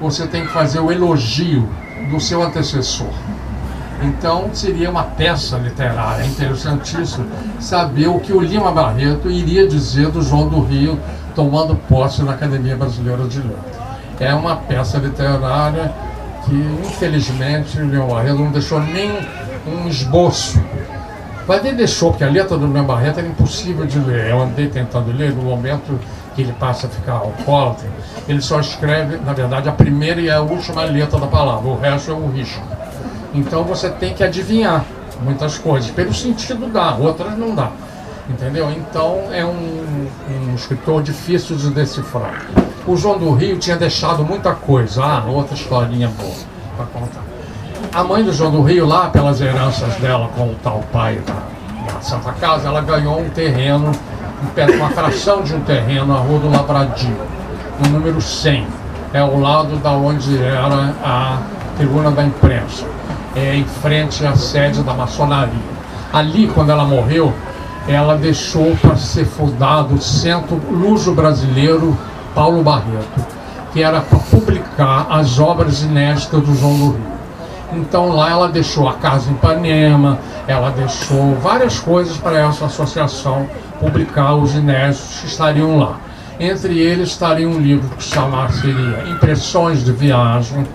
[0.00, 1.68] você tem que fazer o elogio
[2.10, 3.10] do seu antecessor.
[4.02, 7.24] Então seria uma peça literária interessantíssima
[7.60, 10.98] saber o que o Lima Barreto iria dizer do João do Rio
[11.34, 13.81] tomando posse na Academia Brasileira de Letras.
[14.20, 15.92] É uma peça literária
[16.44, 19.10] que infelizmente o Lima Barreto não deixou nem
[19.66, 20.62] um esboço.
[21.46, 24.30] Mas ele deixou, porque a letra do Lima Barreto era impossível de ler.
[24.30, 25.98] Eu andei tentando ler no momento
[26.34, 27.88] que ele passa a ficar alcoólatra.
[28.28, 32.10] Ele só escreve, na verdade, a primeira e a última letra da palavra, o resto
[32.10, 32.62] é o risco.
[33.34, 34.84] Então você tem que adivinhar
[35.22, 37.70] muitas coisas, pelo sentido dá, outras não dá.
[38.28, 38.70] Entendeu?
[38.70, 42.46] Então é um, um escritor difícil de decifrar.
[42.84, 45.04] O João do Rio tinha deixado muita coisa.
[45.04, 46.34] Ah, outra historinha boa
[46.76, 47.22] para contar.
[47.94, 51.92] A mãe do João do Rio, lá pelas heranças dela com o tal pai da,
[51.92, 53.92] da Santa Casa, ela ganhou um terreno,
[54.76, 57.16] uma fração de um terreno na Rua do Labradio,
[57.84, 58.66] no número 100.
[59.12, 61.38] É ao lado da onde era a
[61.76, 62.84] tribuna da imprensa,
[63.36, 65.72] é em frente à sede da maçonaria.
[66.12, 67.32] Ali, quando ela morreu,
[67.86, 71.96] ela deixou para ser fundado o Centro Luso Brasileiro
[72.34, 73.26] Paulo Barreto,
[73.72, 77.12] que era para publicar as obras inéditas do João do Rio.
[77.74, 83.46] Então lá ela deixou a Casa em Ipanema, ela deixou várias coisas para essa associação
[83.80, 85.98] publicar os inéditos que estariam lá.
[86.38, 90.66] Entre eles estaria um livro que chamar seria Impressões de Viagem,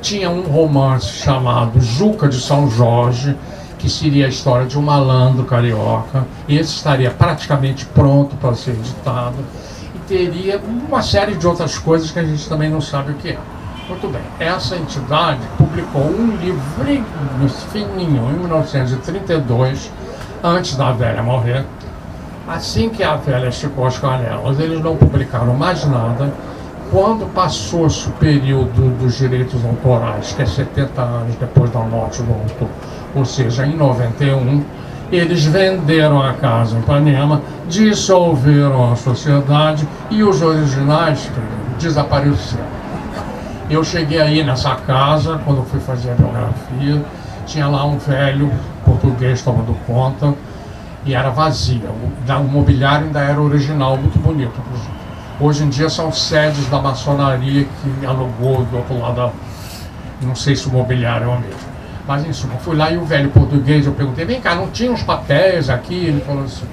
[0.00, 3.36] tinha um romance chamado Juca de São Jorge,
[3.78, 6.26] que seria a história de um malandro carioca.
[6.48, 9.36] Esse estaria praticamente pronto para ser editado
[10.10, 13.38] teria uma série de outras coisas que a gente também não sabe o que é.
[13.88, 17.04] Muito bem, essa entidade publicou um livrinho
[17.72, 19.92] fininho em 1932,
[20.42, 21.64] antes da velha morrer.
[22.48, 26.32] Assim que a velha esticou as canelas, eles não publicaram mais nada.
[26.90, 32.32] Quando passou-se o período dos direitos autorais, que é 70 anos depois da morte do
[32.32, 32.68] autor,
[33.14, 34.64] ou seja, em 91,
[35.10, 41.30] eles venderam a casa em Ipanema, dissolveram a sociedade e os originais
[41.78, 42.80] desapareceram.
[43.68, 47.04] Eu cheguei aí nessa casa, quando fui fazer a biografia,
[47.46, 48.50] tinha lá um velho
[48.84, 50.34] português tomando conta
[51.04, 51.88] e era vazia.
[51.88, 54.52] O, mobiliário ainda era original, muito bonito.
[55.40, 59.32] Hoje em dia são sedes da maçonaria que alugou do outro lado,
[60.20, 61.69] não sei se o mobiliário é o mesmo.
[62.10, 64.90] Mas em suma, fui lá e o velho português, eu perguntei, vem cá, não tinha
[64.90, 65.94] uns papéis aqui?
[65.94, 66.66] Ele falou assim,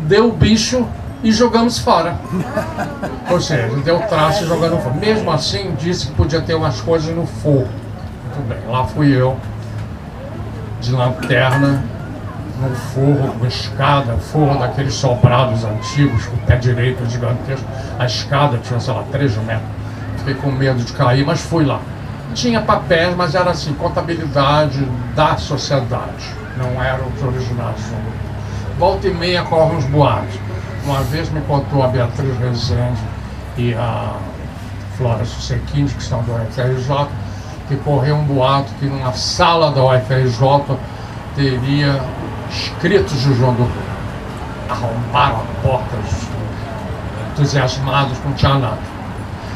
[0.00, 0.86] deu o bicho
[1.24, 2.18] e jogamos fora.
[3.30, 4.94] Ou seja, deu traço e jogando fora.
[4.96, 7.70] Mesmo assim, disse que podia ter umas coisas no forro.
[8.26, 9.34] Muito bem, lá fui eu,
[10.82, 11.82] de lanterna,
[12.60, 17.66] no forro, com escada, forro daqueles sobrados antigos, com o pé direito gigantesco.
[17.98, 19.70] A escada tinha, sei lá, 3 metros.
[20.18, 21.80] Fiquei com medo de cair, mas fui lá
[22.34, 24.84] tinha papéis, mas era assim, contabilidade
[25.14, 27.80] da sociedade, não eram os originais.
[28.78, 30.38] Volta e meia correm uns boatos.
[30.84, 33.00] Uma vez me contou a Beatriz Rezende
[33.56, 34.14] e a
[34.96, 37.08] Flora Susequins, que são do UFRJ,
[37.68, 40.76] que correu um boato que numa sala da UFRJ
[41.36, 42.00] teria
[42.50, 43.90] escritos de João do Rio.
[44.68, 45.96] Arrombaram a porta,
[47.32, 48.78] entusiasmados, não tinha nada.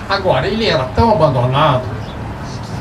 [0.09, 1.94] Agora, ele era tão abandonado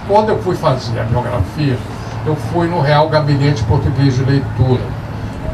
[0.08, 1.78] quando eu fui fazer a biografia,
[2.26, 4.82] eu fui no Real Gabinete Português de Leitura.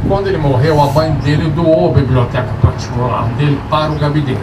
[0.08, 4.40] Quando ele morreu, a mãe dele doou a biblioteca particular dele para o gabinete.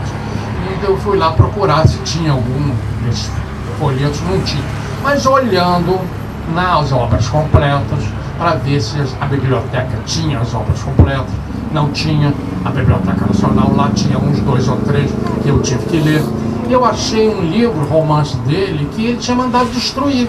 [0.77, 2.75] Então eu fui lá procurar se tinha algum
[3.05, 3.31] desses
[3.79, 4.65] folhetos, não tinha.
[5.03, 5.99] Mas olhando
[6.55, 8.05] nas obras completas,
[8.39, 11.31] para ver se a biblioteca tinha as obras completas.
[11.73, 12.33] Não tinha.
[12.65, 15.11] A Biblioteca Nacional lá tinha uns dois ou três
[15.43, 16.23] que eu tive que ler.
[16.69, 20.29] Eu achei um livro, romance dele, que ele tinha mandado destruir.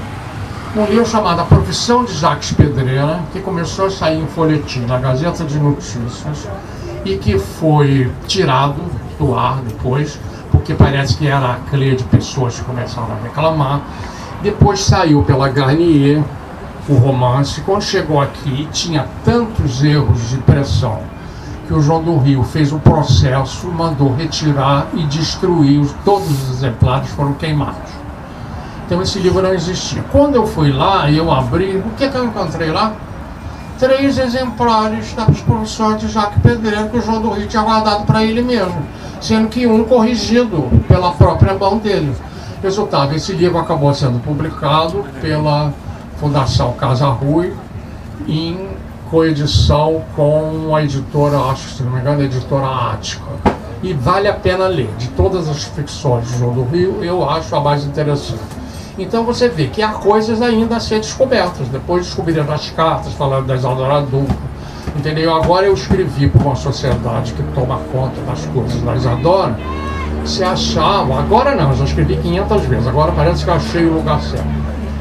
[0.75, 4.99] Um livro chamado A Profissão de Jacques Pedreira, que começou a sair em folhetim na
[4.99, 6.47] Gazeta de Notícias
[7.03, 8.79] e que foi tirado
[9.17, 10.19] do ar depois,
[10.51, 13.81] porque parece que era a clê de pessoas que começaram a reclamar.
[14.43, 16.23] Depois saiu pela Garnier
[16.87, 17.61] o romance.
[17.61, 20.99] Quando chegou aqui, tinha tantos erros de impressão
[21.67, 25.85] que o João do Rio fez um processo, mandou retirar e destruir.
[26.05, 27.91] Todos os exemplares foram queimados.
[28.85, 30.01] Então esse livro não existia.
[30.11, 32.93] Quando eu fui lá e eu abri, o que, que eu encontrei lá?
[33.77, 38.23] Três exemplares da exposição de Jacques Pedreiro que o João do Rio tinha guardado para
[38.23, 38.81] ele mesmo,
[39.19, 42.15] sendo que um corrigido pela própria mão dele.
[42.63, 45.71] Resultado, esse livro acabou sendo publicado pela
[46.17, 47.53] Fundação Casa Rui
[48.27, 48.57] em
[49.09, 53.25] coedição com a editora, acho que se não me engano, a editora Ática.
[53.83, 54.89] E vale a pena ler.
[54.97, 58.41] De todas as ficções de João do Rio, eu acho a mais interessante.
[58.97, 61.67] Então você vê que há coisas ainda a ser descobertas.
[61.67, 64.35] Depois descobriram as cartas falando da Isadora Duca.
[64.95, 65.33] Entendeu?
[65.33, 69.55] Agora eu escrevi para uma sociedade que toma conta das coisas da Isadora.
[70.25, 74.21] Se achava, agora não, já escrevi 500 vezes, agora parece que eu achei o lugar
[74.21, 74.45] certo.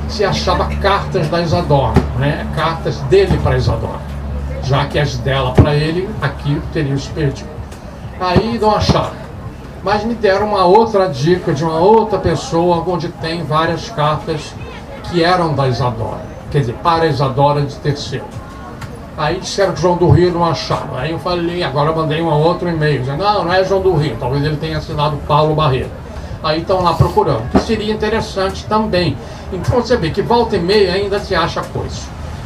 [0.09, 2.47] Se achava cartas da Isadora, né?
[2.55, 4.01] cartas dele para Isadora.
[4.63, 7.49] Já que as dela para ele, aqui teriam se perdido.
[8.21, 9.27] Aí não acharam
[9.87, 14.53] mas me deram uma outra dica de uma outra pessoa onde tem várias cartas
[15.05, 18.25] que eram da Isadora, quer dizer, para Isadora de terceiro.
[19.17, 20.97] Aí disseram que João do Rio não acharam.
[20.97, 23.95] Aí eu falei, agora eu mandei um outro e-mail, dizendo, não, não é João do
[23.95, 25.93] Rio, talvez ele tenha assinado Paulo Barreto.
[26.47, 29.17] Aí estão lá procurando, que seria interessante também.
[29.53, 32.03] Então você vê que volta e meia ainda se acha coisa.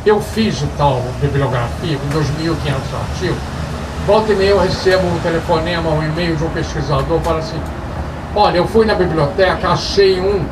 [0.07, 2.55] Eu fiz tal bibliografia com 2.500
[2.99, 3.39] artigos,
[4.07, 7.61] Volta e meia eu recebo um telefonema, um e-mail de um pesquisador, fala assim,
[8.35, 10.45] olha, eu fui na biblioteca, achei um,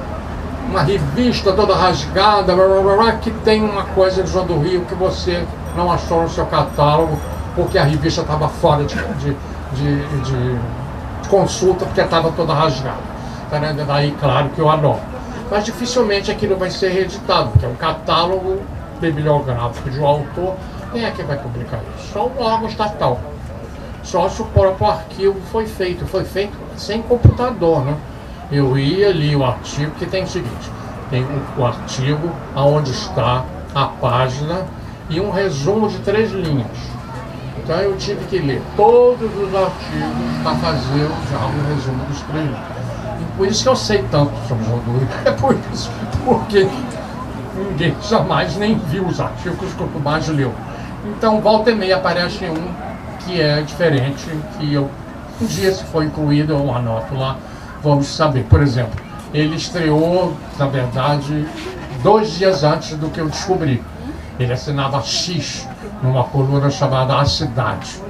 [0.68, 4.82] uma revista toda rasgada, blá, blá, blá, que tem uma coisa de João do Rio
[4.82, 5.42] que você
[5.74, 7.18] não achou no seu catálogo,
[7.56, 9.34] porque a revista estava fora de, de,
[9.72, 10.58] de, de,
[11.28, 13.17] consulta, porque estava toda rasgada.
[13.50, 13.84] Tá, né?
[13.86, 15.00] Daí, claro que eu anoto.
[15.50, 18.60] Mas dificilmente aquilo vai ser reeditado, porque é um catálogo
[19.00, 20.54] bibliográfico de um autor.
[20.92, 22.12] Quem é que vai publicar isso?
[22.12, 23.18] Só um órgão estatal
[24.08, 26.06] só se o próprio arquivo foi feito.
[26.06, 27.94] Foi feito sem computador, né?
[28.50, 30.70] Eu ia ali o artigo, que tem o seguinte,
[31.10, 33.44] tem o, o artigo, aonde está
[33.74, 34.66] a página
[35.10, 36.66] e um resumo de três linhas.
[37.58, 42.77] Então eu tive que ler todos os artigos para fazer um resumo dos três linhas.
[43.38, 45.08] Por isso que eu sei tanto sobre João Rio.
[45.24, 45.88] É por isso,
[46.24, 46.68] porque
[47.56, 50.52] ninguém jamais nem viu os artigos que o mais leu.
[51.06, 52.68] Então volta e meia aparece um
[53.20, 54.28] que é diferente,
[54.58, 54.90] que eu,
[55.40, 57.36] um dia se for incluído, eu anoto lá,
[57.80, 58.42] vamos saber.
[58.44, 59.00] Por exemplo,
[59.32, 61.46] ele estreou, na verdade,
[62.02, 63.80] dois dias antes do que eu descobri.
[64.38, 65.68] Ele assinava X
[66.02, 68.00] numa coluna chamada A Cidade.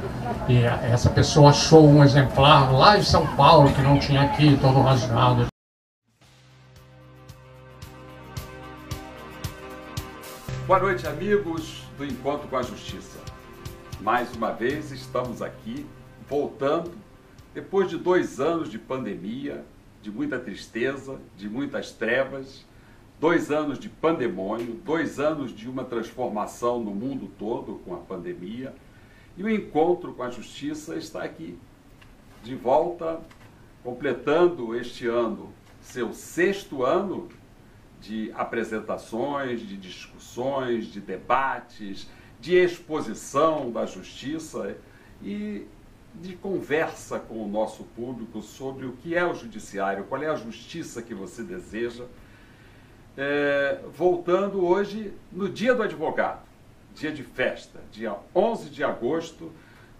[0.48, 4.80] E essa pessoa achou um exemplar lá em São Paulo, que não tinha aqui, todo
[4.80, 5.46] rasgado.
[10.66, 13.18] Boa noite, amigos do Encontro com a Justiça.
[14.00, 15.84] Mais uma vez estamos aqui,
[16.26, 16.92] voltando,
[17.52, 19.62] depois de dois anos de pandemia,
[20.00, 22.64] de muita tristeza, de muitas trevas,
[23.20, 28.74] dois anos de pandemônio, dois anos de uma transformação no mundo todo com a pandemia,
[29.38, 31.56] e o encontro com a justiça está aqui,
[32.42, 33.20] de volta,
[33.84, 37.28] completando este ano seu sexto ano
[38.00, 42.08] de apresentações, de discussões, de debates,
[42.40, 44.76] de exposição da justiça
[45.22, 45.66] e
[46.14, 50.34] de conversa com o nosso público sobre o que é o judiciário, qual é a
[50.34, 52.04] justiça que você deseja.
[53.16, 56.47] É, voltando hoje no Dia do Advogado,
[56.98, 59.52] dia de festa, dia 11 de agosto,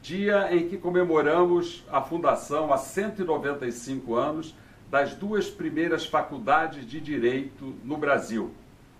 [0.02, 4.54] dia em que comemoramos a fundação há 195 anos
[4.90, 8.50] das duas primeiras faculdades de direito no Brasil,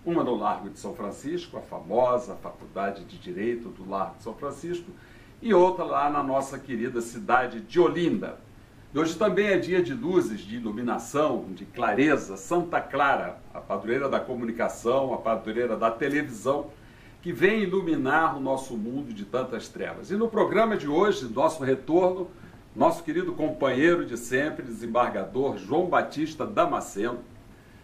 [0.05, 4.33] uma no Largo de São Francisco, a famosa Faculdade de Direito do Largo de São
[4.33, 4.91] Francisco,
[5.41, 8.37] e outra lá na nossa querida cidade de Olinda.
[8.93, 14.07] E hoje também é dia de luzes, de iluminação, de clareza, Santa Clara, a padroeira
[14.07, 16.67] da comunicação, a padroeira da televisão,
[17.21, 20.09] que vem iluminar o nosso mundo de tantas trevas.
[20.09, 22.29] E no programa de hoje, nosso retorno,
[22.75, 27.19] nosso querido companheiro de sempre, desembargador João Batista Damasceno,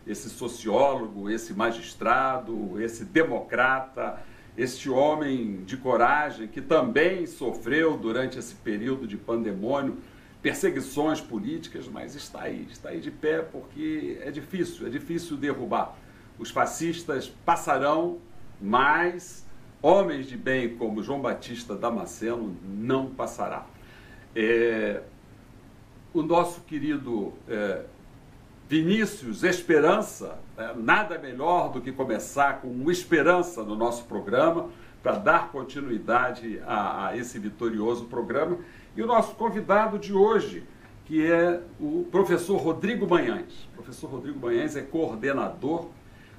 [0.07, 4.21] esse sociólogo, esse magistrado, esse democrata,
[4.57, 9.97] este homem de coragem que também sofreu durante esse período de pandemônio
[10.41, 15.97] perseguições políticas, mas está aí, está aí de pé porque é difícil, é difícil derrubar.
[16.37, 18.19] Os fascistas passarão,
[18.65, 19.45] mas
[19.79, 23.67] homens de bem como João Batista Damasceno não passará.
[24.35, 25.03] É,
[26.11, 27.83] o nosso querido é,
[28.67, 34.69] Vinícius Esperança, é, nada melhor do que começar com esperança no nosso programa,
[35.03, 38.57] para dar continuidade a, a, esse vitorioso programa.
[38.97, 40.63] E o nosso convidado de hoje,
[41.05, 43.69] que é o professor Rodrigo Manhães.
[43.73, 45.89] O professor Rodrigo Manhães é coordenador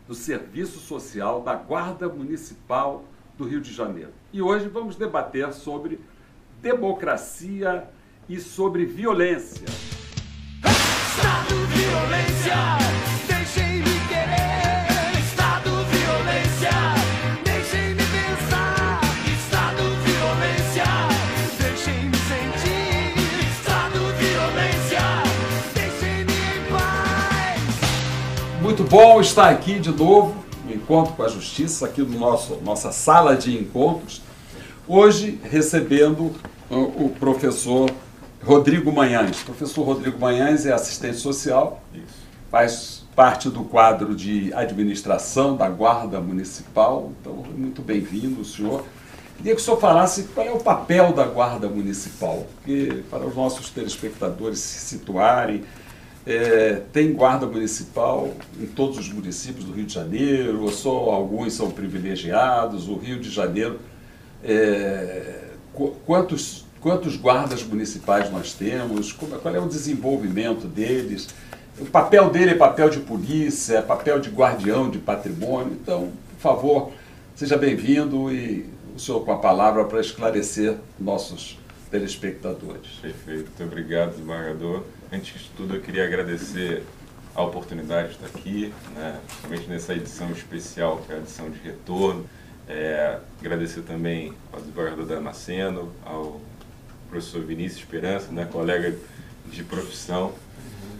[0.06, 3.04] do Serviço Social da Guarda Municipal
[3.36, 4.12] do Rio de Janeiro.
[4.32, 6.00] E hoje vamos debater sobre
[6.60, 7.88] democracia
[8.28, 9.66] e sobre violência.
[10.64, 12.54] Estado violência,
[28.88, 33.36] bom estar aqui de novo no Encontro com a Justiça, aqui no nosso nossa sala
[33.36, 34.22] de encontros.
[34.86, 36.32] Hoje recebendo
[36.70, 37.90] o professor
[38.44, 39.42] Rodrigo Manhães.
[39.42, 42.26] O professor Rodrigo Manhães é assistente social, Isso.
[42.48, 47.10] faz parte do quadro de administração da Guarda Municipal.
[47.20, 48.84] Então, muito bem-vindo, senhor.
[49.36, 53.34] Queria que o senhor falasse qual é o papel da Guarda Municipal, porque para os
[53.34, 55.64] nossos telespectadores se situarem,
[56.26, 61.52] é, tem guarda municipal em todos os municípios do Rio de Janeiro, ou só alguns
[61.54, 63.78] são privilegiados, o Rio de Janeiro,
[64.42, 65.44] é,
[66.04, 71.28] quantos quantos guardas municipais nós temos, qual é o desenvolvimento deles.
[71.80, 75.72] O papel dele é papel de polícia, é papel de guardião de patrimônio.
[75.72, 76.92] Então, por favor,
[77.34, 81.58] seja bem-vindo e o senhor com a palavra para esclarecer nossos
[81.90, 83.00] telespectadores.
[83.02, 84.84] Perfeito, muito obrigado, desembargador.
[85.16, 86.84] Antes de tudo, eu queria agradecer
[87.34, 91.58] a oportunidade de estar aqui, né, principalmente nessa edição especial, que é a edição de
[91.58, 92.28] retorno.
[92.68, 96.38] É, agradecer também ao desembargador Damasceno, ao
[97.08, 98.94] professor Vinícius Esperança, né, colega
[99.46, 100.34] de profissão.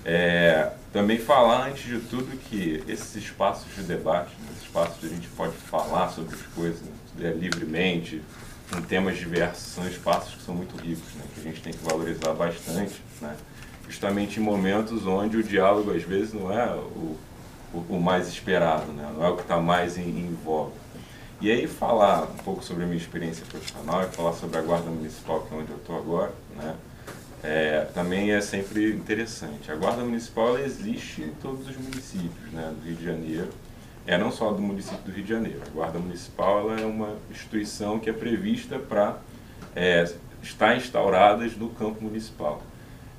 [0.03, 5.13] É, também falar, antes de tudo, que esses espaços de debate, né, esses espaços onde
[5.13, 6.81] a gente pode falar sobre as coisas
[7.19, 8.23] né, livremente,
[8.71, 11.85] com temas diversos, são espaços que são muito ricos, né, que a gente tem que
[11.85, 13.37] valorizar bastante, né,
[13.89, 17.17] justamente em momentos onde o diálogo, às vezes, não é o,
[17.73, 20.73] o, o mais esperado, né, não é o que está mais em, em voga.
[21.41, 24.91] E aí falar um pouco sobre a minha experiência profissional e falar sobre a Guarda
[24.91, 26.75] Municipal, que é onde eu estou agora, né?
[27.43, 29.71] É, também é sempre interessante.
[29.71, 33.51] A Guarda Municipal existe em todos os municípios né, do Rio de Janeiro,
[34.07, 35.61] é não só do município do Rio de Janeiro.
[35.67, 39.19] A Guarda Municipal é uma instituição que é prevista para
[39.75, 40.11] é,
[40.43, 42.63] estar instaurada no campo municipal.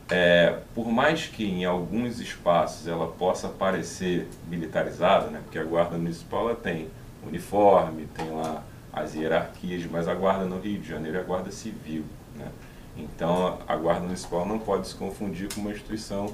[0.09, 5.97] É, por mais que em alguns espaços ela possa parecer militarizada, né, porque a Guarda
[5.97, 6.89] Municipal tem
[7.25, 8.63] uniforme, tem lá
[8.93, 12.03] as hierarquias, mas a guarda no Rio de Janeiro é a guarda civil.
[12.35, 12.47] Né?
[12.95, 16.33] Então a guarda municipal não pode se confundir com uma instituição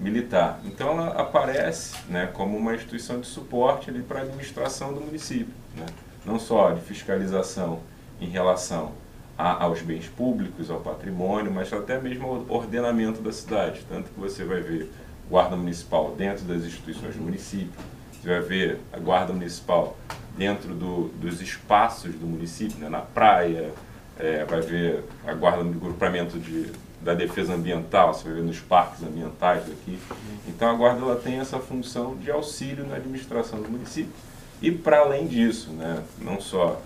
[0.00, 0.60] militar.
[0.64, 5.86] Então ela aparece né, como uma instituição de suporte para a administração do município, né?
[6.24, 7.80] não só de fiscalização
[8.20, 8.92] em relação
[9.42, 13.84] a, aos bens públicos, ao patrimônio, mas até mesmo ao ordenamento da cidade.
[13.88, 14.88] Tanto que você vai ver
[15.28, 17.72] guarda municipal dentro das instituições do município,
[18.12, 19.96] você vai ver a guarda municipal
[20.36, 23.72] dentro do, dos espaços do município, né, na praia,
[24.18, 26.70] é, vai ver a guarda do grupamento de,
[27.00, 29.98] da defesa ambiental, você vai ver nos parques ambientais daqui.
[30.46, 34.12] Então a guarda ela tem essa função de auxílio na administração do município.
[34.60, 36.80] E para além disso, né, não só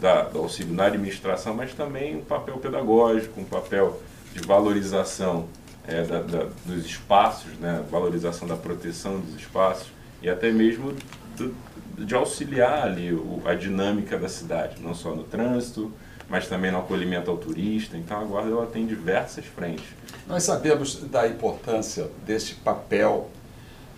[0.00, 4.00] da, do auxílio na administração, mas também um papel pedagógico, um papel
[4.32, 5.46] de valorização
[5.86, 9.88] é, da, da, dos espaços, né, valorização da proteção dos espaços
[10.22, 10.94] e até mesmo
[11.36, 11.54] do,
[11.98, 15.92] de auxiliar ali o, a dinâmica da cidade, não só no trânsito,
[16.28, 17.96] mas também no acolhimento ao turista.
[17.96, 19.86] Então a Guarda ela tem diversas frentes.
[20.26, 23.28] Nós sabemos da importância deste papel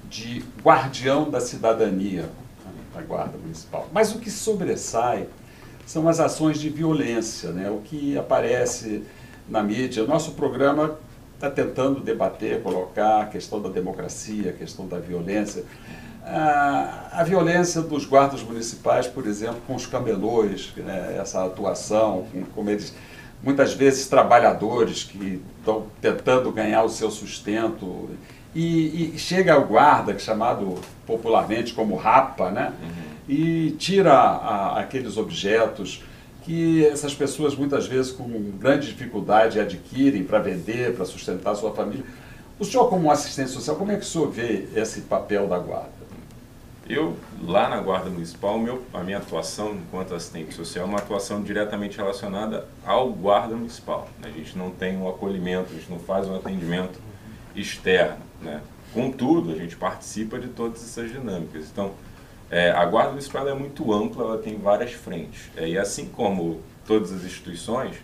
[0.08, 2.28] de guardião da cidadania
[2.94, 3.88] da Guarda Municipal.
[3.92, 5.28] Mas o que sobressai
[5.86, 7.70] são as ações de violência, né?
[7.70, 9.02] o que aparece
[9.48, 10.04] na mídia.
[10.04, 10.98] Nosso programa
[11.34, 15.64] está tentando debater, colocar a questão da democracia, a questão da violência
[16.24, 22.44] a, a violência dos guardas municipais, por exemplo, com os camelões, né, essa atuação, com,
[22.54, 22.94] como eles,
[23.42, 28.10] muitas vezes trabalhadores que estão tentando ganhar o seu sustento,
[28.54, 32.72] e, e chega o guarda, é chamado popularmente como rapa, né?
[32.82, 33.11] Uhum.
[33.28, 36.03] E tira a, aqueles objetos
[36.44, 38.28] que essas pessoas muitas vezes com
[38.59, 42.05] grande dificuldade adquirem para vender, para sustentar a sua família.
[42.59, 46.03] O senhor, como assistente social, como é que o senhor vê esse papel da guarda?
[46.89, 51.40] Eu, lá na Guarda Municipal, meu, a minha atuação enquanto assistente social é uma atuação
[51.40, 54.09] diretamente relacionada ao Guarda Municipal.
[54.23, 56.99] A gente não tem um acolhimento, a gente não faz um atendimento
[57.55, 58.19] externo.
[58.40, 58.61] Né?
[58.93, 61.69] Contudo, a gente participa de todas essas dinâmicas.
[61.70, 61.93] Então,
[62.52, 65.50] é, a Guarda Municipal é muito ampla, ela tem várias frentes.
[65.56, 67.96] É, e assim como todas as instituições,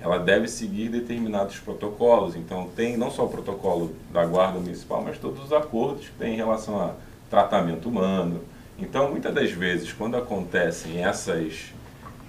[0.00, 2.36] ela deve seguir determinados protocolos.
[2.36, 6.34] Então, tem não só o protocolo da Guarda Municipal, mas todos os acordos que tem
[6.34, 6.94] em relação a
[7.28, 8.44] tratamento humano.
[8.78, 11.72] Então, muitas das vezes, quando acontecem essas,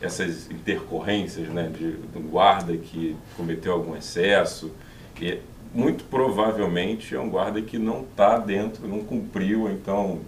[0.02, 4.72] essas intercorrências né, de, de um guarda que cometeu algum excesso,
[5.22, 5.38] e
[5.72, 10.22] muito provavelmente é um guarda que não está dentro, não cumpriu, então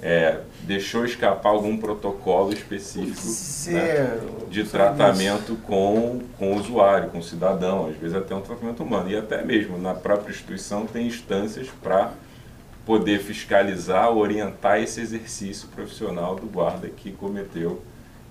[0.00, 7.22] é, deixou escapar algum protocolo específico né, de tratamento com, com o usuário, com o
[7.22, 9.10] cidadão, às vezes até um tratamento humano.
[9.10, 12.12] E até mesmo na própria instituição tem instâncias para
[12.86, 17.82] poder fiscalizar, orientar esse exercício profissional do guarda que cometeu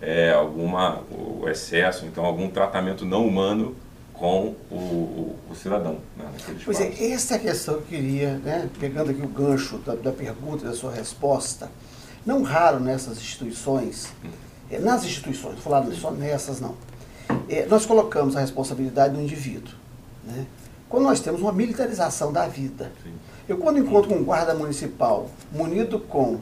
[0.01, 3.75] é, alguma o excesso, então algum tratamento não humano
[4.17, 5.99] com o, o, o cidadão.
[6.17, 6.25] Né,
[6.65, 9.95] pois é, essa é a questão que eu queria, né, pegando aqui o gancho da,
[9.95, 11.69] da pergunta e da sua resposta.
[12.25, 14.29] Não raro nessas instituições, hum.
[14.69, 16.75] é, nas instituições, não falar só nessas não,
[17.47, 19.73] é, nós colocamos a responsabilidade no indivíduo.
[20.23, 20.45] Né?
[20.89, 22.91] Quando nós temos uma militarização da vida.
[23.03, 23.13] Sim.
[23.47, 26.39] Eu quando encontro um guarda municipal munido com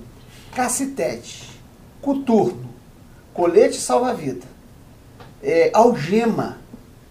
[0.53, 1.59] cacetete,
[2.01, 2.69] coturno,
[3.33, 4.45] colete salva-vida,
[5.43, 6.57] é, algema,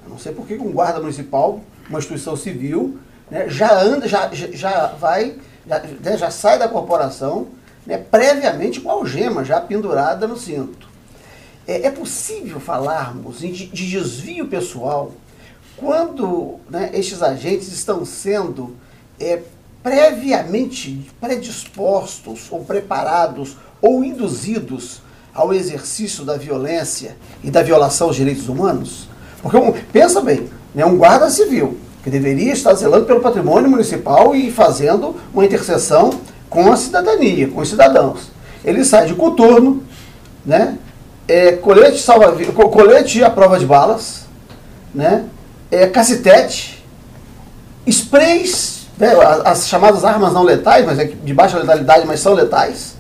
[0.05, 2.99] eu não sei por que um guarda municipal, uma instituição civil,
[3.31, 5.37] né, já anda, já, já vai,
[5.67, 7.49] já, né, já sai da corporação
[7.87, 10.89] né, previamente com algema já pendurada no cinto.
[11.67, 15.13] É, é possível falarmos de, de, desvio pessoal
[15.77, 18.77] quando né, estes agentes estão sendo
[19.19, 19.41] é,
[19.83, 25.03] previamente predispostos ou preparados ou induzidos
[25.33, 29.09] ao exercício da violência e da violação aos direitos humanos?
[29.45, 34.35] Porque um, pensa bem, né, um guarda civil que deveria estar zelando pelo patrimônio municipal
[34.35, 36.15] e fazendo uma interseção
[36.49, 38.31] com a cidadania, com os cidadãos.
[38.65, 39.83] Ele sai de coturno,
[40.47, 40.79] né,
[41.29, 42.33] é, colete, salva
[42.71, 44.25] colete à prova de balas,
[44.95, 45.27] né,
[45.71, 46.83] é, cacetete,
[47.87, 49.13] sprays, né,
[49.45, 52.95] as chamadas armas não letais, mas é de baixa letalidade, mas são letais,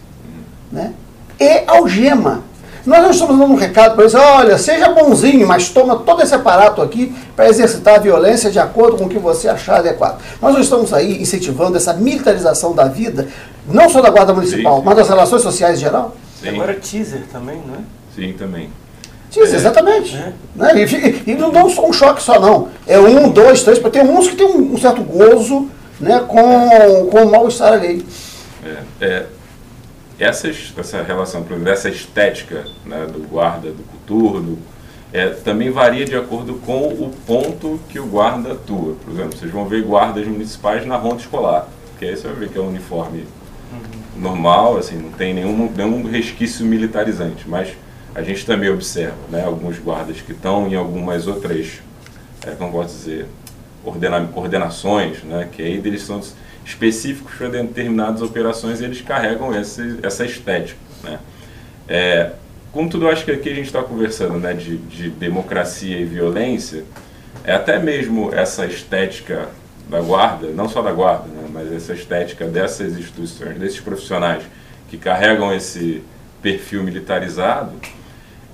[0.70, 0.92] né,
[1.40, 2.42] e algema.
[2.86, 6.34] Nós não estamos dando um recado para eles, olha, seja bonzinho, mas toma todo esse
[6.34, 10.20] aparato aqui para exercitar a violência de acordo com o que você achar adequado.
[10.40, 13.28] Nós não estamos aí incentivando essa militarização da vida,
[13.66, 14.86] não só da Guarda Municipal, sim, sim.
[14.86, 16.14] mas das relações sociais em geral.
[16.42, 16.48] Sim.
[16.50, 17.78] Agora teaser também, não é?
[18.14, 18.70] Sim, também.
[19.30, 19.56] Teaser, é.
[19.56, 20.14] exatamente.
[20.14, 20.32] É.
[20.54, 20.72] Né?
[20.76, 22.68] E, e, não dá um choque só, não.
[22.86, 27.06] É um, dois, três, porque tem uns que tem um, um certo gozo né, com,
[27.06, 28.06] com o mal-estar ali.
[28.64, 29.26] É, é,
[30.24, 34.58] essa, essa relação, por exemplo, essa estética né, do guarda, do coturno,
[35.12, 38.96] é, também varia de acordo com o ponto que o guarda atua.
[39.04, 42.48] Por exemplo, vocês vão ver guardas municipais na ronda escolar, porque aí você vai ver
[42.48, 43.24] que é um uniforme
[43.72, 44.20] uhum.
[44.20, 47.74] normal, assim, não tem nenhum, nenhum resquício militarizante, mas
[48.14, 51.80] a gente também observa né, alguns guardas que estão em algumas outras,
[52.44, 53.26] é, como posso dizer,
[53.84, 56.20] ordena, coordenações, né, que aí eles são
[56.64, 60.78] específicos para determinadas operações e eles carregam esse, essa estética.
[61.02, 61.18] Né?
[61.86, 62.30] É,
[62.72, 66.84] como tudo, acho que aqui a gente está conversando né, de, de democracia e violência,
[67.44, 69.48] é até mesmo essa estética
[69.88, 74.42] da guarda, não só da guarda, né, mas essa estética dessas instituições, desses profissionais
[74.88, 76.02] que carregam esse
[76.40, 77.72] perfil militarizado,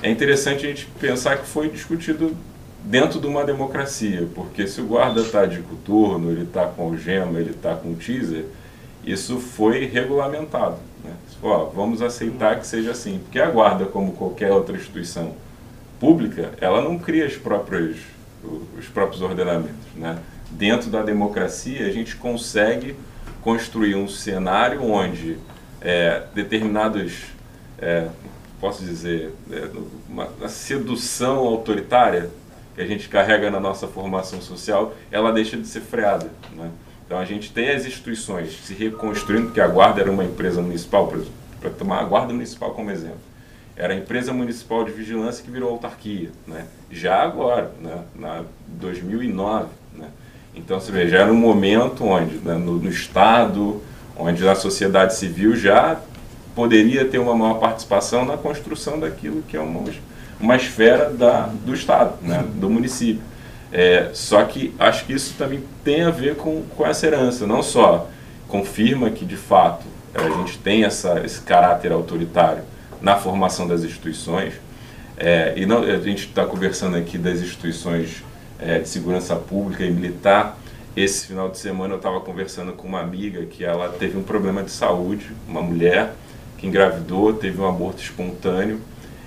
[0.03, 2.37] é interessante a gente pensar que foi discutido
[2.85, 7.39] dentro de uma democracia, porque se o guarda está de coturno, ele está com algema,
[7.39, 8.47] ele está com teaser,
[9.05, 10.77] isso foi regulamentado.
[11.05, 11.13] Né?
[11.43, 15.35] Ó, vamos aceitar que seja assim, porque a guarda, como qualquer outra instituição
[15.99, 17.99] pública, ela não cria os próprios,
[18.79, 19.87] os próprios ordenamentos.
[19.95, 20.19] Né?
[20.51, 22.97] Dentro da democracia, a gente consegue
[23.43, 25.39] construir um cenário onde
[25.81, 27.27] é, determinados,
[27.79, 28.09] é,
[28.61, 29.69] posso dizer, é,
[30.09, 32.31] uma sedução autoritária
[32.81, 36.31] que a gente carrega na nossa formação social, ela deixa de ser freada.
[36.57, 36.71] Né?
[37.05, 41.13] Então a gente tem as instituições se reconstruindo, porque a Guarda era uma empresa municipal,
[41.61, 43.19] para tomar a Guarda Municipal como exemplo.
[43.77, 46.67] Era a empresa municipal de vigilância que virou autarquia, né?
[46.91, 48.03] já agora, né?
[48.15, 49.67] na 2009.
[49.95, 50.09] Né?
[50.55, 52.55] Então você vê, já era um momento onde, né?
[52.55, 53.83] no, no Estado,
[54.17, 56.01] onde a sociedade civil já
[56.55, 59.85] poderia ter uma maior participação na construção daquilo que é uma,
[60.41, 63.23] uma esfera da, do Estado, né, do município.
[63.73, 67.63] É, só que acho que isso também tem a ver com, com essa herança, não
[67.63, 68.09] só
[68.49, 72.65] confirma que de fato a gente tem essa, esse caráter autoritário
[73.01, 74.55] na formação das instituições,
[75.17, 78.25] é, e não, a gente está conversando aqui das instituições
[78.59, 80.59] é, de segurança pública e militar.
[80.97, 84.63] Esse final de semana eu estava conversando com uma amiga que ela teve um problema
[84.63, 86.15] de saúde, uma mulher
[86.59, 88.81] que engravidou, teve um aborto espontâneo,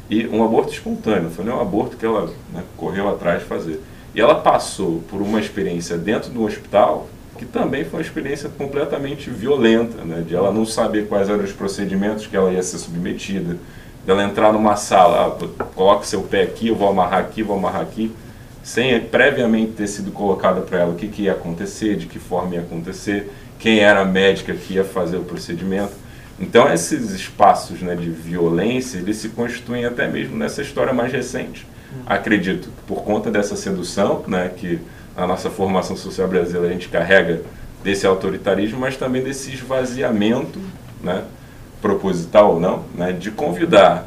[0.09, 3.81] e um aborto espontâneo, foi um aborto que ela né, correu atrás de fazer.
[4.13, 7.07] E ela passou por uma experiência dentro do hospital
[7.37, 11.51] que também foi uma experiência completamente violenta, né, de ela não saber quais eram os
[11.51, 13.57] procedimentos que ela ia ser submetida,
[14.05, 17.81] dela entrar numa sala, ah, coloque seu pé aqui, eu vou amarrar aqui, vou amarrar
[17.81, 18.13] aqui,
[18.61, 22.55] sem previamente ter sido colocada para ela o que, que ia acontecer, de que forma
[22.55, 26.02] ia acontecer, quem era a médica que ia fazer o procedimento.
[26.43, 31.65] Então esses espaços né, de violência, eles se constituem até mesmo nessa história mais recente.
[32.05, 34.79] Acredito que por conta dessa sedução, né, que
[35.15, 37.41] a nossa formação social brasileira a gente carrega
[37.81, 40.59] desse autoritarismo, mas também desse esvaziamento,
[41.01, 41.23] né,
[41.81, 44.05] proposital ou não, né, de convidar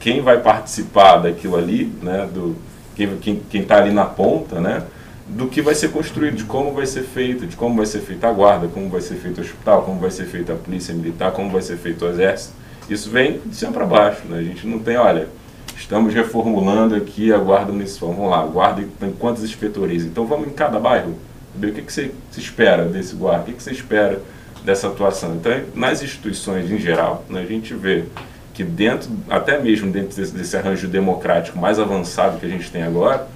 [0.00, 2.56] quem vai participar daquilo ali, né, do,
[2.94, 4.84] quem está ali na ponta, né,
[5.26, 8.28] do que vai ser construído, de como vai ser feito, de como vai ser feita
[8.28, 11.32] a guarda, como vai ser feito o hospital, como vai ser feita a polícia militar,
[11.32, 12.52] como vai ser feito o exército.
[12.88, 14.22] Isso vem de cima para baixo.
[14.28, 14.38] Né?
[14.38, 15.28] A gente não tem, olha,
[15.76, 18.12] estamos reformulando aqui a guarda municipal.
[18.12, 20.02] Vamos lá, guarda tem quantas inspetorias?
[20.02, 21.14] Então vamos em cada bairro
[21.54, 24.20] ver o que, que você se espera desse guarda, o que, que você espera
[24.64, 25.36] dessa atuação.
[25.36, 28.04] Então, nas instituições em geral, né, a gente vê
[28.52, 32.82] que dentro, até mesmo dentro desse, desse arranjo democrático mais avançado que a gente tem
[32.82, 33.26] agora,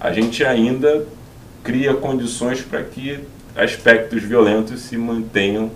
[0.00, 1.06] a gente ainda
[1.66, 3.18] cria condições para que
[3.56, 5.70] aspectos violentos se mantenham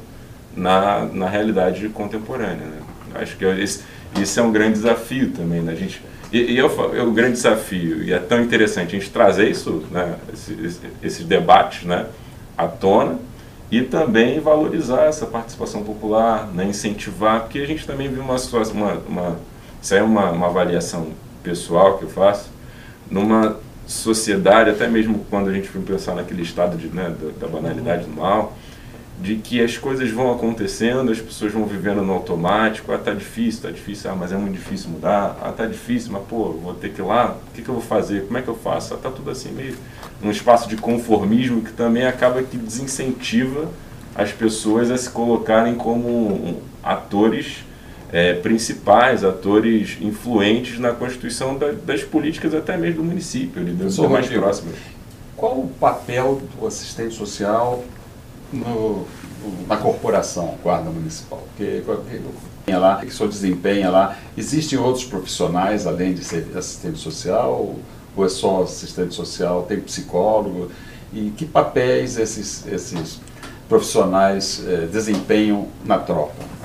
[0.56, 2.66] na, na realidade contemporânea.
[2.66, 2.80] Né?
[3.16, 3.82] Acho que esse,
[4.20, 5.60] esse é um grande desafio também.
[5.60, 5.72] Né?
[5.72, 6.00] A gente,
[6.32, 10.14] e, e eu, é grande desafio, e é tão interessante a gente trazer isso, né?
[10.32, 12.06] esses, esses debates né?
[12.56, 13.18] à tona,
[13.70, 18.74] e também valorizar essa participação popular, né, incentivar, porque a gente também viu uma situação,
[18.74, 19.36] uma, uma,
[19.80, 22.50] isso aí é uma, uma avaliação pessoal que eu faço,
[23.08, 23.58] numa
[23.90, 28.04] sociedade, até mesmo quando a gente foi pensar naquele estado de, né, da, da banalidade
[28.04, 28.56] do mal,
[29.20, 33.62] de que as coisas vão acontecendo, as pessoas vão vivendo no automático, ah, tá difícil,
[33.62, 36.90] tá difícil, ah, mas é muito difícil mudar, ah, tá difícil, mas pô, vou ter
[36.90, 38.94] que ir lá, o que, que eu vou fazer, como é que eu faço?
[38.94, 39.76] Ah, tá tudo assim meio
[40.22, 43.68] num espaço de conformismo que também acaba que desincentiva
[44.14, 47.64] as pessoas a se colocarem como atores
[48.12, 54.08] é, principais, atores influentes na constituição da, das políticas até mesmo do município, ali, do,
[54.08, 54.72] mais próximo.
[55.36, 57.84] Qual o papel do assistente social
[58.52, 59.06] no,
[59.66, 61.42] na corporação Guarda Municipal?
[61.56, 61.82] Que,
[62.66, 64.16] que, lá, que senhor desempenha lá?
[64.36, 67.76] Existem outros profissionais além de ser assistente social?
[68.16, 69.62] Ou é só assistente social?
[69.62, 70.70] Tem psicólogo?
[71.12, 73.20] E que papéis esses, esses
[73.68, 76.59] profissionais eh, desempenham na tropa?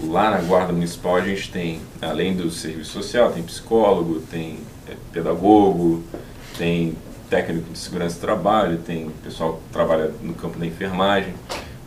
[0.00, 4.58] Lá na Guarda Municipal a gente tem, além do serviço social, tem psicólogo, tem
[4.88, 6.04] é, pedagogo,
[6.56, 6.94] tem
[7.28, 11.34] técnico de segurança do trabalho, tem pessoal que trabalha no campo da enfermagem.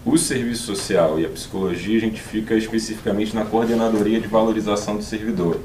[0.04, 5.04] O serviço social e a psicologia a gente fica especificamente na coordenadoria de valorização do
[5.04, 5.62] servidor.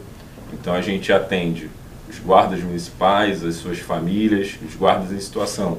[0.52, 1.68] Então a gente atende
[2.08, 5.78] os guardas municipais, as suas famílias, os guardas em situação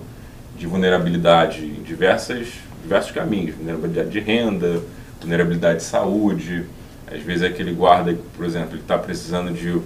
[0.57, 2.49] de vulnerabilidade em diversas,
[2.81, 4.81] diversos caminhos, vulnerabilidade de renda,
[5.19, 6.65] vulnerabilidade de saúde,
[7.11, 9.79] às vezes é aquele guarda, por exemplo, ele está precisando de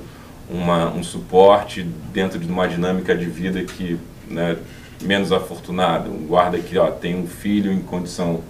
[0.50, 4.58] uma, um suporte dentro de uma dinâmica de vida que né,
[5.02, 8.42] menos afortunada, um guarda que ó, tem um filho em condição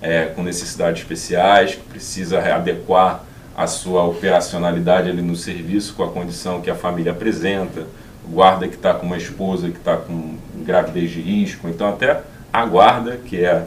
[0.00, 3.24] é, com necessidades especiais, que precisa adequar
[3.56, 7.86] a sua operacionalidade ali no serviço com a condição que a família apresenta,
[8.24, 12.22] o guarda que está com uma esposa que está com gravidez de risco, então até
[12.52, 13.66] a guarda, que é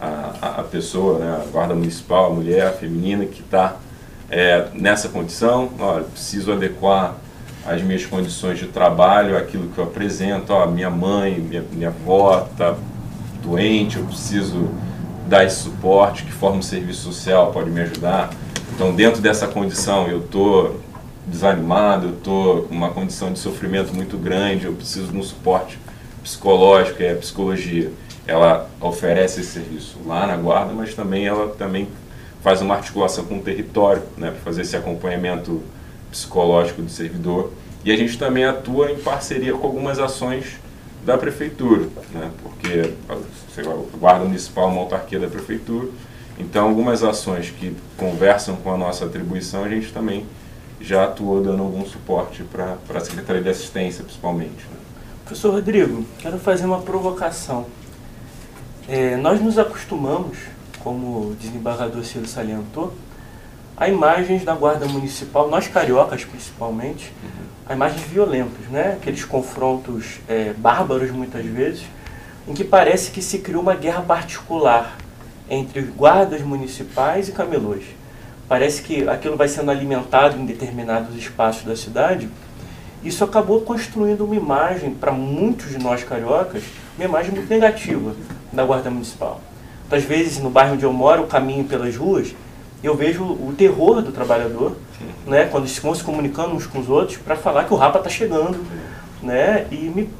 [0.00, 3.76] a, a pessoa, né, a guarda municipal, a mulher, a feminina que está
[4.30, 7.16] é, nessa condição, olha, preciso adequar
[7.66, 12.46] as minhas condições de trabalho, aquilo que eu apresento, ó, minha mãe, minha, minha avó
[12.50, 12.74] está
[13.42, 14.68] doente, eu preciso
[15.26, 18.30] dar esse suporte, que forma o serviço social pode me ajudar.
[18.74, 20.80] Então, dentro dessa condição, eu estou
[21.26, 25.78] desanimado, eu estou com uma condição de sofrimento muito grande, eu preciso de um suporte
[26.22, 27.90] psicológico, é a psicologia.
[28.26, 31.88] Ela oferece esse serviço lá na guarda, mas também ela também
[32.42, 35.62] faz uma articulação com o território, né, para fazer esse acompanhamento
[36.10, 37.52] psicológico do servidor.
[37.84, 40.58] E a gente também atua em parceria com algumas ações
[41.04, 45.88] da prefeitura, né, porque a Guarda Municipal é uma autarquia da prefeitura,
[46.38, 50.26] Então, algumas ações que conversam com a nossa atribuição, a gente também
[50.80, 54.50] já atuou dando algum suporte para a Secretaria de Assistência, principalmente.
[54.50, 54.76] Né?
[55.24, 57.66] Professor Rodrigo, quero fazer uma provocação.
[58.86, 60.36] É, nós nos acostumamos,
[60.80, 62.92] como o desembargador Ciro salientou,
[63.76, 67.46] a imagens da Guarda Municipal, nós cariocas principalmente, uhum.
[67.66, 68.98] a imagens violentas, né?
[69.00, 71.84] aqueles confrontos é, bárbaros muitas vezes,
[72.46, 74.98] em que parece que se criou uma guerra particular
[75.48, 77.84] entre guardas municipais e camelôs.
[78.46, 82.28] Parece que aquilo vai sendo alimentado em determinados espaços da cidade.
[83.02, 86.62] Isso acabou construindo uma imagem, para muitos de nós cariocas,
[86.98, 88.14] uma imagem muito negativa
[88.54, 89.40] da Guarda Municipal.
[89.86, 92.34] Então, às vezes, no bairro onde eu moro, o caminho pelas ruas,
[92.82, 94.76] eu vejo o terror do trabalhador,
[95.26, 97.98] né, quando eles vão se comunicando uns com os outros, para falar que o Rapa
[97.98, 98.58] está chegando.
[99.22, 100.10] Né, e me,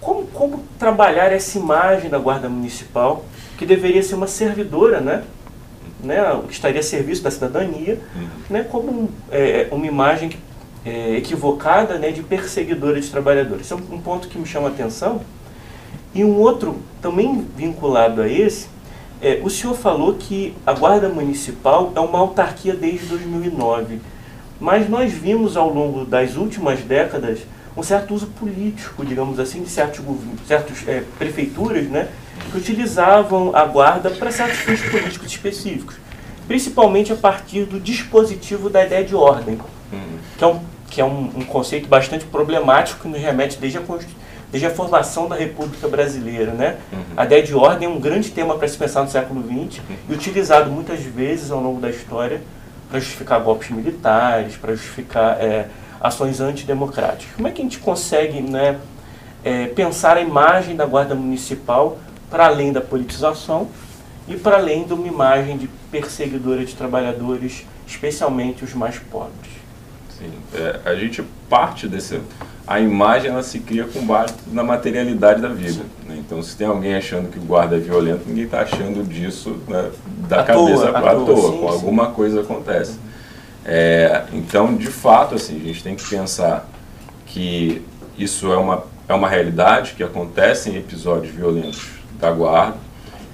[0.00, 3.24] como, como trabalhar essa imagem da Guarda Municipal,
[3.58, 5.24] que deveria ser uma servidora, né,
[6.02, 8.28] né, que estaria a serviço da cidadania, uhum.
[8.48, 10.30] né, como é, uma imagem
[10.86, 13.66] é, equivocada né, de perseguidora de trabalhadores.
[13.66, 15.20] Isso é um ponto que me chama a atenção.
[16.16, 18.68] E um outro, também vinculado a esse,
[19.20, 24.00] é, o senhor falou que a Guarda Municipal é uma autarquia desde 2009,
[24.58, 27.40] mas nós vimos ao longo das últimas décadas
[27.76, 30.02] um certo uso político, digamos assim, de certos,
[30.48, 32.08] certos é, prefeituras, né,
[32.50, 35.96] que utilizavam a guarda para certos fins políticos específicos,
[36.48, 39.58] principalmente a partir do dispositivo da ideia de ordem,
[39.92, 40.18] uhum.
[40.38, 43.82] que é um, que é um, um conceito bastante problemático que nos remete desde a
[43.82, 46.52] Constituição desde a formação da República Brasileira.
[46.52, 46.76] Né?
[46.92, 47.02] Uhum.
[47.16, 49.96] A ideia de ordem é um grande tema para se pensar no século XX uhum.
[50.08, 52.40] e utilizado muitas vezes ao longo da história
[52.88, 55.68] para justificar golpes militares, para justificar é,
[56.00, 57.34] ações antidemocráticas.
[57.34, 58.78] Como é que a gente consegue né,
[59.44, 61.98] é, pensar a imagem da Guarda Municipal
[62.30, 63.68] para além da politização
[64.28, 69.52] e para além de uma imagem de perseguidora de trabalhadores, especialmente os mais pobres?
[70.18, 72.20] Sim, é, a gente parte desse
[72.66, 75.84] a imagem ela se cria com base na materialidade da vida.
[76.06, 76.16] Né?
[76.18, 79.90] Então, se tem alguém achando que o guarda é violento, ninguém está achando disso né,
[80.28, 82.98] da à cabeça à toa, toa sim, com alguma coisa acontece.
[83.64, 86.68] É, então, de fato, assim, a gente tem que pensar
[87.26, 87.82] que
[88.18, 92.78] isso é uma, é uma realidade que acontece em episódios violentos da guarda,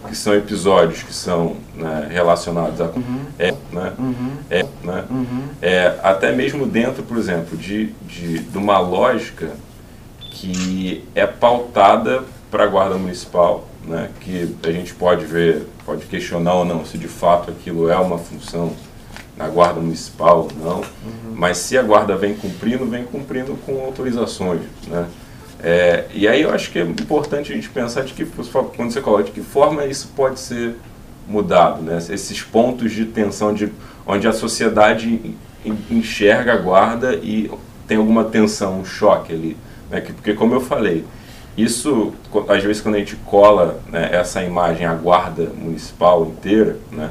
[0.08, 3.20] que são episódios que são né, relacionados a uhum.
[3.38, 4.32] é, né, uhum.
[4.50, 5.42] É, né, uhum.
[5.60, 9.50] é, até mesmo dentro, por exemplo, de, de, de uma lógica
[10.18, 16.54] que é pautada para a guarda municipal, né, que a gente pode ver, pode questionar
[16.54, 18.74] ou não se de fato aquilo é uma função
[19.36, 21.34] na guarda municipal ou não, uhum.
[21.34, 25.06] mas se a guarda vem cumprindo, vem cumprindo com autorizações, né?
[25.62, 29.00] É, e aí eu acho que é importante a gente pensar de que, quando você
[29.00, 30.74] coloca, de que forma isso pode ser
[31.28, 31.98] mudado, né?
[31.98, 33.72] Esses pontos de tensão de
[34.04, 35.36] onde a sociedade
[35.88, 37.48] enxerga a guarda e
[37.86, 39.56] tem alguma tensão, um choque ali,
[39.88, 40.00] né?
[40.00, 41.04] Porque como eu falei,
[41.56, 42.12] isso
[42.48, 47.10] às vezes quando a gente cola né, essa imagem à guarda municipal inteira, né?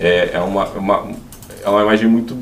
[0.00, 1.12] É, é uma, uma
[1.64, 2.36] é uma imagem muito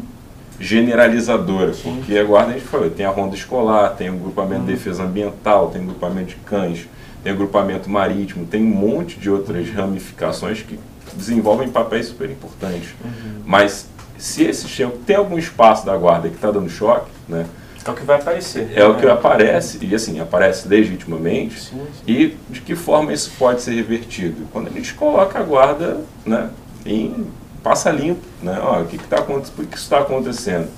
[0.60, 4.72] generalizadora, porque a guarda a gente falou, tem a ronda escolar, tem o grupamento de
[4.72, 6.86] defesa ambiental, tem o grupamento de cães,
[7.24, 10.78] tem o grupamento marítimo, tem um monte de outras ramificações que
[11.14, 12.90] desenvolvem papéis super importantes.
[13.02, 13.42] Uhum.
[13.46, 13.88] Mas
[14.18, 14.66] se esse
[15.06, 17.46] tem algum espaço da guarda que está dando choque, né?
[17.82, 18.72] É o que vai aparecer.
[18.74, 22.02] É, o que aparece, e assim, aparece legitimamente, sim, sim.
[22.06, 24.46] e de que forma isso pode ser revertido?
[24.52, 26.50] Quando a gente coloca a guarda né,
[26.84, 27.26] em
[27.62, 28.58] passa limpo, né?
[28.62, 29.68] Ó, o que está acontecendo?
[29.68, 30.68] Que isso está acontecendo?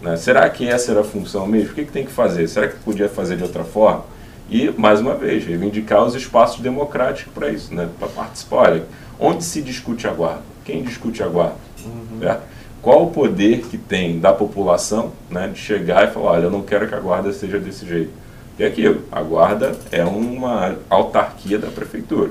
[0.00, 0.16] Né?
[0.16, 1.72] Será que essa era a função mesmo?
[1.72, 2.48] O que, que tem que fazer?
[2.48, 4.04] Será que podia fazer de outra forma?
[4.48, 7.88] E, mais uma vez, reivindicar os espaços democráticos para isso, né?
[7.98, 8.56] para participar.
[8.56, 8.84] Olha,
[9.18, 10.42] onde se discute a guarda?
[10.64, 11.56] Quem discute a guarda?
[11.84, 12.36] Uhum.
[12.82, 16.62] Qual o poder que tem da população né, de chegar e falar, olha, eu não
[16.62, 18.10] quero que a guarda seja desse jeito?
[18.58, 22.30] E aquilo, a guarda é uma autarquia da prefeitura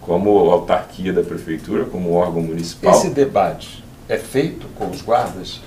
[0.00, 2.92] como autarquia da prefeitura, como órgão municipal.
[2.92, 5.60] Esse debate é feito com os guardas?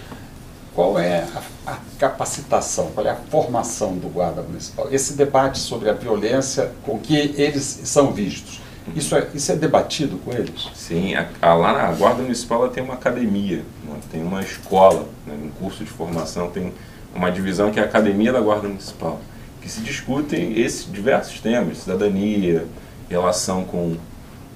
[0.75, 1.25] Qual é
[1.67, 4.87] a, a, capacitação, qual é a formação do guarda municipal?
[4.91, 8.59] Esse debate sobre a violência com que eles são vistos,
[8.95, 10.69] isso é, isso é debatido com eles?
[10.73, 13.99] Sim, a, a, lá na Guarda Municipal tem uma academia, né?
[14.11, 15.35] tem uma escola, né?
[15.41, 16.73] um curso de formação, tem
[17.15, 19.21] uma divisão que é a Academia da Guarda Municipal,
[19.61, 22.65] que se discutem esses diversos temas, cidadania,
[23.09, 23.95] relação com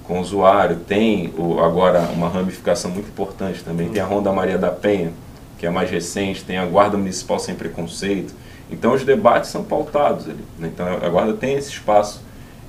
[0.08, 4.56] com o usuário, tem o, agora uma ramificação muito importante também, tem a Ronda Maria
[4.56, 5.12] da Penha,
[5.58, 8.34] que é mais recente, tem a Guarda Municipal Sem Preconceito.
[8.70, 10.44] Então os debates são pautados ali.
[10.58, 10.70] Né?
[10.72, 12.22] Então a Guarda tem esse espaço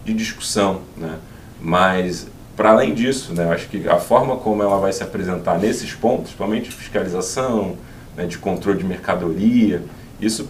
[0.03, 1.17] de discussão, né?
[1.61, 5.57] mas para além disso, né, eu acho que a forma como ela vai se apresentar
[5.57, 7.77] nesses pontos, principalmente fiscalização,
[8.17, 9.81] né, de controle de mercadoria,
[10.19, 10.49] isso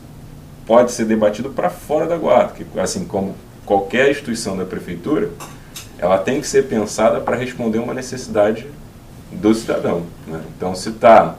[0.66, 5.30] pode ser debatido para fora da guarda, que assim como qualquer instituição da prefeitura,
[6.00, 8.66] ela tem que ser pensada para responder uma necessidade
[9.32, 10.04] do cidadão.
[10.26, 10.42] Né?
[10.56, 11.36] Então, se está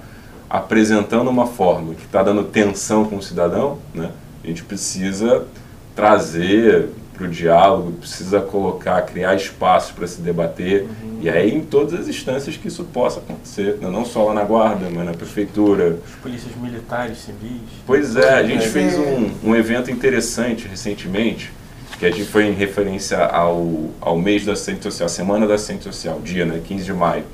[0.48, 4.10] apresentando uma forma que está dando tensão com o cidadão, né,
[4.42, 5.46] a gente precisa
[5.94, 6.88] trazer
[7.20, 11.18] para o diálogo, precisa colocar, criar espaços para se debater, uhum.
[11.20, 13.90] e aí em todas as instâncias que isso possa acontecer, né?
[13.90, 15.98] não só lá na guarda, mas na prefeitura.
[16.02, 17.60] As polícias militares, civis.
[17.86, 21.52] Pois é, a gente fez um, um evento interessante recentemente,
[22.00, 25.84] que a gente foi em referência ao, ao mês da assistente social, Semana da Assistente
[25.84, 27.24] Social, dia, né, 15 de maio.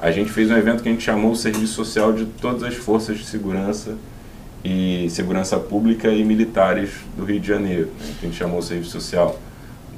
[0.00, 2.76] A gente fez um evento que a gente chamou o Serviço Social de todas as
[2.76, 3.96] forças de segurança
[4.64, 7.88] e segurança pública e militares do Rio de Janeiro.
[7.98, 8.14] Né?
[8.22, 9.36] A gente chamou o serviço social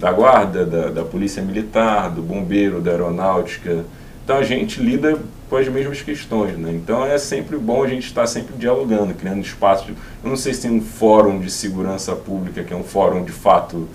[0.01, 3.84] da guarda, da, da polícia militar, do bombeiro, da aeronáutica.
[4.24, 5.18] Então a gente lida
[5.51, 6.72] com as mesmas questões, né?
[6.72, 9.90] Então é sempre bom a gente estar sempre dialogando, criando espaços.
[10.22, 13.32] Eu não sei se tem um fórum de segurança pública que é um fórum de
[13.32, 13.86] fato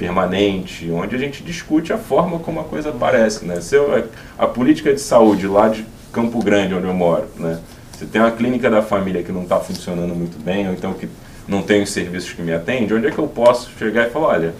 [0.00, 3.60] permanente, onde a gente discute a forma como a coisa aparece, né?
[3.60, 4.08] Se eu,
[4.38, 7.60] a, política de saúde lá de Campo Grande, onde eu moro, né?
[7.98, 11.06] Se tem uma clínica da família que não está funcionando muito bem, ou então que
[11.46, 14.28] não tem os serviços que me atendem, onde é que eu posso chegar e falar,
[14.28, 14.54] olha,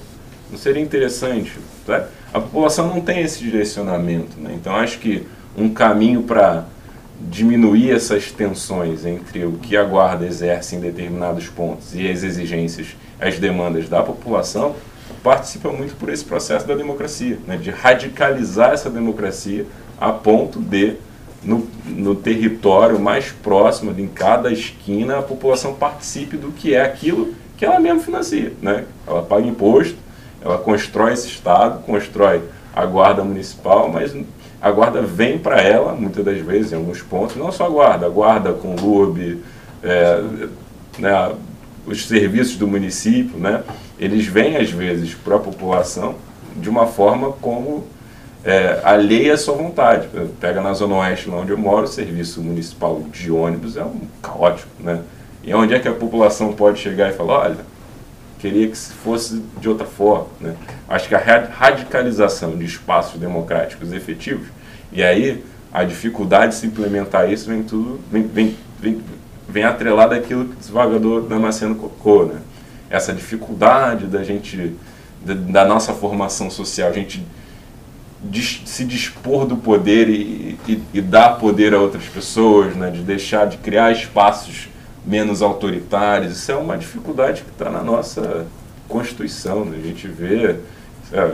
[0.50, 1.52] não seria interessante?
[1.86, 2.06] Tá?
[2.34, 4.38] A população não tem esse direcionamento.
[4.38, 4.52] Né?
[4.54, 5.26] Então, acho que
[5.56, 6.66] um caminho para
[7.18, 12.88] diminuir essas tensões entre o que a guarda exerce em determinados pontos e as exigências,
[13.18, 14.74] as demandas da população,
[15.22, 17.56] participa muito por esse processo da democracia, né?
[17.56, 19.66] de radicalizar essa democracia
[20.01, 20.97] a ponto de
[21.42, 27.34] no, no território mais próximo, em cada esquina, a população participe do que é aquilo
[27.56, 28.52] que ela mesma financia.
[28.60, 28.84] Né?
[29.06, 29.97] Ela paga imposto,
[30.42, 32.42] ela constrói esse Estado, constrói
[32.74, 34.14] a guarda municipal, mas
[34.60, 38.06] a guarda vem para ela, muitas das vezes, em alguns pontos, não só a guarda,
[38.06, 39.42] a guarda com LUB,
[39.82, 40.22] é,
[40.98, 41.32] né,
[41.86, 43.62] os serviços do município, né,
[44.01, 46.14] eles vêm às vezes para a população
[46.56, 47.85] de uma forma como
[48.43, 50.09] é, alheia à sua vontade.
[50.40, 54.01] Pega na Zona Oeste, lá onde eu moro, o serviço municipal de ônibus é um
[54.22, 55.02] caótico, né?
[55.44, 57.56] E onde é que a população pode chegar e falar, olha,
[58.39, 60.55] queria que fosse de outra forma, né?
[60.89, 64.48] Acho que a radicalização de espaços democráticos efetivos,
[64.90, 69.02] e aí a dificuldade de se implementar isso vem tudo, vem, vem, vem,
[69.47, 72.40] vem atrelado àquilo que o desembargador Damasceno colocou, né?
[72.90, 74.74] Essa dificuldade da gente,
[75.24, 77.24] da, nossa formação social, a gente
[78.66, 82.90] se dispor do poder e, e, e, dar poder a outras pessoas, né?
[82.90, 84.68] de deixar de criar espaços
[85.06, 86.36] menos autoritários.
[86.36, 88.46] Isso é uma dificuldade que está na nossa
[88.88, 89.64] Constituição.
[89.64, 89.78] Né?
[89.82, 90.56] A gente vê
[91.12, 91.32] é,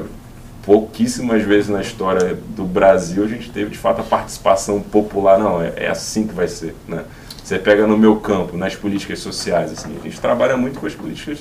[0.62, 5.38] pouquíssimas vezes na história do Brasil a gente teve de fato a participação popular.
[5.38, 6.74] Não, é, é assim que vai ser.
[6.86, 7.04] Né?
[7.47, 10.97] Você pega no meu campo, nas políticas sociais, assim, a gente trabalha muito com as
[10.97, 11.39] políticas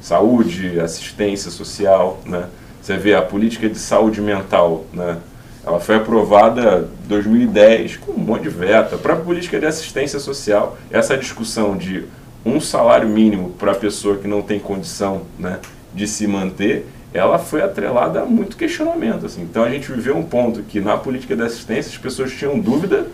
[0.00, 2.46] saúde, assistência social, né?
[2.80, 5.18] Você vê a política de saúde mental, né?
[5.62, 8.96] Ela foi aprovada em 2010 com um monte de veto.
[8.96, 12.06] Para a política de assistência social, essa discussão de
[12.46, 15.58] um salário mínimo para a pessoa que não tem condição né,
[15.92, 19.26] de se manter, ela foi atrelada a muito questionamento.
[19.26, 19.42] Assim.
[19.42, 23.06] Então a gente viveu um ponto que na política de assistência as pessoas tinham dúvida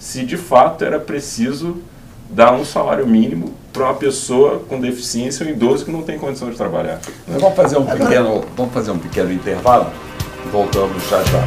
[0.00, 1.76] se de fato era preciso
[2.30, 6.50] dar um salário mínimo para uma pessoa com deficiência ou idoso que não tem condição
[6.50, 7.00] de trabalhar.
[7.28, 7.36] Né?
[7.38, 9.92] Vamos fazer um pequeno, vamos fazer um pequeno intervalo
[10.44, 11.44] e voltamos já já.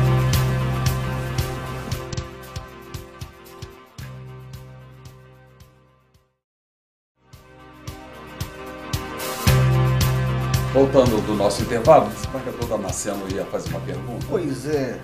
[10.71, 14.25] Voltando do nosso intervalo, o desembargador Damasceno ia fazer uma pergunta.
[14.29, 14.99] Pois é,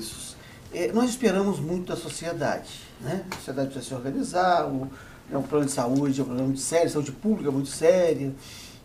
[0.00, 0.16] Vinícius.
[0.18, 0.19] É,
[0.92, 2.70] nós esperamos muito da sociedade.
[3.00, 3.24] Né?
[3.30, 4.88] A sociedade precisa se organizar, o,
[5.32, 8.32] é um plano de saúde é um problema muito sério, saúde pública é muito séria,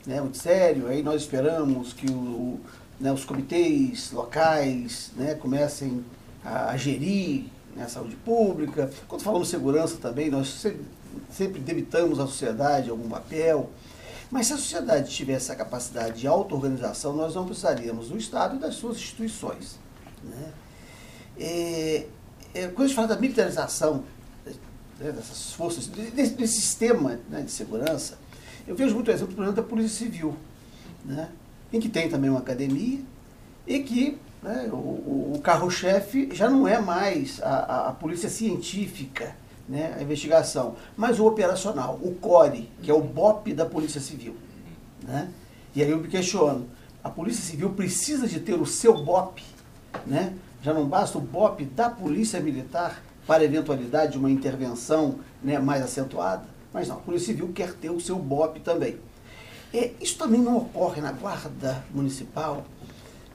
[0.05, 0.21] né?
[0.21, 0.87] muito sério.
[0.87, 2.59] Aí nós esperamos que o,
[2.99, 6.03] né, os comitês locais né, comecem
[6.43, 7.45] a, a gerir
[7.75, 8.89] né, a saúde pública.
[9.07, 10.85] Quando falamos segurança também, nós sempre,
[11.29, 13.69] sempre debitamos à sociedade algum papel.
[14.31, 18.59] Mas se a sociedade tivesse a capacidade de auto-organização, nós não precisaríamos do Estado e
[18.59, 19.77] das suas instituições.
[20.23, 20.51] Né?
[21.39, 22.05] É,
[22.53, 24.03] é, quando a gente fala da militarização
[24.99, 28.17] né, dessas forças, desse, desse sistema né, de segurança,
[28.67, 30.35] eu vejo muito exemplo, por exemplo, da Polícia Civil,
[31.03, 31.29] né,
[31.71, 32.99] em que tem também uma academia
[33.67, 39.35] e que né, o, o carro-chefe já não é mais a, a, a polícia científica,
[39.67, 44.35] né, a investigação, mas o operacional, o CORE, que é o BOP da Polícia Civil.
[45.03, 45.29] Né?
[45.75, 46.67] E aí eu me questiono,
[47.03, 49.41] a Polícia Civil precisa de ter o seu BOP
[50.05, 50.33] né?
[50.65, 55.83] Já não basta o BOP da Polícia Militar para eventualidade de uma intervenção né, mais
[55.83, 56.43] acentuada?
[56.73, 58.97] Mas não, a Polícia Civil quer ter o seu BOP também.
[59.71, 62.65] E isso também não ocorre na Guarda Municipal,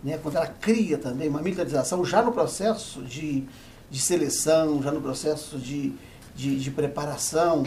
[0.03, 3.45] né, quando ela cria também uma militarização já no processo de,
[3.89, 5.95] de seleção, já no processo de,
[6.35, 7.63] de, de preparação,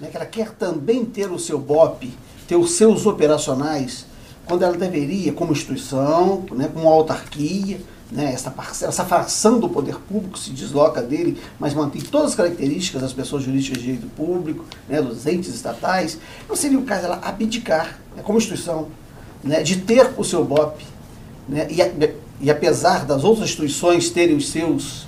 [0.00, 2.10] né, que ela quer também ter o seu BOP,
[2.48, 4.06] ter os seus operacionais,
[4.46, 7.78] quando ela deveria, como instituição, né, como autarquia,
[8.12, 13.00] né, essa, essa fração do poder público se desloca dele, mas mantém todas as características
[13.00, 17.20] das pessoas jurídicas de direito público, né, dos entes estatais, não seria o caso dela
[17.22, 18.88] abdicar, né, como instituição,
[19.42, 20.82] né, de ter o seu BOP,
[21.48, 21.78] né, e,
[22.44, 25.06] e apesar das outras instituições terem os seus,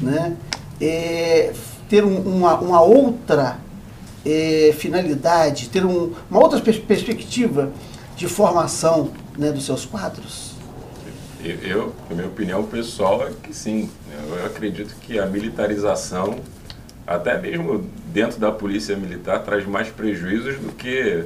[0.00, 0.34] né,
[0.80, 1.52] é,
[1.90, 3.58] ter um, uma, uma outra
[4.24, 7.70] é, finalidade, ter um, uma outra pers perspectiva
[8.16, 10.45] de formação né, dos seus quadros?
[11.62, 13.90] Eu, a minha opinião pessoal é que sim.
[14.12, 16.40] Eu acredito que a militarização,
[17.06, 21.24] até mesmo dentro da polícia militar, traz mais prejuízos do que.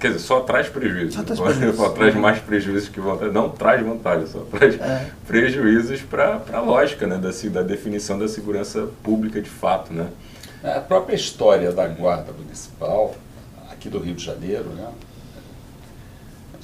[0.00, 1.14] Quer dizer, só traz prejuízos.
[1.14, 1.76] Só traz, prejuízos.
[1.76, 3.34] só traz mais prejuízos que vantagem.
[3.34, 5.10] Não traz vantagem, só traz é.
[5.26, 9.92] prejuízos para a lógica né, da, da definição da segurança pública de fato.
[9.92, 10.08] Né?
[10.62, 13.14] A própria história da Guarda Municipal,
[13.70, 14.88] aqui do Rio de Janeiro, né?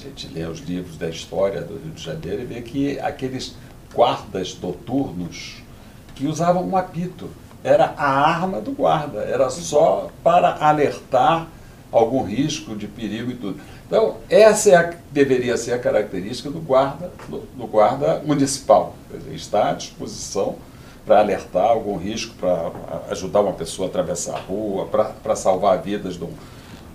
[0.01, 3.55] A gente lê os livros da história do Rio de Janeiro e vê que aqueles
[3.93, 5.61] guardas noturnos
[6.15, 7.29] que usavam um apito,
[7.63, 11.47] era a arma do guarda, era só para alertar
[11.91, 13.59] algum risco de perigo e tudo.
[13.85, 19.35] Então, essa é a, deveria ser a característica do guarda, do, do guarda municipal, dizer,
[19.35, 20.55] está à disposição
[21.05, 22.71] para alertar algum risco, para
[23.09, 26.29] ajudar uma pessoa a atravessar a rua, para salvar vidas no,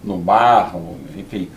[0.03, 0.75] no mar,
[1.17, 1.51] enfim.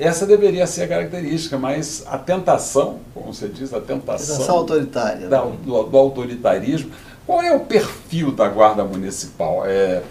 [0.00, 4.34] Essa deveria ser a característica, mas a tentação, como você diz, a tentação.
[4.34, 5.28] Tentação autoritária.
[5.28, 6.90] Da, do, do, autoritarismo.
[7.26, 9.62] Qual é o perfil da Guarda Municipal?
[9.66, 10.02] É,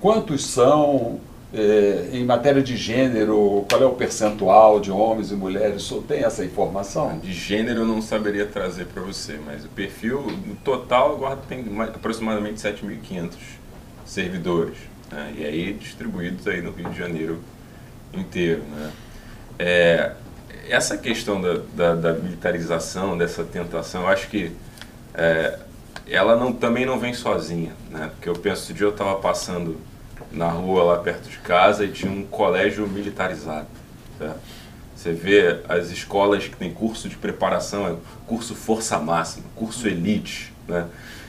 [0.00, 1.20] quantos são?
[1.54, 5.84] É, em matéria de gênero, qual é o percentual de homens e mulheres?
[5.84, 7.16] O senhor tem essa informação?
[7.18, 11.42] De gênero eu não saberia trazer para você, mas o perfil, no total, a Guarda
[11.48, 13.30] tem aproximadamente 7.500
[14.04, 14.76] servidores.
[15.10, 15.34] Né?
[15.38, 17.38] E aí distribuídos aí no Rio de Janeiro
[18.12, 18.62] inteiro.
[18.70, 18.90] Né?
[19.58, 20.12] É,
[20.68, 24.52] essa questão da, da, da, militarização, dessa tentação, eu acho que
[25.14, 25.58] é,
[26.06, 27.72] ela não, também não vem sozinha.
[27.90, 28.10] Né?
[28.14, 29.76] Porque eu penso, dia eu estava passando
[30.30, 33.66] na rua lá perto de casa e tinha um colégio militarizado.
[34.18, 34.38] Certo?
[34.98, 37.94] Você vê as escolas que tem curso de preparação, é
[38.26, 40.88] curso força máxima, curso elite, né?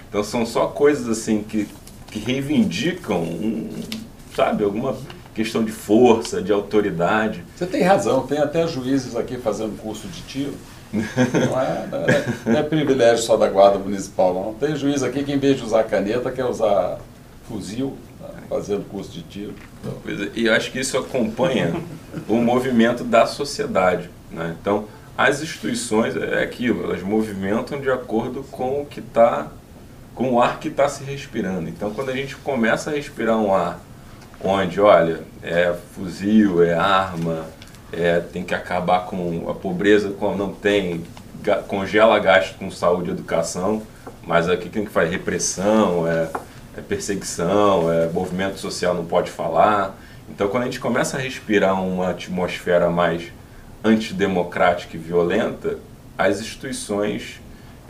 [0.09, 1.67] Então são só coisas assim que,
[2.07, 3.69] que reivindicam, um,
[4.35, 4.97] sabe, alguma
[5.39, 7.45] questão de força, de autoridade.
[7.55, 10.53] Você tem razão, tem até juízes aqui fazendo curso de tiro.
[10.91, 14.53] Não é, não é, não é privilégio só da guarda municipal, não.
[14.55, 16.97] Tem juiz aqui que em vez de usar caneta quer usar
[17.47, 17.95] fuzil
[18.49, 19.53] fazendo curso de tiro.
[20.05, 21.73] É, e eu acho que isso acompanha
[22.27, 24.09] o movimento da sociedade.
[24.29, 24.57] Né?
[24.59, 24.87] Então,
[25.17, 29.47] as instituições, é aquilo, elas movimentam de acordo com o que está,
[30.13, 31.69] com o ar que está se respirando.
[31.69, 33.79] Então, quando a gente começa a respirar um ar
[34.43, 37.45] onde, olha, é fuzil, é arma,
[37.91, 41.03] é, tem que acabar com a pobreza, como não tem,
[41.67, 43.81] congela gasto com saúde e educação,
[44.25, 46.29] mas aqui tem que fazer repressão, é
[46.79, 49.95] é perseguição, é movimento social não pode falar.
[50.29, 53.31] Então, quando a gente começa a respirar uma atmosfera mais
[53.83, 55.77] antidemocrática e violenta,
[56.17, 57.39] as instituições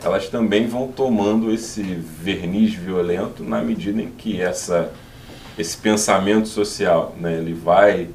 [0.02, 4.90] elas também vão tomando esse verniz violento na medida em que essa,
[5.60, 8.08] esse pensamento social né, ele vai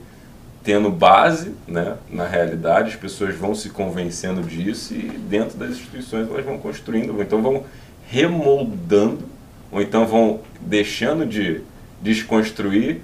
[0.63, 6.27] tendo base né, na realidade, as pessoas vão se convencendo disso e dentro das instituições
[6.27, 7.63] elas vão construindo, então vão
[8.07, 9.25] remoldando
[9.71, 11.61] ou então vão deixando de
[12.01, 13.01] desconstruir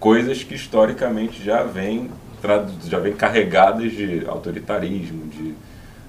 [0.00, 2.10] coisas que historicamente já vêm
[2.88, 5.54] já vem carregadas de autoritarismo, de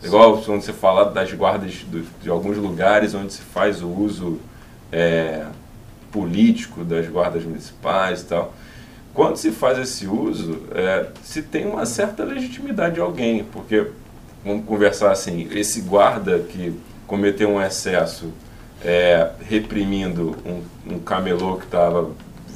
[0.03, 4.39] igual quando você fala das guardas do, de alguns lugares onde se faz o uso
[4.91, 5.45] é,
[6.13, 8.53] político das guardas municipais e tal.
[9.13, 13.87] Quando se faz esse uso, é, se tem uma certa legitimidade de alguém, porque
[14.45, 16.73] vamos conversar assim, esse guarda que
[17.05, 18.31] cometeu um excesso
[18.83, 22.09] é, reprimindo um, um camelô que estava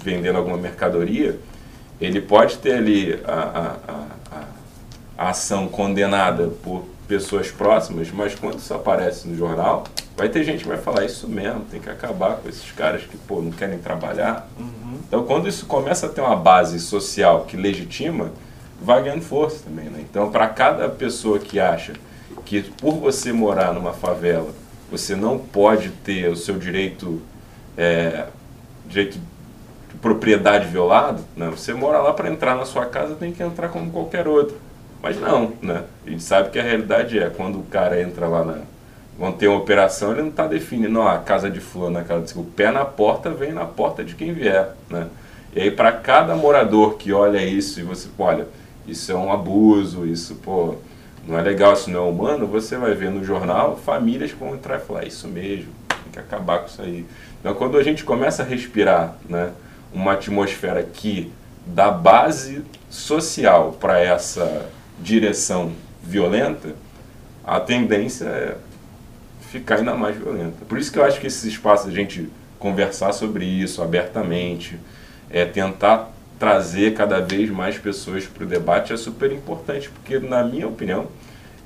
[0.04, 1.40] vendendo alguma mercadoria,
[2.00, 4.48] ele pode ter ali a, a, a,
[5.18, 9.86] a, ação condenada por pessoas próximas, mas quando isso aparece no jornal,
[10.16, 13.18] vai ter gente que vai falar isso mesmo, tem que acabar com esses caras que
[13.18, 14.48] pô, não querem trabalhar.
[14.60, 14.98] Uhum.
[15.08, 18.32] Então, quando isso começa a ter uma base social que legitima,
[18.82, 19.86] vai ganhando força também.
[19.86, 20.06] Né?
[20.10, 21.94] Então, para cada pessoa que acha
[22.46, 24.52] que por você morar numa favela
[24.90, 27.22] você não pode ter o seu direito,
[27.78, 28.28] é,
[28.88, 31.50] direito de propriedade violado, né?
[31.50, 34.58] você mora lá para entrar na sua casa, tem que entrar como qualquer outro.
[35.02, 35.84] Mas não, né?
[36.06, 38.58] A gente sabe que a realidade é, quando o cara entra lá na.
[39.18, 42.24] Vão ter uma operação, ele não está definindo, ó, a casa de fulano, a casa
[42.24, 42.40] de...
[42.40, 45.08] O pé na porta vem na porta de quem vier, né?
[45.56, 48.48] E aí para cada morador que olha isso e você, olha,
[48.88, 50.76] isso é um abuso, isso, pô,
[51.28, 54.54] não é legal, isso não é humano, você vai ver no jornal famílias que vão
[54.54, 57.04] entrar e falar, é isso mesmo, tem que acabar com isso aí.
[57.40, 59.52] Então quando a gente começa a respirar, né,
[59.92, 61.32] uma atmosfera que
[61.66, 64.70] dá base social para essa
[65.00, 65.72] direção
[66.04, 66.76] violenta,
[67.44, 68.58] a tendência é
[69.50, 70.66] ficar ainda mais violenta.
[70.68, 72.30] Por isso que eu acho que esses espaços a gente
[72.60, 74.80] conversar sobre isso abertamente,
[75.30, 80.44] é tentar trazer cada vez mais pessoas para o debate é super importante, porque, na
[80.44, 81.08] minha opinião,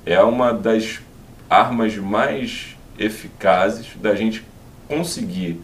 [0.04, 1.00] é uma das
[1.48, 4.44] armas mais eficazes da gente
[4.88, 5.60] conseguir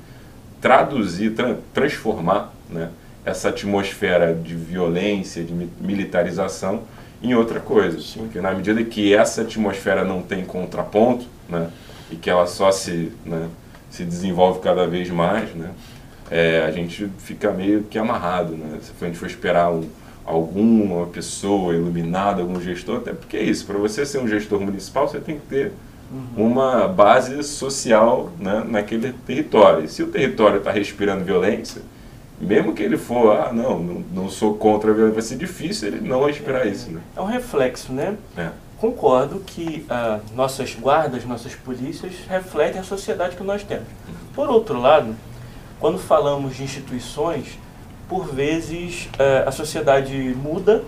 [0.60, 2.90] traduzir, tra transformar né,
[3.24, 6.82] essa atmosfera de violência, de militarização
[7.22, 8.00] em outra coisa.
[8.00, 8.20] Sim.
[8.20, 11.70] Porque na medida que essa atmosfera não tem contraponto, né,
[12.10, 13.48] e que ela só se, né,
[13.90, 15.70] se desenvolve cada vez mais, né,
[16.30, 18.52] é, a gente fica meio que amarrado.
[18.52, 18.78] Né?
[18.82, 19.88] Se a gente for esperar um,
[20.24, 25.08] alguma pessoa iluminada, algum gestor, até porque é isso, para você ser um gestor municipal,
[25.08, 25.72] você tem que ter
[26.12, 26.46] uhum.
[26.46, 29.84] uma base social né, naquele território.
[29.84, 31.80] E se o território está respirando violência,
[32.40, 35.88] mesmo que ele for, ah, não, não, não sou contra a violência, vai ser difícil
[35.88, 36.90] ele não respirar é, isso.
[36.90, 37.00] Né?
[37.16, 38.16] É um reflexo, né?
[38.36, 38.50] É.
[38.78, 43.88] Concordo que ah, nossas guardas, nossas polícias refletem a sociedade que nós temos.
[44.34, 45.16] Por outro lado,
[45.80, 47.58] quando falamos de instituições,
[48.08, 50.84] por vezes ah, a sociedade muda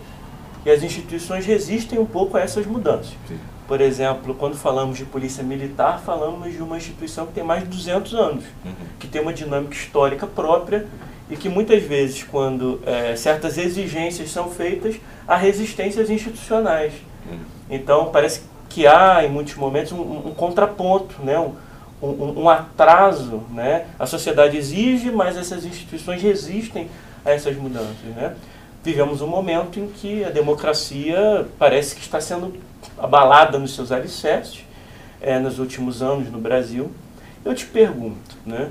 [0.64, 3.14] e as instituições resistem um pouco a essas mudanças.
[3.26, 3.38] Sim.
[3.66, 7.68] Por exemplo, quando falamos de polícia militar, falamos de uma instituição que tem mais de
[7.68, 8.72] 200 anos, uhum.
[8.98, 10.86] que tem uma dinâmica histórica própria
[11.30, 14.96] e que muitas vezes, quando é, certas exigências são feitas,
[15.26, 16.92] há resistências institucionais.
[17.30, 17.38] Uhum.
[17.70, 21.38] Então, parece que há, em muitos momentos, um, um contraponto, né?
[21.38, 21.54] Um,
[22.02, 23.42] um, um, atraso.
[23.50, 23.86] Né?
[23.98, 26.88] A sociedade exige, mas essas instituições resistem
[27.24, 27.96] a essas mudanças.
[28.16, 28.34] Né?
[28.82, 32.54] Vivemos um momento em que a democracia parece que está sendo
[32.98, 34.64] abalada nos seus alicerces
[35.20, 36.90] é, nos últimos anos no Brasil.
[37.44, 38.70] Eu te pergunto, né?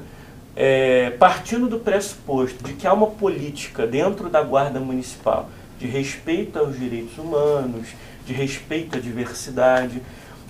[0.62, 5.50] É, partindo do pressuposto de que há uma política dentro da Guarda Municipal
[5.80, 7.88] de respeito aos direitos humanos,
[8.26, 10.02] de respeito à diversidade,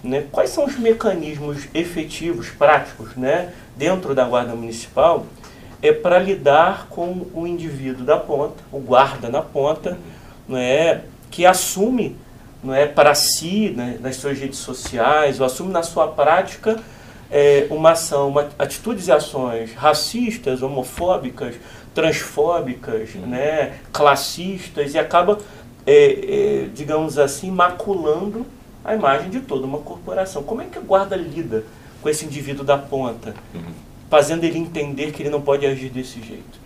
[0.03, 5.27] né, quais são os mecanismos efetivos, práticos, né, dentro da Guarda Municipal
[5.80, 9.95] é para lidar com o indivíduo da ponta, o guarda na ponta,
[10.48, 12.18] né, que assume
[12.64, 16.80] não é para si, né, nas suas redes sociais, ou assume na sua prática
[17.31, 21.56] é, uma ação, uma, atitudes e ações racistas, homofóbicas,
[21.93, 25.38] transfóbicas, né, classistas, e acaba,
[25.85, 28.45] é, é, digamos assim, maculando
[28.84, 30.43] a imagem de toda uma corporação.
[30.43, 31.64] Como é que a guarda lida
[32.01, 33.61] com esse indivíduo da ponta, uhum.
[34.10, 36.60] fazendo ele entender que ele não pode agir desse jeito?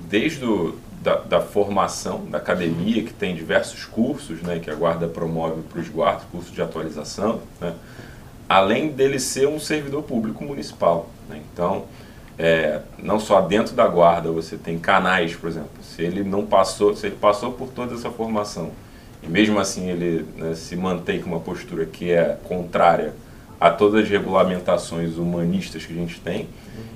[0.00, 5.06] Desde o, da, da, formação da academia, que tem diversos cursos né, que a guarda
[5.06, 7.74] promove para os guardas, cursos de atualização, né,
[8.52, 11.08] além dele ser um servidor público municipal.
[11.26, 11.40] Né?
[11.50, 11.86] Então,
[12.38, 16.94] é, não só dentro da guarda você tem canais, por exemplo, se ele não passou,
[16.94, 18.70] se ele passou por toda essa formação
[19.22, 23.14] e mesmo assim ele né, se mantém com uma postura que é contrária
[23.58, 26.48] a todas as regulamentações humanistas que a gente tem,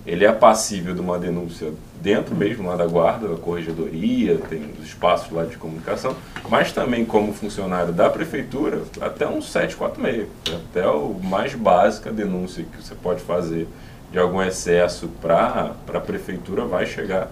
[0.05, 1.73] ele é passível de uma denúncia
[2.07, 6.15] dentro mesmo lá da guarda, da corregedoria, tem os espaços lá de comunicação,
[6.49, 12.81] mas também como funcionário da prefeitura, até um 746, até o mais básica denúncia que
[12.81, 13.67] você pode fazer
[14.13, 17.29] de algum excesso para a prefeitura vai chegar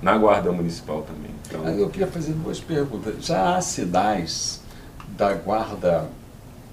[0.00, 1.32] na guarda municipal também.
[1.48, 1.76] Então...
[1.76, 3.16] Eu queria fazer duas perguntas.
[3.18, 4.62] Já há sinais
[5.08, 6.04] da guarda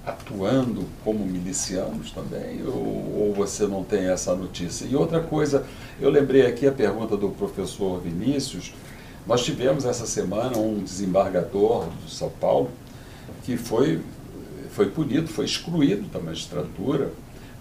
[0.04, 4.84] atuando como milicianos também, ou, ou, você não tem essa notícia?
[4.84, 5.64] E outra coisa,
[6.00, 8.74] eu lembrei aqui a pergunta do professor Vinícius,
[9.26, 12.70] nós tivemos essa semana um desembargador de São Paulo
[13.44, 14.00] que foi,
[14.70, 17.12] foi punido, foi excluído da magistratura,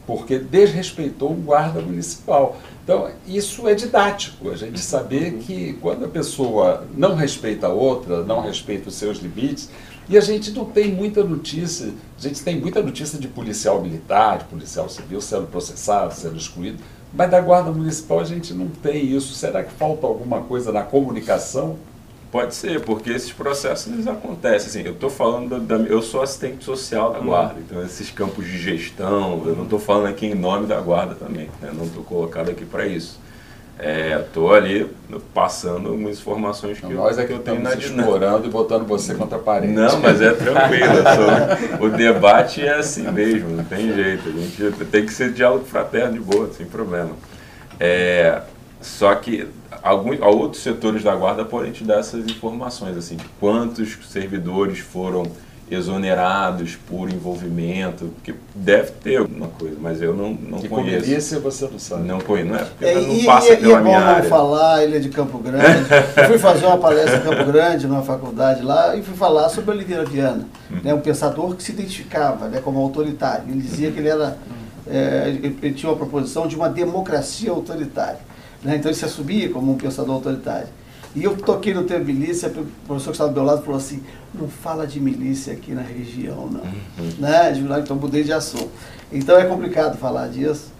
[0.07, 2.59] porque desrespeitou um guarda municipal.
[2.83, 8.23] Então, isso é didático, a gente saber que quando a pessoa não respeita a outra,
[8.23, 9.69] não respeita os seus limites,
[10.09, 14.39] e a gente não tem muita notícia, a gente tem muita notícia de policial militar,
[14.39, 16.83] de policial civil sendo processado, sendo excluído,
[17.13, 19.33] mas da Guarda Municipal a gente não tem isso.
[19.33, 21.77] Será que falta alguma coisa na comunicação?
[22.31, 24.69] Pode ser, porque esses processos eles acontecem.
[24.69, 27.25] Assim, eu estou falando da, da, eu sou assistente social da uhum.
[27.25, 31.13] guarda, então esses campos de gestão, eu não estou falando aqui em nome da guarda
[31.13, 31.71] também, né?
[31.73, 33.19] não estou colocado aqui para isso.
[33.79, 34.87] Estou é, ali
[35.33, 39.15] passando algumas informações que, nós eu, é que, eu tenho na explorando e botando você
[39.15, 39.73] contra a parede.
[39.73, 41.81] Não, mas é tranquilo.
[41.81, 44.29] O debate é assim mesmo, não tem jeito.
[44.29, 47.11] A gente tem que ser diálogo fraterno de boa, sem problema.
[47.79, 48.41] É,
[48.79, 49.47] só que
[49.81, 55.23] alguns outros setores da guarda podem te dar essas informações, assim, de quantos servidores foram
[55.71, 61.09] exonerados por envolvimento, porque deve ter alguma coisa, mas eu não, não e conheço.
[61.09, 62.03] E você não sabe.
[62.05, 64.29] Não conheço, não é porque é, não passa e, pela e é minha bom área.
[64.29, 65.87] falar, ele é de Campo Grande.
[66.17, 69.71] eu fui fazer uma palestra em Campo Grande, numa faculdade lá, e fui falar sobre
[69.71, 70.77] Oliveira Viana, hum.
[70.83, 73.45] né, um pensador que se identificava né, como autoritário.
[73.47, 74.37] Ele dizia que ele era
[74.87, 78.19] é, ele tinha uma proposição de uma democracia autoritária.
[78.61, 78.75] Né?
[78.75, 80.67] Então ele se assumia como um pensador autoritário.
[81.13, 84.01] E eu toquei no tema milícia, o professor que estava do meu lado falou assim,
[84.33, 86.61] não fala de milícia aqui na região, não.
[86.61, 87.11] Uhum.
[87.19, 87.53] Né?
[87.83, 88.69] Então mudei de assunto.
[89.11, 90.71] Então é complicado falar disso,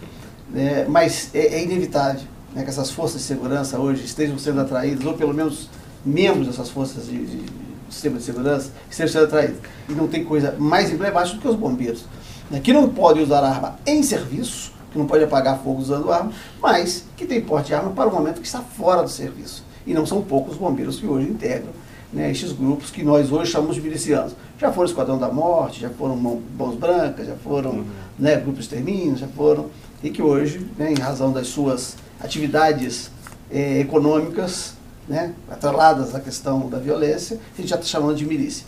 [0.49, 0.85] né?
[0.87, 2.21] mas é, é inevitável
[2.53, 5.69] né, que essas forças de segurança hoje estejam sendo atraídas, ou pelo menos
[6.05, 7.53] membros dessas forças de, de, de
[7.89, 9.59] sistema de segurança estejam sendo atraídos.
[9.89, 12.05] E não tem coisa mais emblemática do que os bombeiros,
[12.49, 16.31] né, que não podem usar arma em serviço, que não pode apagar fogo usando arma,
[16.61, 19.63] mas que tem porte de arma para o momento que está fora do serviço.
[19.85, 21.71] E não são poucos bombeiros que hoje integram
[22.13, 24.35] né, estes grupos que nós hoje chamamos de milicianos.
[24.59, 27.85] Já foram Esquadrão da Morte, já foram Mãos Brancas, já foram uhum.
[28.19, 29.69] né, grupos extermínios, já foram,
[30.03, 33.09] e que hoje, né, em razão das suas atividades
[33.51, 34.73] eh, econômicas,
[35.07, 38.65] né, atreladas à questão da violência, a gente já está chamando de milícia.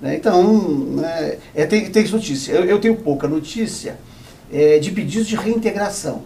[0.00, 0.16] Né?
[0.16, 2.52] Então, né, é, tem, tem notícia.
[2.52, 3.98] Eu, eu, tenho pouca notícia
[4.52, 6.22] é, de pedidos de reintegração,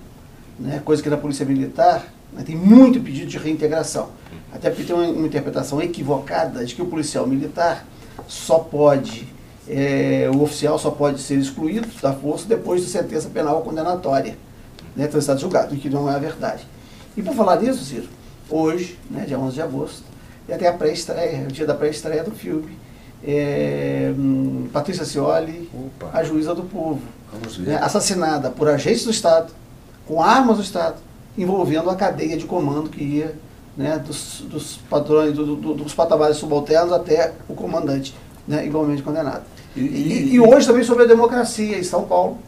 [0.58, 4.19] né, coisa que na Polícia Militar né, tem muito pedido de reintegração.
[4.52, 7.86] Até porque tem uma, uma, interpretação equivocada de que o policial militar
[8.26, 9.28] só pode,
[9.68, 14.36] é, o oficial só pode ser excluído da força depois de sentença penal condenatória,
[14.96, 16.66] né, transitado julgado, o que não é a verdade.
[17.16, 18.08] E por falar nisso, Ciro,
[18.48, 20.02] hoje, né, dia 11 de agosto,
[20.48, 22.76] e até a pré-estreia, o dia da pré-estreia do filme,
[23.22, 26.10] é, hum, Patrícia Cioli, Opa.
[26.12, 27.00] a juíza do povo,
[27.58, 29.52] né, assassinada por agentes do Estado,
[30.06, 30.96] com armas do Estado,
[31.38, 33.34] envolvendo a cadeia de comando que ia
[33.76, 38.14] né, dos, dos padrões, do, do, dos patamares subalternos até o comandante,
[38.46, 39.42] né, igualmente condenado.
[39.76, 42.38] E, e, e, hoje também sobre a democracia em São Paulo,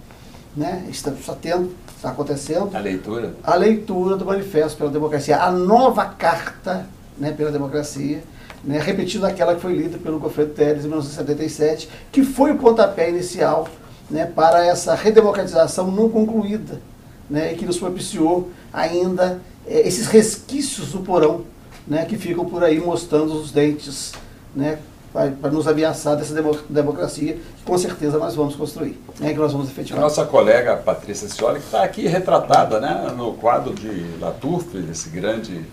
[0.57, 2.71] né, está, está tendo, está acontecendo.
[2.75, 3.35] A leitura?
[3.43, 6.87] A leitura do Manifesto pela Democracia, a nova carta
[7.17, 8.23] né, pela democracia,
[8.65, 13.09] né, repetindo aquela que foi lida pelo Goffredo Teles em 1977, que foi o pontapé
[13.09, 13.69] inicial
[14.11, 16.81] né, para essa redemocratização não concluída,
[17.29, 21.43] né, e que nos propiciou ainda esses resquícios do porão
[21.87, 24.13] né, que ficam por aí mostrando os dentes
[24.55, 24.79] né,
[25.13, 26.35] para nos ameaçar dessa
[26.69, 29.99] democracia que com certeza nós vamos construir, né, que nós vamos efetivar.
[30.01, 35.11] A nossa colega Patrícia Scioli, que está aqui retratada né, no quadro de Latouf, esse
[35.11, 35.65] grande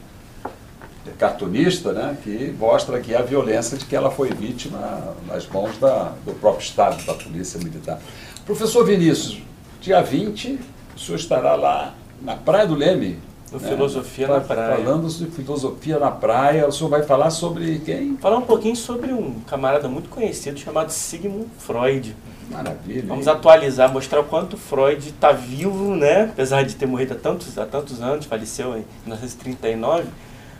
[1.17, 6.13] cartunista, né, que mostra aqui a violência de que ela foi vítima nas mãos da,
[6.25, 7.99] do próprio Estado, da Polícia Militar.
[8.45, 9.41] Professor Vinícius,
[9.81, 10.59] dia 20,
[10.95, 13.17] o senhor estará lá na Praia do Leme,
[13.51, 13.69] no né?
[13.69, 14.77] Filosofia na Praia.
[14.77, 18.17] Falando de filosofia na praia, o senhor vai falar sobre quem?
[18.17, 22.15] Falar um pouquinho sobre um camarada muito conhecido chamado Sigmund Freud.
[22.49, 23.03] Maravilha.
[23.07, 23.33] Vamos hein?
[23.33, 26.23] atualizar, mostrar o quanto Freud está vivo, né?
[26.23, 30.05] Apesar de ter morrido há tantos, há tantos anos, faleceu em 1939,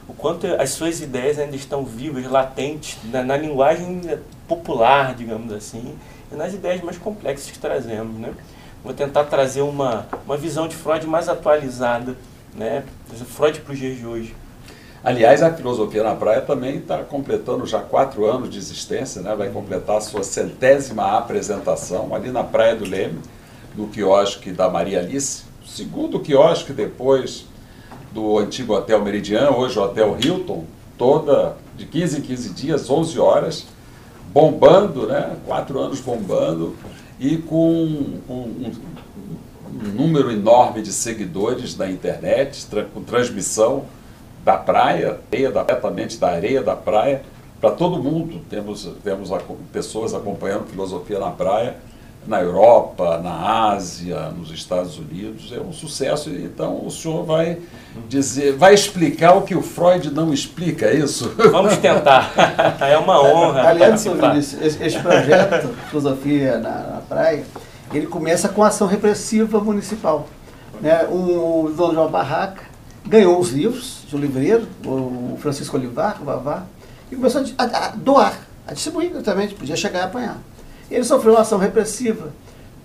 [0.07, 4.01] o quanto as suas ideias ainda estão vivas, latentes, na, na linguagem
[4.47, 5.95] popular, digamos assim,
[6.31, 8.33] e nas ideias mais complexas que trazemos, né?
[8.83, 12.15] Vou tentar trazer uma, uma visão de Freud mais atualizada
[12.59, 12.83] né?
[13.25, 14.35] Freud para os dias de hoje.
[15.01, 19.33] Aliás, a filosofia na praia também está completando já quatro anos de existência, né?
[19.33, 23.19] vai completar a sua centésima apresentação ali na Praia do Leme,
[23.77, 27.45] no quiosque da Maria Alice, segundo quiosque depois
[28.11, 30.65] do antigo Hotel Meridian, hoje o Hotel Hilton,
[30.97, 33.67] toda de 15 em 15 dias, 11 horas,
[34.33, 35.37] bombando, né?
[35.45, 36.75] quatro anos bombando,
[37.17, 38.71] e com um, um,
[39.79, 43.85] um número enorme de seguidores na internet, tra com transmissão
[44.43, 47.21] da praia, diretamente da areia da praia,
[47.61, 48.41] para todo mundo.
[48.49, 49.29] Temos, temos
[49.71, 51.77] pessoas acompanhando filosofia na praia,
[52.27, 55.51] na Europa, na Ásia, nos Estados Unidos.
[55.53, 56.29] É um sucesso.
[56.29, 57.57] Então o senhor vai
[58.07, 61.33] dizer, vai explicar o que o Freud não explica, é isso?
[61.51, 62.33] Vamos tentar.
[62.81, 63.69] é uma honra.
[63.69, 67.45] Aliás, esse, esse projeto, Filosofia na, na Praia,
[67.93, 70.27] ele começa com a ação repressiva municipal.
[70.81, 71.05] Né?
[71.05, 72.63] O dono de uma barraca
[73.05, 76.65] ganhou os livros de um livreiro, o Francisco Olivar, o Vavá,
[77.11, 80.37] e começou a, a, a doar, a distribuir gratuitamente, podia chegar e apanhar.
[80.89, 82.31] Ele sofreu uma ação repressiva,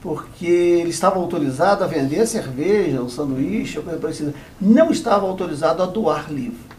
[0.00, 4.34] porque ele estava autorizado a vender cerveja, um sanduíche, coisa parecida.
[4.60, 6.74] Não estava autorizado a doar livro.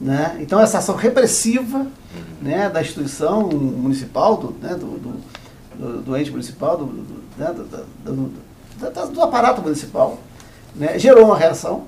[0.00, 0.38] Né?
[0.40, 1.86] Então essa ação repressiva
[2.42, 5.20] né, da instituição municipal, do, né, do, do,
[5.78, 7.54] do, do ente municipal, do, do, né,
[8.04, 8.32] do,
[9.12, 10.18] do aparato municipal,
[10.74, 11.84] né, gerou uma reação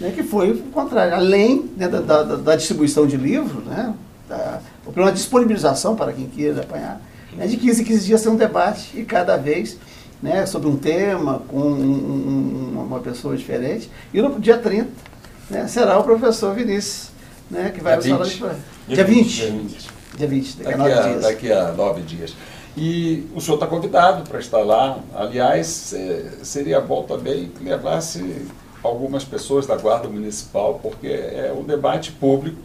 [0.00, 1.14] né, que foi contrária.
[1.14, 3.94] Além né, da, da, da, distribuição de livros, né,
[4.28, 4.60] da,
[4.96, 7.00] uma disponibilização para quem queira apanhar,
[7.36, 9.76] né, de 15 em 15 dias ser um debate e cada vez
[10.22, 13.90] né, sobre um tema, com um, um, uma pessoa diferente.
[14.12, 14.88] E no dia 30
[15.48, 17.10] né, será o professor Vinícius,
[17.50, 19.36] né, que vai dia nos falar de Dia 20.
[19.36, 19.90] Dia 20.
[20.16, 21.22] Dia 20, daqui, daqui, a, dias.
[21.22, 22.34] daqui a nove dias.
[22.80, 24.98] E o senhor está convidado para estar lá.
[25.14, 28.46] Aliás, é, seria bom também que levasse
[28.82, 32.56] algumas pessoas da Guarda Municipal, porque é um debate público,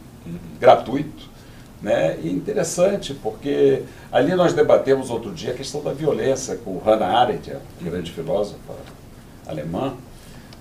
[0.57, 1.29] gratuito,
[1.81, 2.17] né?
[2.23, 7.51] E interessante, porque ali nós debatemos outro dia a questão da violência com Hannah Arendt,
[7.51, 8.73] a grande filósofa
[9.45, 9.95] alemã,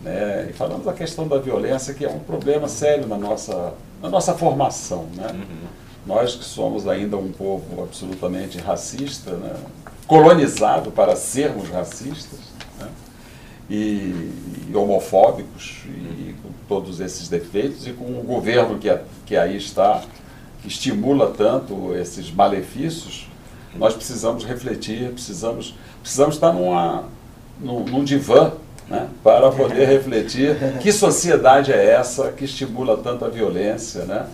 [0.02, 0.48] né?
[0.50, 3.72] e falamos da questão da violência, que é um problema sério na nossa,
[4.02, 5.06] na nossa formação.
[5.14, 5.28] Né?
[5.32, 5.83] Uhum.
[6.06, 9.54] Nós que somos ainda um povo absolutamente racista, né?
[10.06, 12.40] colonizado para sermos racistas,
[12.78, 12.88] né?
[13.70, 14.30] e,
[14.68, 18.94] e, homofóbicos, e com todos esses defeitos, e com um governo que,
[19.24, 20.02] que aí está
[20.60, 23.28] que estimula tanto esses malefícios,
[23.74, 27.04] nós precisamos refletir, precisamos, precisamos estar numa,
[27.60, 28.52] num, num divã
[28.88, 34.26] né, para poder refletir que sociedade é essa que estimula tanto a violência né,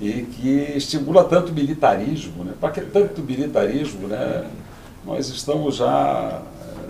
[0.00, 2.44] e que estimula tanto militarismo.
[2.44, 2.52] Né?
[2.60, 4.08] Para que tanto militarismo?
[4.08, 4.44] Né?
[5.04, 6.42] Nós estamos já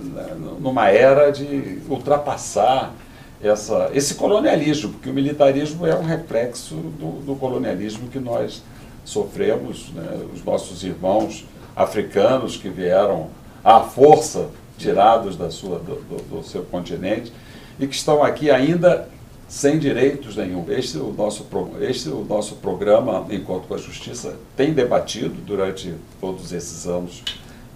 [0.02, 2.94] né, numa era de ultrapassar
[3.42, 8.62] essa, esse colonialismo, porque o militarismo é um reflexo do, do colonialismo que nós
[9.04, 11.44] sofremos, né, os nossos irmãos
[11.76, 13.28] africanos que vieram
[13.62, 14.48] à força
[14.78, 17.32] tirados da sua, do, do, do, seu continente
[17.78, 19.08] e que estão aqui ainda
[19.48, 20.64] sem direitos nenhum.
[20.68, 21.46] Este o nosso,
[21.80, 27.22] este o nosso programa Encontro com a Justiça tem debatido durante todos esses anos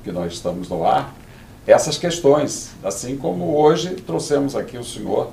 [0.03, 1.15] que nós estamos no ar
[1.69, 5.29] essas questões, assim como hoje trouxemos aqui o senhor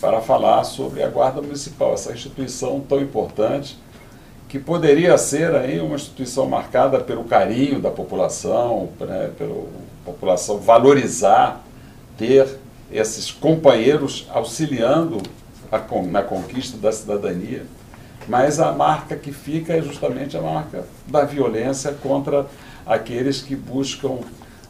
[0.00, 3.78] para falar sobre a Guarda Municipal, essa instituição tão importante
[4.48, 9.66] que poderia ser aí uma instituição marcada pelo carinho da população, né, pela
[10.06, 11.62] população valorizar,
[12.16, 12.48] ter
[12.90, 15.20] esses companheiros auxiliando
[16.10, 17.64] na conquista da cidadania.
[18.26, 22.46] Mas a marca que fica é justamente a marca da violência contra
[22.86, 24.18] aqueles que buscam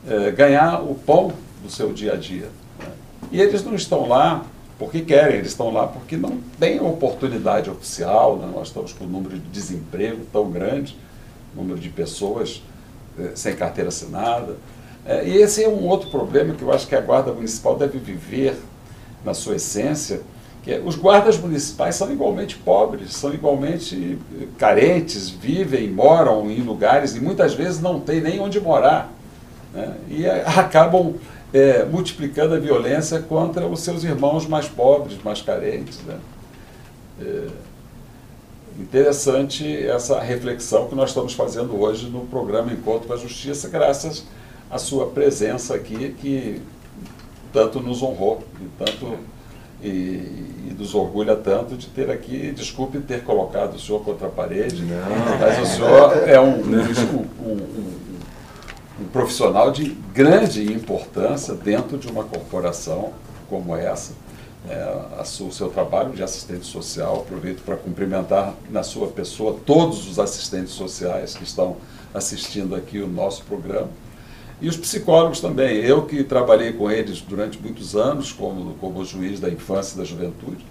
[0.07, 2.49] eh, ganhar o pão do seu dia a dia.
[2.79, 2.87] Né?
[3.33, 4.45] E eles não estão lá
[4.79, 8.49] porque querem, eles estão lá porque não têm oportunidade oficial, né?
[8.55, 10.97] nós estamos com um número de desemprego tão grande,
[11.55, 12.63] número de pessoas
[13.19, 14.57] eh, sem carteira assinada.
[15.05, 17.99] Eh, e esse é um outro problema que eu acho que a Guarda Municipal deve
[17.99, 18.57] viver
[19.25, 20.23] na sua essência,
[20.85, 27.21] os guardas municipais são igualmente pobres, são igualmente eh, carentes, vivem, moram em lugares e
[27.21, 29.11] muitas vezes não têm nem onde morar.
[29.73, 29.95] Né?
[30.11, 30.27] E
[30.59, 31.15] acabam
[31.53, 36.01] é, multiplicando a violência contra os seus irmãos mais pobres, mais carentes.
[36.03, 36.19] Né?
[37.21, 37.47] É
[38.79, 44.25] interessante essa reflexão que nós estamos fazendo hoje no programa Encontro com a Justiça, graças
[44.71, 46.61] à sua presença aqui, que
[47.53, 49.19] tanto nos honrou e tanto
[49.83, 54.31] e, e, nos orgulha tanto de ter aqui, desculpe ter colocado o senhor contra a
[54.31, 55.39] parede, Não.
[55.41, 57.99] mas o senhor é um, um, um
[59.01, 63.13] um profissional de grande importância dentro de uma corporação
[63.49, 64.13] como essa.
[64.69, 70.19] É, o seu trabalho de assistente social, aproveito para cumprimentar na sua pessoa todos os
[70.19, 71.77] assistentes sociais que estão
[72.13, 73.89] assistindo aqui o nosso programa.
[74.61, 75.77] E os psicólogos também.
[75.77, 80.05] Eu que trabalhei com eles durante muitos anos como, como juiz da infância e da
[80.05, 80.65] juventude,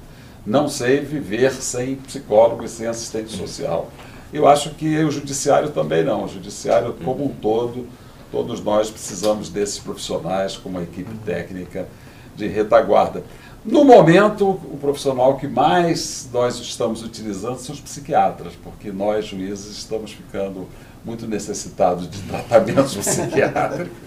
[0.45, 3.91] não sei viver sem psicólogo e sem assistente social.
[4.33, 6.25] Eu acho que o judiciário também não.
[6.25, 7.87] O judiciário como um todo
[8.31, 11.87] Todos nós precisamos desses profissionais com uma equipe técnica
[12.35, 13.23] de retaguarda.
[13.63, 19.77] No momento, o profissional que mais nós estamos utilizando são os psiquiatras, porque nós, juízes,
[19.77, 20.67] estamos ficando
[21.07, 23.97] muito necessitados de tratamentos psiquiátricos.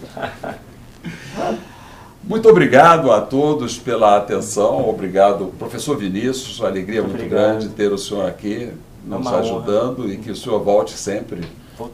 [2.22, 4.86] Muito obrigado a todos pela atenção.
[4.86, 6.60] Obrigado, professor Vinícius.
[6.60, 8.70] Uma alegria muito grande ter o senhor aqui
[9.02, 10.12] nos ajudando honra.
[10.12, 11.40] e que o senhor volte sempre.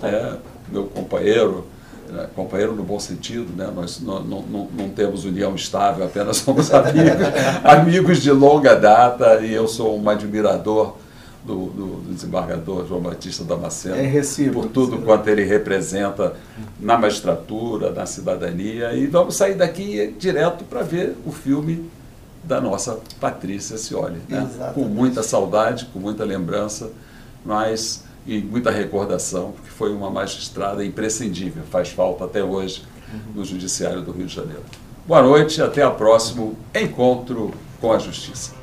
[0.02, 0.34] É,
[0.68, 1.64] meu companheiro
[2.10, 3.70] né, companheiro no bom sentido, né?
[3.74, 7.26] nós não, não, não, temos união estável, apenas somos amigos,
[7.64, 10.94] amigos de longa data e eu sou um admirador
[11.46, 13.94] do, do, do desembargador João Batista Damasceno.
[13.94, 16.34] É recíproco, Por tudo quanto ele representa
[16.80, 18.92] na magistratura, na cidadania.
[18.92, 21.88] E vamos sair daqui direto para ver o filme
[22.42, 24.20] da nossa Patrícia Cioli.
[24.28, 24.48] Né?
[24.74, 26.90] Com muita saudade, com muita lembrança,
[27.44, 32.82] mas e muita recordação, porque foi uma magistrada imprescindível, faz falta até hoje
[33.32, 34.64] no Judiciário do Rio de Janeiro.
[35.06, 38.55] Boa noite, até a próximo encontro com a Justiça.